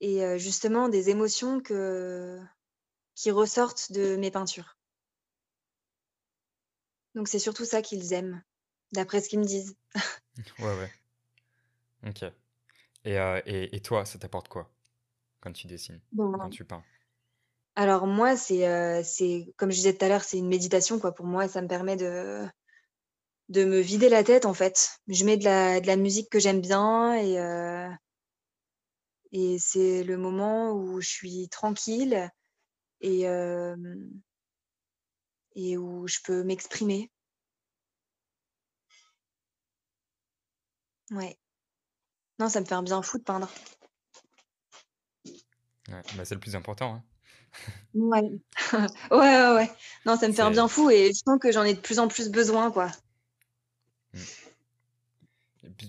et 0.00 0.38
justement 0.38 0.88
des 0.88 1.10
émotions 1.10 1.60
que 1.60 2.38
qui 3.14 3.30
ressortent 3.30 3.92
de 3.92 4.16
mes 4.16 4.30
peintures. 4.30 4.76
Donc 7.14 7.28
c'est 7.28 7.38
surtout 7.38 7.64
ça 7.64 7.82
qu'ils 7.82 8.12
aiment, 8.12 8.42
d'après 8.92 9.20
ce 9.20 9.28
qu'ils 9.28 9.40
me 9.40 9.44
disent. 9.44 9.74
Ouais, 10.58 10.74
ouais. 10.74 10.90
OK. 12.06 12.22
Et, 13.04 13.14
et, 13.46 13.76
et 13.76 13.80
toi, 13.80 14.04
ça 14.04 14.18
t'apporte 14.18 14.48
quoi 14.48 14.70
quand 15.40 15.52
tu 15.52 15.66
dessines, 15.66 16.00
quand 16.16 16.50
tu 16.50 16.64
peins? 16.64 16.82
alors 17.76 18.06
moi, 18.06 18.36
c'est, 18.36 19.02
c'est 19.04 19.54
comme 19.56 19.70
je 19.70 19.76
disais 19.76 19.94
tout 19.94 20.04
à 20.04 20.08
l'heure, 20.08 20.24
c'est 20.24 20.38
une 20.38 20.48
méditation, 20.48 20.98
quoi. 20.98 21.12
Pour 21.12 21.26
moi, 21.26 21.48
ça 21.48 21.62
me 21.62 21.68
permet 21.68 21.96
de 21.96 22.46
de 23.48 23.64
me 23.64 23.80
vider 23.80 24.08
la 24.08 24.22
tête, 24.22 24.46
en 24.46 24.54
fait. 24.54 24.98
Je 25.08 25.24
mets 25.24 25.36
de 25.36 25.44
la 25.44 25.80
de 25.80 25.86
la 25.86 25.96
musique 25.96 26.30
que 26.30 26.38
j'aime 26.38 26.60
bien 26.60 27.14
et 27.14 27.38
et 29.32 29.58
c'est 29.58 30.02
le 30.04 30.16
moment 30.16 30.72
où 30.72 31.00
je 31.00 31.08
suis 31.08 31.48
tranquille 31.48 32.30
et 33.00 33.26
et 35.54 35.76
où 35.76 36.06
je 36.06 36.18
peux 36.24 36.42
m'exprimer. 36.44 37.10
Ouais. 41.10 41.36
Non, 42.38 42.48
ça 42.48 42.60
me 42.60 42.64
fait 42.64 42.74
un 42.74 42.82
bien 42.82 43.02
fou 43.02 43.18
de 43.18 43.24
peindre. 43.24 43.50
Ouais, 45.88 46.02
bah, 46.16 46.24
c'est 46.24 46.34
le 46.34 46.40
plus 46.40 46.56
important, 46.56 46.94
hein. 46.94 47.02
Ouais. 47.94 48.22
Ouais, 49.10 49.18
ouais, 49.18 49.54
ouais. 49.54 49.70
Non, 50.06 50.16
ça 50.16 50.28
me 50.28 50.32
fait 50.32 50.42
un 50.42 50.50
bien 50.52 50.68
fou 50.68 50.90
et 50.90 51.08
je 51.08 51.20
sens 51.24 51.38
que 51.40 51.50
j'en 51.50 51.64
ai 51.64 51.74
de 51.74 51.80
plus 51.80 51.98
en 51.98 52.06
plus 52.06 52.30
besoin, 52.30 52.70
quoi. 52.70 52.90
Mmh. 54.14 54.18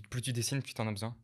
plus 0.09 0.21
tu 0.21 0.33
dessines, 0.33 0.61
plus 0.63 0.73
tu 0.73 0.81
en 0.81 0.87
as 0.87 0.91
besoin? 0.91 1.15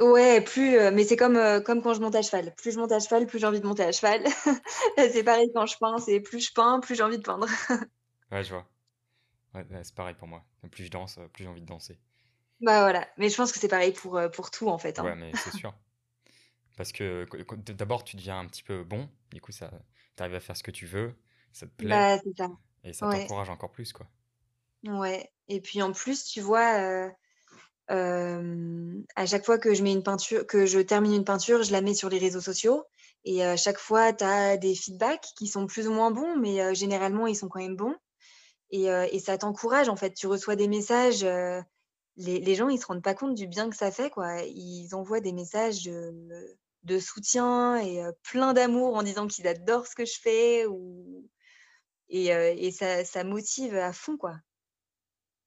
Ouais, 0.00 0.40
plus, 0.40 0.78
mais 0.92 1.02
c'est 1.04 1.16
comme, 1.16 1.36
comme 1.64 1.82
quand 1.82 1.92
je 1.92 2.00
monte 2.00 2.14
à 2.14 2.22
cheval. 2.22 2.54
Plus 2.56 2.70
je 2.72 2.78
monte 2.78 2.92
à 2.92 3.00
cheval, 3.00 3.26
plus 3.26 3.40
j'ai 3.40 3.46
envie 3.46 3.60
de 3.60 3.66
monter 3.66 3.82
à 3.82 3.90
cheval. 3.90 4.22
C'est 4.96 5.24
pareil 5.24 5.50
quand 5.52 5.66
je 5.66 5.76
peins, 5.78 5.98
c'est 5.98 6.20
plus 6.20 6.38
je 6.40 6.52
peins, 6.52 6.78
plus 6.80 6.94
j'ai 6.94 7.02
envie 7.02 7.18
de 7.18 7.22
peindre. 7.22 7.46
Ouais, 8.30 8.42
je 8.42 8.54
vois. 8.54 8.66
Ouais, 9.54 9.66
c'est 9.84 9.94
pareil 9.94 10.14
pour 10.16 10.28
moi. 10.28 10.44
Plus 10.72 10.86
je 10.86 10.90
danse, 10.90 11.18
plus 11.34 11.44
j'ai 11.44 11.50
envie 11.50 11.62
de 11.62 11.66
danser. 11.66 11.98
Bah, 12.60 12.80
voilà, 12.82 13.08
mais 13.16 13.28
je 13.30 13.36
pense 13.36 13.50
que 13.52 13.58
c'est 13.58 13.66
pareil 13.68 13.92
pour, 13.92 14.20
pour 14.32 14.50
tout, 14.52 14.68
en 14.68 14.78
fait, 14.78 14.98
Ouais, 14.98 15.14
hein. 15.14 15.16
mais 15.16 15.34
c'est 15.36 15.50
sûr. 15.50 15.74
Parce 16.76 16.92
que 16.92 17.26
d'abord, 17.72 18.04
tu 18.04 18.16
deviens 18.16 18.38
un 18.38 18.46
petit 18.46 18.62
peu 18.62 18.84
bon, 18.84 19.08
du 19.32 19.40
coup, 19.40 19.52
ça 19.52 19.70
tu 20.16 20.22
arrives 20.22 20.34
à 20.36 20.40
faire 20.40 20.56
ce 20.56 20.62
que 20.62 20.70
tu 20.70 20.86
veux, 20.86 21.14
ça 21.52 21.66
te 21.66 21.72
plaît 21.72 22.02
Bah, 22.02 22.18
c'est 22.22 22.36
ça. 22.36 22.48
et 22.84 22.92
ça 22.94 23.06
Ouais, 23.06 23.28
t'encourage 23.28 23.50
encore 23.50 23.72
plus, 23.72 23.92
quoi. 23.92 24.08
ouais 24.84 25.30
et 25.48 25.60
puis 25.60 25.82
en 25.82 25.92
plus, 25.92 26.24
tu 26.24 26.40
vois, 26.40 27.10
À 27.88 29.26
chaque 29.26 29.44
fois 29.44 29.58
que 29.58 29.74
je 29.74 29.82
mets 29.82 29.92
une 29.92 30.02
peinture 30.02 30.46
que 30.46 30.66
je 30.66 30.78
termine 30.80 31.14
une 31.14 31.24
peinture, 31.24 31.62
je 31.62 31.72
la 31.72 31.80
mets 31.80 31.94
sur 31.94 32.08
les 32.08 32.18
réseaux 32.18 32.40
sociaux 32.40 32.84
et 33.24 33.44
à 33.44 33.56
chaque 33.56 33.78
fois, 33.78 34.12
tu 34.12 34.24
as 34.24 34.56
des 34.56 34.74
feedbacks 34.74 35.26
qui 35.36 35.46
sont 35.48 35.66
plus 35.66 35.88
ou 35.88 35.92
moins 35.92 36.10
bons, 36.10 36.36
mais 36.36 36.60
heu, 36.62 36.74
généralement, 36.74 37.26
ils 37.26 37.36
sont 37.36 37.48
quand 37.48 37.60
même 37.60 37.76
bons 37.76 37.94
et 38.70 38.90
heu 38.90 39.06
et 39.12 39.20
ça 39.20 39.38
t'encourage, 39.38 39.88
en 39.88 39.96
fait. 39.96 40.14
Tu 40.14 40.26
reçois 40.28 40.56
des 40.56 40.68
messages, 40.68 41.26
les 42.16 42.54
gens, 42.54 42.68
ils 42.68 42.78
se 42.80 42.86
rendent 42.86 43.02
pas 43.02 43.14
compte 43.14 43.34
du 43.34 43.46
bien 43.46 43.70
que 43.70 43.76
ça 43.76 43.90
fait, 43.92 44.10
quoi. 44.10 44.42
Ils 44.44 44.94
envoient 44.94 45.20
des 45.20 45.32
messages 45.32 45.84
de 46.84 46.98
soutien 46.98 47.76
et 47.78 48.02
plein 48.24 48.52
d'amour 48.54 48.94
en 48.96 49.02
disant 49.02 49.26
qu'ils 49.28 49.46
adorent 49.48 49.86
ce 49.86 49.94
que 49.94 50.04
je 50.04 50.20
fais 50.20 50.64
et 52.10 52.70
ça 52.72 53.04
ça 53.04 53.24
motive 53.24 53.74
à 53.76 53.92
fond, 53.92 54.16
quoi. 54.18 54.36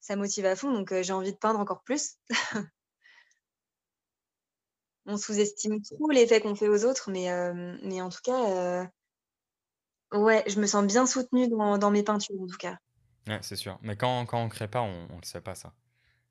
Ça 0.02 0.16
motive 0.18 0.46
à 0.46 0.56
fond 0.58 0.74
donc 0.74 0.92
heu, 0.92 1.02
j'ai 1.04 1.14
envie 1.14 1.32
de 1.34 1.38
peindre 1.38 1.60
encore 1.60 1.84
plus. 1.84 2.18
On 5.06 5.16
sous-estime 5.16 5.80
trop 5.84 6.10
l'effet 6.10 6.42
qu'on 6.42 6.56
fait 6.56 6.68
aux 6.68 6.86
autres, 6.86 7.12
mais 7.12 7.26
hem, 7.26 7.80
mais 7.84 8.02
en 8.02 8.10
tout 8.10 8.22
cas, 8.24 8.82
heu, 8.84 8.88
ouais, 10.14 10.44
je 10.48 10.60
me 10.62 10.68
sens 10.68 10.86
bien 10.86 11.06
soutenue 11.06 11.50
dans 11.50 11.78
dans 11.78 11.92
mes 11.92 12.04
peintures, 12.04 12.40
en 12.42 12.48
tout 12.48 12.58
cas. 12.58 12.78
Ouais, 13.28 13.40
c'est 13.44 13.56
sûr. 13.56 13.78
Mais 13.82 13.96
quand 13.98 14.26
quand 14.26 14.42
on 14.44 14.50
crée 14.50 14.68
pas, 14.68 14.82
on 14.82 15.08
on 15.12 15.18
le 15.18 15.24
sait 15.26 15.42
pas 15.42 15.56
ça. 15.56 15.74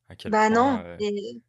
À 0.09 0.17
quel 0.17 0.35
Bah, 0.35 0.39
point, 0.39 0.51
non 0.51 0.83
et 0.99 1.41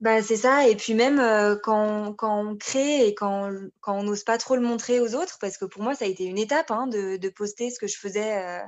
bah, 0.00 0.22
c'est 0.22 0.36
ça 0.36 0.68
et 0.68 0.76
puis 0.76 0.94
même, 0.94 1.18
quand 1.62 2.14
quand 2.14 2.40
on 2.46 2.56
crée 2.56 3.06
et 3.08 3.14
quand 3.14 3.50
quand 3.80 3.98
on 3.98 4.02
n'ose 4.04 4.24
pas 4.24 4.38
trop 4.38 4.56
le 4.56 4.62
montrer 4.62 5.00
aux 5.00 5.14
autres, 5.14 5.38
parce 5.40 5.56
que 5.58 5.64
pour 5.66 5.82
moi, 5.82 5.94
ça 5.94 6.04
a 6.06 6.08
été 6.08 6.24
une 6.24 6.38
étape, 6.38 6.70
hein, 6.70 6.86
de 6.88 7.16
de 7.18 7.28
poster 7.30 7.70
ce 7.70 7.78
que 7.80 7.86
je 7.86 7.98
faisais, 7.98 8.60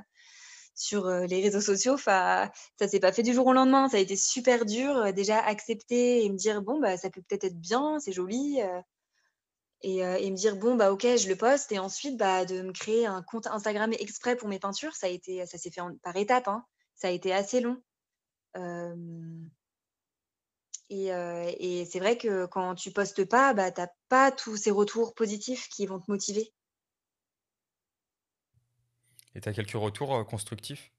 sur, 0.79 1.07
les 1.09 1.41
réseaux 1.41 1.61
sociaux. 1.61 1.97
Ça 1.97 2.51
s'est 2.87 2.99
pas 2.99 3.11
fait 3.11 3.23
du 3.23 3.33
jour 3.33 3.47
au 3.47 3.53
lendemain. 3.53 3.89
Ça 3.89 3.97
a 3.97 3.99
été 3.99 4.15
super 4.15 4.65
dur, 4.65 5.13
déjà 5.13 5.39
accepter 5.39 6.23
et 6.25 6.29
me 6.29 6.37
dire: 6.37 6.61
«Bon, 6.61 6.79
bah, 6.79 6.97
ça 6.97 7.09
peut 7.09 7.21
peut-être 7.27 7.45
être 7.45 7.59
bien, 7.59 7.99
c'est 7.99 8.11
joli», 8.11 8.59
Et 9.81 10.01
me 10.31 10.35
dire: 10.35 10.55
«Bon, 10.57 10.75
bah, 10.75 10.91
OK, 10.91 11.03
je 11.03 11.27
le 11.29 11.35
poste» 11.35 11.71
et 11.71 11.79
ensuite, 11.79 12.17
bah, 12.17 12.45
de 12.45 12.61
me 12.61 12.71
créer 12.73 13.05
un 13.05 13.21
compte 13.23 13.47
Instagram 13.47 13.93
exprès 13.93 14.35
pour 14.35 14.47
mes 14.49 14.59
peintures, 14.59 14.95
ça 14.95 15.07
a 15.07 15.09
été 15.09 15.45
ça 15.45 15.57
s'est 15.57 15.71
fait 15.71 15.81
par 16.03 16.15
étapes, 16.15 16.47
hein. 16.47 16.65
Ça 16.95 17.07
a 17.07 17.11
été 17.11 17.33
assez 17.33 17.61
long, 17.61 17.81
et 20.89 21.85
c'est 21.85 21.99
vrai 21.99 22.17
que 22.17 22.45
quand 22.47 22.75
tu 22.75 22.91
postes 22.91 23.25
pas, 23.25 23.53
bah, 23.53 23.71
tu 23.71 23.81
as 23.81 23.89
pas 24.09 24.31
tous 24.31 24.57
ces 24.57 24.71
retours 24.71 25.13
positifs 25.15 25.67
qui 25.69 25.85
vont 25.85 25.99
te 25.99 26.11
motiver. 26.11 26.51
Et 29.35 29.41
tu 29.41 29.49
as 29.49 29.53
quelques 29.53 29.71
retours, 29.71 30.15
heu, 30.15 30.23
constructifs? 30.23 30.91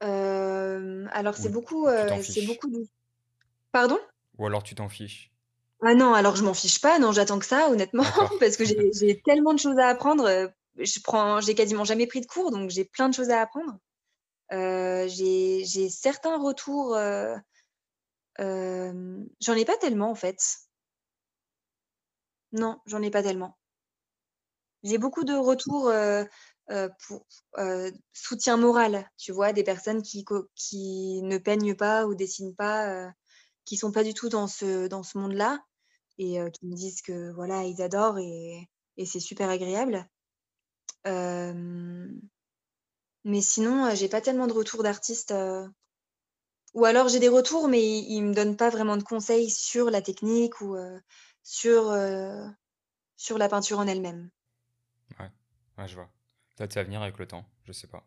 Hem, 0.00 1.08
alors 1.12 1.36
c'est 1.36 1.48
beaucoup, 1.50 1.86
c'est 1.88 2.18
fiches? 2.22 2.46
beaucoup 2.46 2.68
de 2.70 2.86
pardon? 3.72 3.98
Ou 4.38 4.46
alors 4.46 4.62
tu 4.62 4.74
t'en 4.74 4.88
fiches? 4.88 5.32
Ah 5.82 5.94
non, 5.94 6.14
alors 6.14 6.36
je 6.36 6.44
m'en 6.44 6.54
fiche 6.54 6.80
pas, 6.80 6.98
non, 6.98 7.12
j'attends 7.12 7.38
que 7.38 7.44
ça 7.46 7.70
honnêtement 7.70 8.04
parce 8.40 8.56
que 8.56 8.64
j'ai 9.00 9.20
tellement 9.24 9.52
de 9.52 9.58
choses 9.58 9.78
à 9.78 9.88
apprendre, 9.88 10.52
je 10.78 11.00
prends 11.02 11.40
j'ai 11.40 11.54
quasiment 11.54 11.84
jamais 11.84 12.06
pris 12.06 12.20
de 12.20 12.26
cours 12.26 12.50
donc 12.50 12.70
j'ai 12.70 12.84
plein 12.84 13.08
de 13.08 13.14
choses 13.14 13.30
à 13.30 13.40
apprendre. 13.40 13.78
J'ai 14.50 15.88
certains 15.90 16.38
retours, 16.38 16.96
j'en 18.38 19.54
ai 19.54 19.64
pas 19.64 19.76
tellement 19.78 20.10
en 20.10 20.14
fait. 20.14 20.38
Non, 22.52 22.80
j'en 22.86 23.02
ai 23.02 23.10
pas 23.10 23.22
tellement. 23.22 23.58
J'ai 24.84 24.98
beaucoup 24.98 25.24
de 25.24 25.34
retours, 25.34 25.88
heu 25.90 26.26
heu, 26.70 26.90
pour 27.06 27.26
heu, 27.58 27.92
soutien 28.12 28.56
moral, 28.56 29.10
tu 29.18 29.32
vois? 29.32 29.52
Des 29.52 29.64
personnes 29.64 30.02
qui 30.02 30.24
qui 30.56 31.22
ne 31.24 31.38
peignent 31.38 31.74
pas 31.76 32.06
ou 32.06 32.14
dessinent 32.14 32.54
pas, 32.56 33.12
qui 33.66 33.76
sont 33.76 33.92
pas 33.92 34.04
du 34.04 34.14
tout 34.14 34.28
dans 34.28 34.46
ce 34.48 34.86
dans 34.88 35.02
ce 35.02 35.18
monde-là 35.18 35.60
et 36.18 36.38
qui 36.54 36.66
me 36.66 36.74
disent 36.76 37.02
que 37.02 37.32
voilà, 37.34 37.64
ils 37.64 37.82
adorent 37.82 38.18
et 38.20 38.68
et 38.98 39.06
c'est 39.06 39.20
super 39.20 39.50
agréable. 39.50 40.08
Mais 43.26 43.42
sinon, 43.42 43.94
j'ai 43.94 44.08
pas 44.08 44.22
tellement 44.22 44.46
de 44.46 44.54
retours 44.54 44.82
d'artistes, 44.82 45.34
ou 46.74 46.84
alors 46.84 47.08
j'ai 47.08 47.20
des 47.20 47.28
retours, 47.28 47.68
mais 47.68 47.82
ils 47.82 48.12
ils 48.16 48.22
me 48.22 48.34
donnent 48.34 48.56
pas 48.56 48.68
vraiment 48.70 48.96
de 48.96 49.02
conseils 49.02 49.50
sur 49.50 49.90
la 49.90 50.02
technique 50.02 50.60
ou 50.60 50.76
sur, 51.42 51.92
Sur 53.16 53.38
la 53.38 53.48
peinture 53.48 53.80
en 53.80 53.88
elle-même. 53.88 54.30
Ouais, 55.18 55.30
ouais, 55.78 55.88
je 55.88 55.94
vois. 55.94 56.10
Peut-être 56.56 56.72
ça 56.72 56.80
va 56.80 56.84
venir 56.84 57.02
avec 57.02 57.18
le 57.18 57.26
temps, 57.26 57.44
je 57.64 57.72
sais 57.72 57.86
pas. 57.86 58.04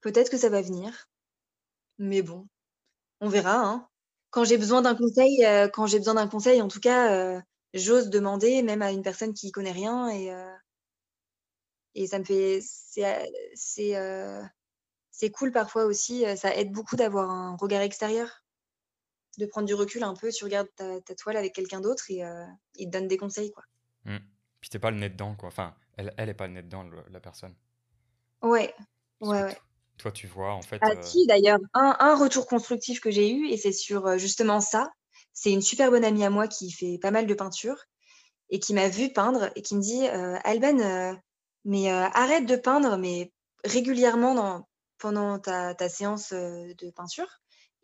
Peut-être 0.00 0.30
que 0.30 0.36
ça 0.38 0.48
va 0.50 0.62
venir, 0.62 1.08
mais 1.98 2.22
bon, 2.22 2.46
on 3.20 3.28
verra, 3.28 3.58
hein. 3.60 3.88
Quand 4.30 4.44
j'ai 4.44 4.58
besoin 4.58 4.82
d'un 4.82 4.94
conseil, 4.96 5.44
heu, 5.44 5.68
quand 5.72 5.86
j'ai 5.86 5.98
besoin 5.98 6.14
d'un 6.14 6.28
conseil, 6.28 6.60
en 6.62 6.68
tout 6.68 6.80
cas, 6.80 7.36
heu, 7.38 7.42
j'ose 7.74 8.10
demander 8.10 8.62
même 8.62 8.82
à 8.82 8.92
une 8.92 9.02
personne 9.02 9.34
qui 9.34 9.52
connaît 9.52 9.72
rien 9.72 10.08
et 10.08 10.32
heu 10.32 10.52
et 11.94 12.06
ça 12.06 12.18
me 12.18 12.24
fait 12.24 12.60
c'est, 12.60 13.94
cool 15.30 15.52
parfois 15.52 15.84
aussi, 15.84 16.24
ça 16.36 16.54
aide 16.56 16.72
beaucoup 16.72 16.96
d'avoir 16.96 17.30
un 17.30 17.56
regard 17.56 17.82
extérieur, 17.82 18.42
de 19.38 19.46
prendre 19.46 19.66
du 19.66 19.74
recul 19.74 20.02
un 20.02 20.14
peu. 20.14 20.30
Tu 20.30 20.44
regardes 20.44 20.68
ta 20.76 21.00
ta 21.00 21.14
toile 21.14 21.36
avec 21.36 21.54
quelqu'un 21.54 21.80
d'autre 21.80 22.04
et 22.10 22.22
il 22.76 22.86
te 22.86 22.90
donne 22.90 23.08
des 23.08 23.16
conseils, 23.16 23.52
quoi. 23.52 23.62
Mmh. 24.04 24.18
Puis 24.60 24.70
tu 24.70 24.80
pas 24.80 24.90
le 24.90 24.98
nez 24.98 25.10
dedans, 25.10 25.36
quoi. 25.36 25.48
Enfin, 25.48 25.74
elle 25.96 26.14
elle 26.16 26.28
est 26.28 26.34
pas 26.34 26.48
nez 26.48 26.62
dedans, 26.62 26.82
le 26.84 27.04
la 27.10 27.20
personne. 27.20 27.54
Ouais, 28.42 28.72
Parce 29.22 29.32
que 29.32 29.42
ouais, 29.42 29.42
t 29.42 29.54
ouais. 29.54 29.58
toi, 29.98 30.12
tu 30.12 30.26
vois, 30.26 30.54
en 30.54 30.64
fait, 30.64 30.82
Ah 30.82 30.90
si, 31.00 31.26
d'ailleurs, 31.26 31.58
un 31.72 31.96
un 32.00 32.14
retour 32.16 32.46
constructif 32.46 33.00
que 33.00 33.10
j'ai 33.10 33.30
eu 33.30 33.48
et 33.48 33.56
c'est 33.56 33.72
sur, 33.72 34.06
heu, 34.08 34.18
justement 34.18 34.60
ça. 34.60 34.90
C'est 35.32 35.52
une 35.52 35.62
super 35.62 35.90
bonne 35.90 36.04
amie 36.04 36.24
à 36.24 36.30
moi 36.30 36.48
qui 36.48 36.70
fait 36.72 36.98
pas 37.00 37.10
mal 37.10 37.26
de 37.26 37.34
peinture 37.34 37.76
et 38.50 38.60
qui 38.60 38.74
m'a 38.74 38.88
vue 38.88 39.12
peindre 39.12 39.50
et 39.56 39.62
qui 39.62 39.76
me 39.76 39.82
dit: 39.82 40.06
«Heu, 40.08 40.36
Alban, 40.44 40.78
heu, 40.80 41.16
mais, 41.66 41.90
arrête 41.90 42.46
de 42.46 42.56
peindre, 42.56 42.98
mais 42.98 43.32
régulièrement 43.64 44.34
dans 44.36 44.68
pendant 44.98 45.38
ta 45.40 45.74
ta 45.74 45.88
séance, 45.90 46.32
de 46.32 46.90
peinture 46.92 47.28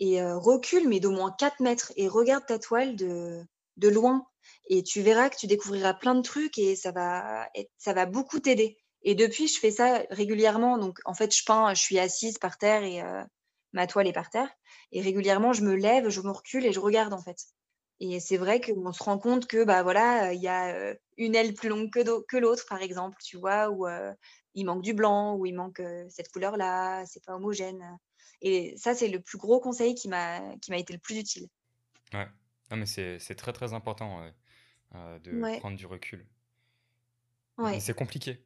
et 0.01 0.23
recule, 0.25 0.89
mais 0.89 1.01
d'au 1.01 1.13
moins 1.13 1.33
4 1.39 1.61
mètres 1.61 1.93
et 1.97 2.09
regarde 2.09 2.47
ta 2.47 2.59
toile 2.61 2.97
de 2.97 3.43
de 3.79 3.89
loin 3.89 4.27
et 4.69 4.83
tu 4.83 5.03
verras 5.03 5.31
que 5.31 5.37
tu 5.37 5.47
découvriras 5.47 5.95
plein 5.95 6.15
de 6.15 6.23
trucs 6.23 6.59
et 6.59 6.77
ça 6.77 6.93
va 6.93 7.49
ça 7.79 7.93
va 7.93 8.07
beaucoup 8.07 8.41
t'aider». 8.41 8.79
Et 9.03 9.15
depuis, 9.15 9.49
je 9.49 9.59
fais 9.59 9.71
ça 9.71 10.03
régulièrement. 10.11 10.79
Donc 10.79 10.99
en 11.07 11.15
fait, 11.15 11.35
je 11.35 11.43
peins, 11.45 11.73
je 11.75 11.81
suis 11.81 11.99
assise 11.99 12.39
par 12.39 12.59
terre 12.59 12.83
et 12.85 13.01
heu, 13.03 13.25
ma 13.73 13.87
toile 13.87 14.07
est 14.09 14.13
par 14.13 14.31
terre 14.31 14.51
et 14.93 15.01
régulièrement, 15.01 15.53
je 15.53 15.63
me 15.63 15.75
lève, 15.75 16.09
je 16.09 16.21
me 16.21 16.31
recule 16.31 16.67
et 16.67 16.73
je 16.73 16.81
regarde, 16.81 17.13
en 17.13 17.23
fait 17.23 17.37
Et 18.01 18.21
c'est 18.21 18.37
vrai 18.37 18.61
qu'on 18.61 18.93
se 18.93 19.03
rend 19.03 19.19
compte 19.19 19.47
que, 19.47 19.65
bah, 19.65 19.83
voilà, 19.83 20.33
il 20.33 20.41
y 20.41 20.49
a, 20.49 20.95
une 21.17 21.35
aile 21.35 21.55
plus 21.55 21.69
longue 21.69 21.91
que 21.91 22.37
l'autre, 22.37 22.65
par 22.69 22.83
exemple, 22.83 23.17
tu 23.23 23.37
vois? 23.39 23.71
Ou, 23.71 23.87
il 24.55 24.65
manque 24.67 24.83
du 24.83 24.95
blanc, 24.95 25.37
ou 25.37 25.47
il 25.47 25.55
manque, 25.55 25.83
cette 26.09 26.31
couleur-là, 26.31 27.05
c'est 27.07 27.25
pas 27.25 27.35
homogène. 27.37 27.99
Et 28.43 28.75
ça, 28.77 28.95
c'est 28.95 29.09
le 29.09 29.21
plus 29.21 29.39
gros 29.39 29.61
conseil 29.61 29.95
qui 29.95 30.09
m'a 30.09 30.41
été 30.71 30.93
le 30.93 30.99
plus 30.99 31.19
utile. 31.19 31.47
Ouais. 32.13 32.27
Non, 32.71 32.77
mais 32.77 32.87
c'est 32.87 33.35
très, 33.37 33.53
très 33.53 33.73
important, 33.73 34.23
de 34.93 35.33
Ouais. 35.41 35.59
prendre 35.59 35.77
du 35.77 35.87
recul. 35.87 36.27
Mais 37.59 37.81
c'est 37.81 37.95
compliqué. 37.95 38.45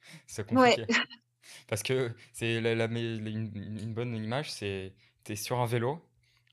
C'est 0.26 0.50
Ouais. 0.50 0.76
compliqué. 0.76 0.86
Parce 1.68 1.82
que 1.82 2.14
c'est 2.32 2.60
la 2.60 2.86
une 2.86 3.52
une 3.56 3.94
bonne 3.94 4.14
image, 4.16 4.50
c'est 4.52 4.94
tu 5.24 5.32
es 5.32 5.36
sur 5.36 5.58
un 5.60 5.66
vélo, 5.66 6.04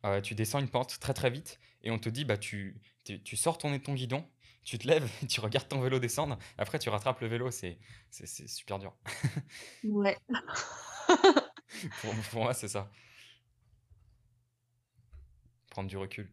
heu, 0.05 0.21
tu 0.21 0.35
descends 0.35 0.59
une 0.59 0.69
pente 0.69 0.99
très, 0.99 1.13
très 1.13 1.29
vite 1.31 1.59
et 1.83 1.91
on 1.91 1.99
te 1.99 2.09
dit, 2.09 2.25
bah, 2.25 2.37
tu 2.37 2.81
tu 3.05 3.21
tu 3.23 3.35
sors 3.37 3.57
ton 3.57 3.71
de 3.71 3.77
ton 3.77 3.93
guidon, 3.95 4.25
tu 4.63 4.77
te 4.79 4.87
lèves, 4.87 5.09
tu 5.29 5.39
regardes 5.41 5.67
ton 5.69 5.81
vélo 5.81 5.99
descendre, 5.99 6.37
après 6.57 6.79
tu 6.79 6.89
rattrapes 6.89 7.21
le 7.21 7.27
vélo, 7.27 7.51
c'est 7.51 7.79
super 8.47 8.79
dur. 8.79 8.95
Ouais. 9.83 10.17
Pour 12.01 12.13
pour 12.31 12.43
moi, 12.43 12.53
c'est 12.53 12.67
ça. 12.67 12.91
Prendre 15.69 15.89
du 15.89 15.97
recul. 15.97 16.31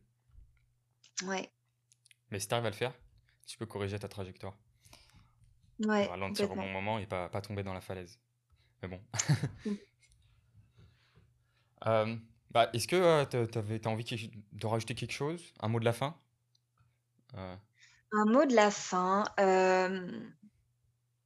Ouais. 1.22 1.52
Mais 2.32 2.40
si 2.40 2.48
tu 2.48 2.54
arrives 2.54 2.66
à 2.66 2.70
le 2.70 2.74
faire, 2.74 2.94
tu 3.46 3.58
peux 3.58 3.66
corriger 3.66 3.98
ta 3.98 4.08
trajectoire. 4.08 4.54
Ouais, 5.80 6.06
Ralentir 6.06 6.50
au 6.50 6.54
bon 6.56 6.66
moment 6.68 6.98
et 6.98 7.06
pas 7.06 7.28
pas 7.28 7.42
tomber 7.42 7.62
dans 7.62 7.74
la 7.74 7.82
falaise. 7.82 8.18
Mais 8.82 8.88
bon. 8.88 9.00
Hem, 11.84 12.22
bah, 12.50 12.70
est-ce 12.72 12.88
que, 12.88 12.96
heu, 12.96 13.26
tu 13.28 13.58
avais 13.58 13.86
as 13.86 13.90
envie 13.90 14.30
de 14.52 14.66
rajouter 14.66 14.94
quelque 14.94 15.12
chose? 15.12 15.52
Un 15.60 15.68
mot 15.68 15.78
de 15.78 15.84
la 15.84 15.92
fin? 15.92 16.16
Heu, 17.36 17.56
Un 18.12 18.24
mot 18.24 18.46
de 18.46 18.54
la 18.54 18.70
fin, 18.70 19.24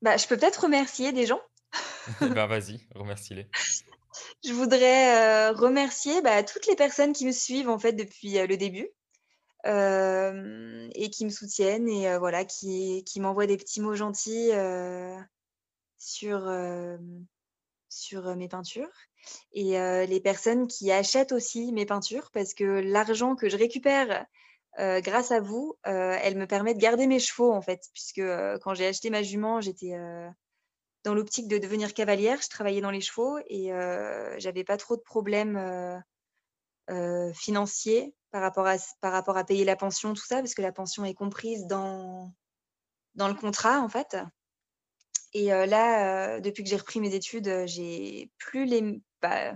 bah, 0.02 0.16
je 0.16 0.26
peux 0.26 0.36
peut-être 0.36 0.64
remercier 0.64 1.12
des 1.12 1.26
gens? 1.26 1.40
ben, 2.20 2.46
vas-y, 2.48 2.80
remercie-les. 2.96 3.46
Je 4.44 4.52
voudrais, 4.52 5.50
remercier, 5.50 6.20
bah, 6.22 6.42
toutes 6.42 6.66
les 6.66 6.74
personnes 6.76 7.12
qui 7.12 7.26
me 7.26 7.32
suivent, 7.32 7.68
en 7.68 7.78
fait, 7.78 7.92
depuis, 7.92 8.44
le 8.44 8.57
début, 8.57 8.88
hem 9.66 10.90
et 10.94 11.10
qui 11.10 11.24
me 11.24 11.30
soutiennent 11.30 11.88
et 11.88 12.08
heu, 12.08 12.18
voilà, 12.18 12.44
qui 12.44 13.04
qui 13.04 13.20
m'envoient 13.20 13.46
des 13.46 13.56
petits 13.56 13.80
mots 13.80 13.94
gentils, 13.94 14.50
heu, 14.52 15.16
sur, 15.98 16.50
sur, 17.88 18.36
mes 18.36 18.48
peintures 18.48 18.92
et 19.52 19.78
les 20.06 20.20
personnes 20.20 20.68
qui 20.68 20.92
achètent 20.92 21.32
aussi 21.32 21.72
mes 21.72 21.86
peintures 21.86 22.30
parce 22.32 22.54
que 22.54 22.64
l'argent 22.64 23.34
que 23.36 23.48
je 23.48 23.56
récupère, 23.56 24.26
grâce 24.78 25.32
à 25.32 25.40
vous, 25.40 25.76
elle 25.84 26.36
me 26.36 26.46
permet 26.46 26.74
de 26.74 26.80
garder 26.80 27.06
mes 27.06 27.18
chevaux, 27.18 27.52
en 27.52 27.62
fait, 27.62 27.80
puisque, 27.94 28.22
quand 28.62 28.74
j'ai 28.74 28.86
acheté 28.86 29.10
ma 29.10 29.22
jument, 29.22 29.60
j'étais, 29.60 29.96
dans 31.06 31.14
l'optique 31.14 31.48
de 31.48 31.58
devenir 31.58 31.94
cavalière. 31.94 32.42
Je 32.42 32.48
travaillais 32.48 32.80
dans 32.80 32.90
les 32.90 33.00
chevaux 33.00 33.38
et 33.48 33.70
j'avais 34.38 34.64
pas 34.64 34.76
trop 34.76 34.96
de 34.96 35.02
problèmes, 35.02 35.56
heu, 36.91 37.32
financiers 37.34 38.14
par 38.30 38.43
rapport 38.43 38.66
à 39.37 39.45
payer 39.45 39.64
la 39.64 39.76
pension, 39.76 40.14
tout 40.14 40.24
ça, 40.24 40.37
parce 40.37 40.55
que 40.55 40.62
la 40.62 40.72
pension 40.72 41.05
est 41.05 41.14
comprise 41.14 41.66
dans 41.66 42.32
le 43.16 43.34
contrat, 43.34 43.80
en 43.80 43.89
fait 43.89 44.16
et 45.32 45.53
heu, 45.53 45.66
là, 45.66 46.37
heu, 46.39 46.41
depuis 46.41 46.62
que 46.64 46.70
j'ai 46.70 46.76
repris 46.76 47.01
mes 47.01 47.14
études, 47.14 47.64
j'ai 47.66 48.30
plus 48.39 48.64
les 48.64 49.01
bah, 49.22 49.55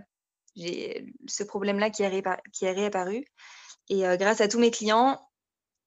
j'ai 0.56 1.06
ce 1.28 1.44
problème-là 1.44 1.90
qui 1.90 2.02
est 2.02 2.72
réapparu 2.72 3.24
et 3.88 4.00
grâce 4.18 4.40
à 4.40 4.48
tous 4.48 4.58
mes 4.58 4.70
clients 4.70 5.20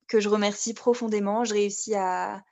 que 0.07 0.19
je 0.19 0.29
remercie 0.29 0.73
profondément, 0.73 1.43
je 1.45 1.53
réussis 1.53 1.95
à 1.95 2.43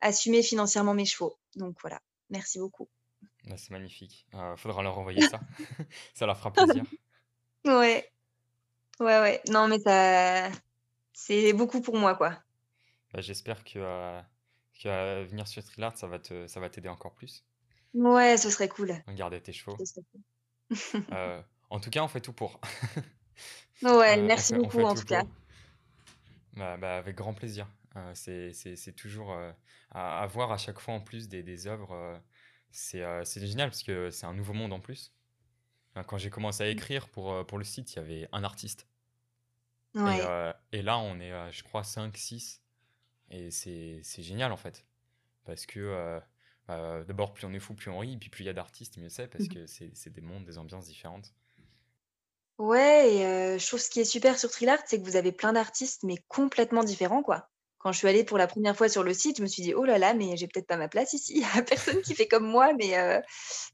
assumer 0.00 0.42
financièrement 0.42 0.94
mes 0.94 1.06
chevaux. 1.06 1.36
Donc 1.56 1.76
voilà, 1.82 2.00
merci 2.30 2.58
beaucoup. 2.58 2.88
Bah, 3.46 3.56
c'est 3.56 3.70
magnifique. 3.70 4.26
Heu, 4.34 4.56
faudra 4.56 4.82
leur 4.82 4.98
envoyer 4.98 5.22
ça. 5.22 5.40
Ça 6.14 6.26
leur 6.26 6.38
fera 6.38 6.52
plaisir. 6.52 6.84
Ouais, 7.66 8.10
ouais, 9.00 9.20
ouais. 9.20 9.42
Non, 9.50 9.68
mais 9.68 9.80
ça 9.80 10.50
c'est 11.14 11.52
beaucoup 11.54 11.82
pour 11.82 11.96
moi, 11.98 12.16
quoi. 12.16 12.38
Bah, 13.12 13.20
j'espère 13.22 13.64
que, 13.64 13.78
heu, 13.78 14.22
que, 14.80 14.88
heu, 14.88 15.24
venir 15.24 15.48
sur 15.48 15.62
Street 15.62 15.88
ça 15.94 16.06
va 16.06 16.18
te 16.18 16.46
ça 16.46 16.60
va 16.60 16.68
t'aider 16.70 16.88
encore 16.88 17.14
plus, 17.14 17.44
Ouais, 17.94 18.36
ce 18.36 18.50
serait 18.50 18.68
cool. 18.68 18.94
garder 19.08 19.40
tes 19.40 19.52
chevaux. 19.52 19.78
Cool. 19.78 20.22
Heu, 21.10 21.42
en 21.70 21.80
tout 21.80 21.90
cas, 21.90 22.02
on 22.02 22.08
fait 22.08 22.20
tout 22.20 22.32
pour. 22.32 22.60
Ouais, 23.82 24.16
on 24.20 24.20
merci 24.22 24.52
fait 24.70 24.84
beaucoup 24.84 24.84
en 24.84 24.96
tout 24.96 25.04
tout 25.04 25.06
cas. 25.06 25.22
Bah 26.56 26.76
bah, 26.76 26.96
avec 26.98 27.16
grand 27.16 27.34
plaisir. 27.34 27.66
C'est 28.14 28.94
toujours, 28.96 29.32
à 29.90 30.22
à 30.22 30.26
voir 30.26 30.52
à 30.52 30.58
chaque 30.58 30.78
fois 30.80 30.94
en 30.94 31.00
plus 31.00 31.28
des 31.28 31.42
des 31.42 31.66
œuvres, 31.66 32.20
c'est, 32.74 33.02
heu, 33.02 33.24
c'est 33.24 33.46
génial 33.46 33.70
parce 33.70 33.82
que 33.82 34.10
c'est 34.10 34.26
un 34.26 34.34
nouveau 34.34 34.52
monde 34.54 34.72
en 34.72 34.80
plus. 34.80 35.14
Quand 36.06 36.18
j'ai 36.18 36.30
commencé 36.30 36.62
à 36.64 36.68
écrire 36.68 37.08
pour, 37.10 37.32
heu, 37.34 37.44
pour 37.46 37.58
le 37.58 37.64
site, 37.64 37.94
il 37.94 37.96
y 37.96 37.98
avait 38.00 38.28
un 38.32 38.44
artiste 38.44 38.88
et 40.04 40.20
et 40.72 40.82
là 40.82 40.98
on 40.98 41.18
est, 41.20 41.52
je 41.52 41.62
crois 41.64 41.84
cinq 41.84 42.16
six 42.16 42.62
et 43.30 43.50
c'est 43.52 44.02
génial 44.22 44.52
en 44.52 44.56
fait. 44.58 44.86
Parce 45.44 45.66
que, 45.66 45.80
heu, 46.70 47.04
d'abord 47.06 47.34
plus 47.34 47.46
on 47.46 47.54
est 47.54 47.60
fou, 47.60 47.74
plus 47.74 47.90
on 47.90 47.98
rit, 48.00 48.18
puis 48.18 48.30
plus 48.30 48.44
il 48.44 48.48
y 48.48 48.50
a 48.50 48.54
d'artistes, 48.54 48.98
mieux 48.98 49.10
c'est 49.10 49.28
parce 49.28 49.48
Mmh 49.48 49.48
que 49.48 49.66
c'est 49.66 50.10
des 50.10 50.22
mondes, 50.22 50.44
des 50.46 50.58
ambiances 50.58 50.86
différentes. 50.88 51.34
Ouais 52.58 53.14
et 53.14 53.58
je 53.60 53.64
trouve 53.68 53.78
ce 53.78 53.88
qui 53.88 54.00
est 54.00 54.04
super 54.04 54.36
sur 54.40 54.50
Trilart, 54.50 54.80
c'est 54.86 54.98
que 54.98 55.04
vous 55.04 55.14
avez 55.14 55.30
plein 55.30 55.52
d'artistes, 55.52 56.02
mais 56.02 56.16
complètement 56.26 56.82
différents, 56.82 57.22
quoi. 57.22 57.48
Quand 57.84 57.92
je 57.92 57.98
suis 57.98 58.08
allée 58.08 58.24
pour 58.24 58.38
la 58.38 58.48
première 58.48 58.76
fois 58.76 58.88
sur 58.88 59.04
le 59.04 59.14
site, 59.14 59.36
je 59.38 59.42
me 59.42 59.46
suis 59.46 59.62
dit: 59.62 59.74
«Oh 59.74 59.84
là 59.84 59.98
là, 59.98 60.14
mais 60.14 60.36
j'ai 60.38 60.48
peut-être 60.48 60.66
pas 60.66 60.78
ma 60.78 60.88
place 60.88 61.12
ici. 61.12 61.34
Il 61.36 61.42
y 61.42 61.58
a 61.58 61.62
personne 61.62 62.00
qui 62.02 62.14
fait 62.16 62.26
comme 62.28 62.46
moi», 62.46 62.72
mais 62.74 62.98
heu, 62.98 63.22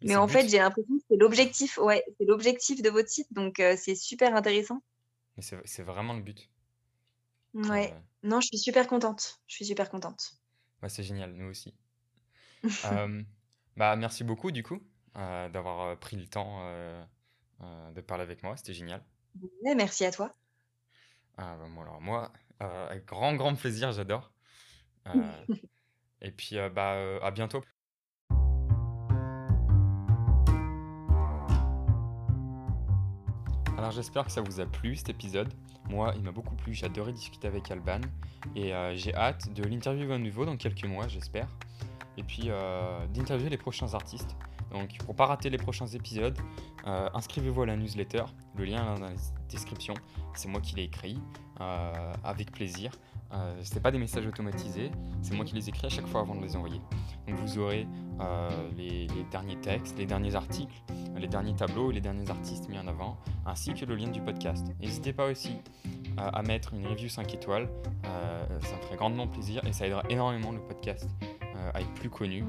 Mais 0.02 0.16
en 0.16 0.28
fait, 0.28 0.48
j'ai 0.48 0.58
l'impression 0.58 0.96
que 0.98 1.04
c'est 1.10 1.18
l'objectif, 1.18 1.78
ouais, 1.78 2.04
c'est 2.18 2.26
l'objectif 2.26 2.82
de 2.82 2.90
votre 2.90 3.08
site, 3.10 3.32
donc 3.32 3.60
heu, 3.60 3.76
c'est 3.76 3.94
super 3.96 4.34
intéressant. 4.36 4.82
mais 5.36 5.42
c'est 5.42 5.82
vraiment 5.82 6.14
le 6.14 6.22
but. 6.22 6.48
Ouais. 7.54 7.92
Heu, 7.92 8.02
Non, 8.24 8.40
je 8.40 8.48
suis 8.48 8.58
super 8.58 8.88
contente, 8.88 9.40
je 9.46 9.54
suis 9.54 9.64
super 9.66 9.88
contente. 9.88 10.32
bah, 10.82 10.88
c'est 10.88 11.02
génial, 11.02 11.32
nous 11.32 11.46
aussi. 11.46 11.74
Bah, 13.76 13.96
merci 13.96 14.24
beaucoup 14.24 14.50
du 14.50 14.62
coup, 14.62 14.80
d'avoir, 15.14 15.98
pris 15.98 16.16
le 16.16 16.26
temps, 16.26 16.60
de 17.60 18.00
parler 18.00 18.22
avec 18.24 18.42
moi, 18.42 18.56
c'était 18.56 18.74
génial. 18.74 19.02
Ouais, 19.62 19.74
merci 19.74 20.04
à 20.04 20.12
toi. 20.12 20.36
Ah 21.36 21.56
bah, 21.56 21.68
moi 21.68 21.84
alors 21.84 22.00
moi, 22.00 22.32
avec 22.60 23.06
grand, 23.06 23.34
grand 23.34 23.54
plaisir, 23.54 23.92
j'adore. 23.92 24.32
Heu 25.08 25.22
et 26.22 26.30
puis, 26.30 26.56
heu, 26.56 26.68
bah, 26.68 26.96
à 27.22 27.30
bientôt. 27.30 27.62
Alors 33.78 33.92
j'espère 33.92 34.26
que 34.26 34.30
ça 34.30 34.42
vous 34.42 34.60
a 34.60 34.66
plu 34.66 34.94
cet 34.94 35.08
épisode. 35.08 35.52
Moi, 35.88 36.12
il 36.16 36.22
m'a 36.22 36.32
beaucoup 36.32 36.54
plu, 36.54 36.74
j'ai 36.74 36.86
adoré 36.86 37.12
discuter 37.12 37.48
avec 37.48 37.70
Alban 37.70 38.00
et 38.54 38.72
j'ai 38.94 39.14
hâte 39.14 39.52
de 39.54 39.62
l'interviewer 39.64 40.14
à 40.14 40.18
nouveau 40.18 40.44
dans 40.44 40.58
quelques 40.58 40.84
mois, 40.84 41.08
j'espère 41.08 41.48
et 42.20 42.22
puis, 42.22 42.50
heu, 42.50 43.06
d'interviewer 43.14 43.48
les 43.48 43.56
prochains 43.56 43.94
artistes. 43.94 44.36
Donc 44.72 44.98
pour 44.98 45.16
pas 45.16 45.26
rater 45.26 45.48
les 45.48 45.56
prochains 45.56 45.86
épisodes, 45.86 46.38
heu, 46.86 47.08
inscrivez-vous 47.14 47.62
à 47.62 47.66
la 47.66 47.76
newsletter, 47.76 48.24
le 48.56 48.64
lien 48.64 48.82
est 48.82 49.00
dans 49.00 49.06
la 49.06 49.12
description. 49.48 49.94
C'est 50.34 50.48
moi 50.48 50.60
qui 50.60 50.76
l'ai 50.76 50.84
écrit, 50.84 51.18
heu, 51.60 51.64
avec 52.22 52.52
plaisir. 52.52 52.92
Heu, 53.32 53.36
c'est 53.62 53.82
pas 53.82 53.90
des 53.90 53.98
messages 53.98 54.26
automatisés, 54.26 54.90
c'est 55.22 55.34
moi 55.34 55.46
qui 55.46 55.54
les 55.54 55.68
écris 55.68 55.86
à 55.86 55.88
chaque 55.88 56.06
fois 56.06 56.20
avant 56.20 56.34
de 56.34 56.42
les 56.42 56.56
envoyer. 56.56 56.80
Donc 57.26 57.38
vous 57.38 57.58
aurez, 57.58 57.86
les 58.76 59.06
les 59.06 59.24
derniers 59.30 59.56
textes, 59.56 59.96
les 59.98 60.04
derniers 60.04 60.34
articles, 60.34 60.74
les 61.16 61.26
derniers 61.28 61.54
tableaux 61.54 61.90
et 61.90 61.94
les 61.94 62.02
derniers 62.02 62.28
artistes 62.28 62.68
mis 62.68 62.78
en 62.78 62.86
avant, 62.86 63.16
ainsi 63.46 63.72
que 63.72 63.86
le 63.86 63.94
lien 63.94 64.08
du 64.08 64.20
podcast. 64.20 64.66
N'hésitez 64.78 65.14
pas 65.14 65.26
aussi, 65.26 65.56
à 66.18 66.42
mettre 66.42 66.74
une 66.74 66.86
review 66.86 67.08
5 67.08 67.32
étoiles, 67.32 67.68
ça 68.02 68.76
me 68.76 68.82
ferait 68.82 68.96
grandement 68.96 69.26
plaisir 69.26 69.64
et 69.64 69.72
ça 69.72 69.86
aidera 69.86 70.02
énormément 70.10 70.52
le 70.52 70.60
podcast, 70.60 71.08
heu, 71.60 71.70
à 71.74 71.80
être 71.80 71.94
plus 71.94 72.10
connu. 72.10 72.44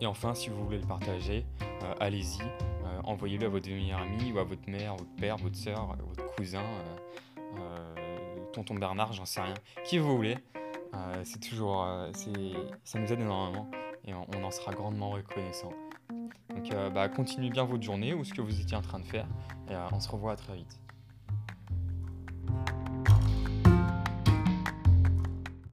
Et 0.00 0.06
enfin, 0.06 0.34
si 0.34 0.48
vous 0.48 0.64
voulez 0.64 0.78
le 0.78 0.86
partager, 0.86 1.44
euh, 1.82 1.94
allez-y, 2.00 2.42
euh, 2.42 3.00
envoyez-le 3.04 3.46
à 3.46 3.48
votre 3.48 3.68
meilleur 3.68 4.00
ami 4.00 4.32
ou 4.32 4.38
à 4.38 4.44
votre 4.44 4.68
mère, 4.68 4.96
votre 4.96 5.14
père, 5.16 5.36
votre 5.36 5.56
soeur, 5.56 5.96
votre 6.06 6.34
cousin, 6.34 6.62
euh, 6.62 6.96
euh, 7.58 7.94
tonton 8.52 8.74
Bernard, 8.74 9.12
j'en 9.12 9.24
sais 9.24 9.40
rien, 9.40 9.54
qui 9.84 9.98
vous 9.98 10.16
voulez. 10.16 10.38
Euh, 10.94 11.22
c'est 11.24 11.40
toujours, 11.40 11.84
euh, 11.84 12.10
ça 12.84 12.98
nous 12.98 13.12
aide 13.12 13.20
énormément 13.20 13.70
et 14.04 14.12
on, 14.14 14.44
en 14.44 14.50
sera 14.50 14.72
grandement 14.72 15.10
reconnaissant. 15.10 15.72
Donc, 16.50 16.72
euh, 16.72 16.90
bah, 16.90 17.08
continuez 17.08 17.50
bien 17.50 17.64
votre 17.64 17.82
journée 17.82 18.12
ou 18.12 18.24
ce 18.24 18.34
que 18.34 18.42
vous 18.42 18.60
étiez 18.60 18.76
en 18.76 18.82
train 18.82 18.98
de 18.98 19.06
faire 19.06 19.26
et 19.70 19.74
euh, 19.74 19.86
on 19.92 20.00
se 20.00 20.08
revoit 20.08 20.32
à 20.32 20.36
très 20.36 20.56
vite. 20.56 20.81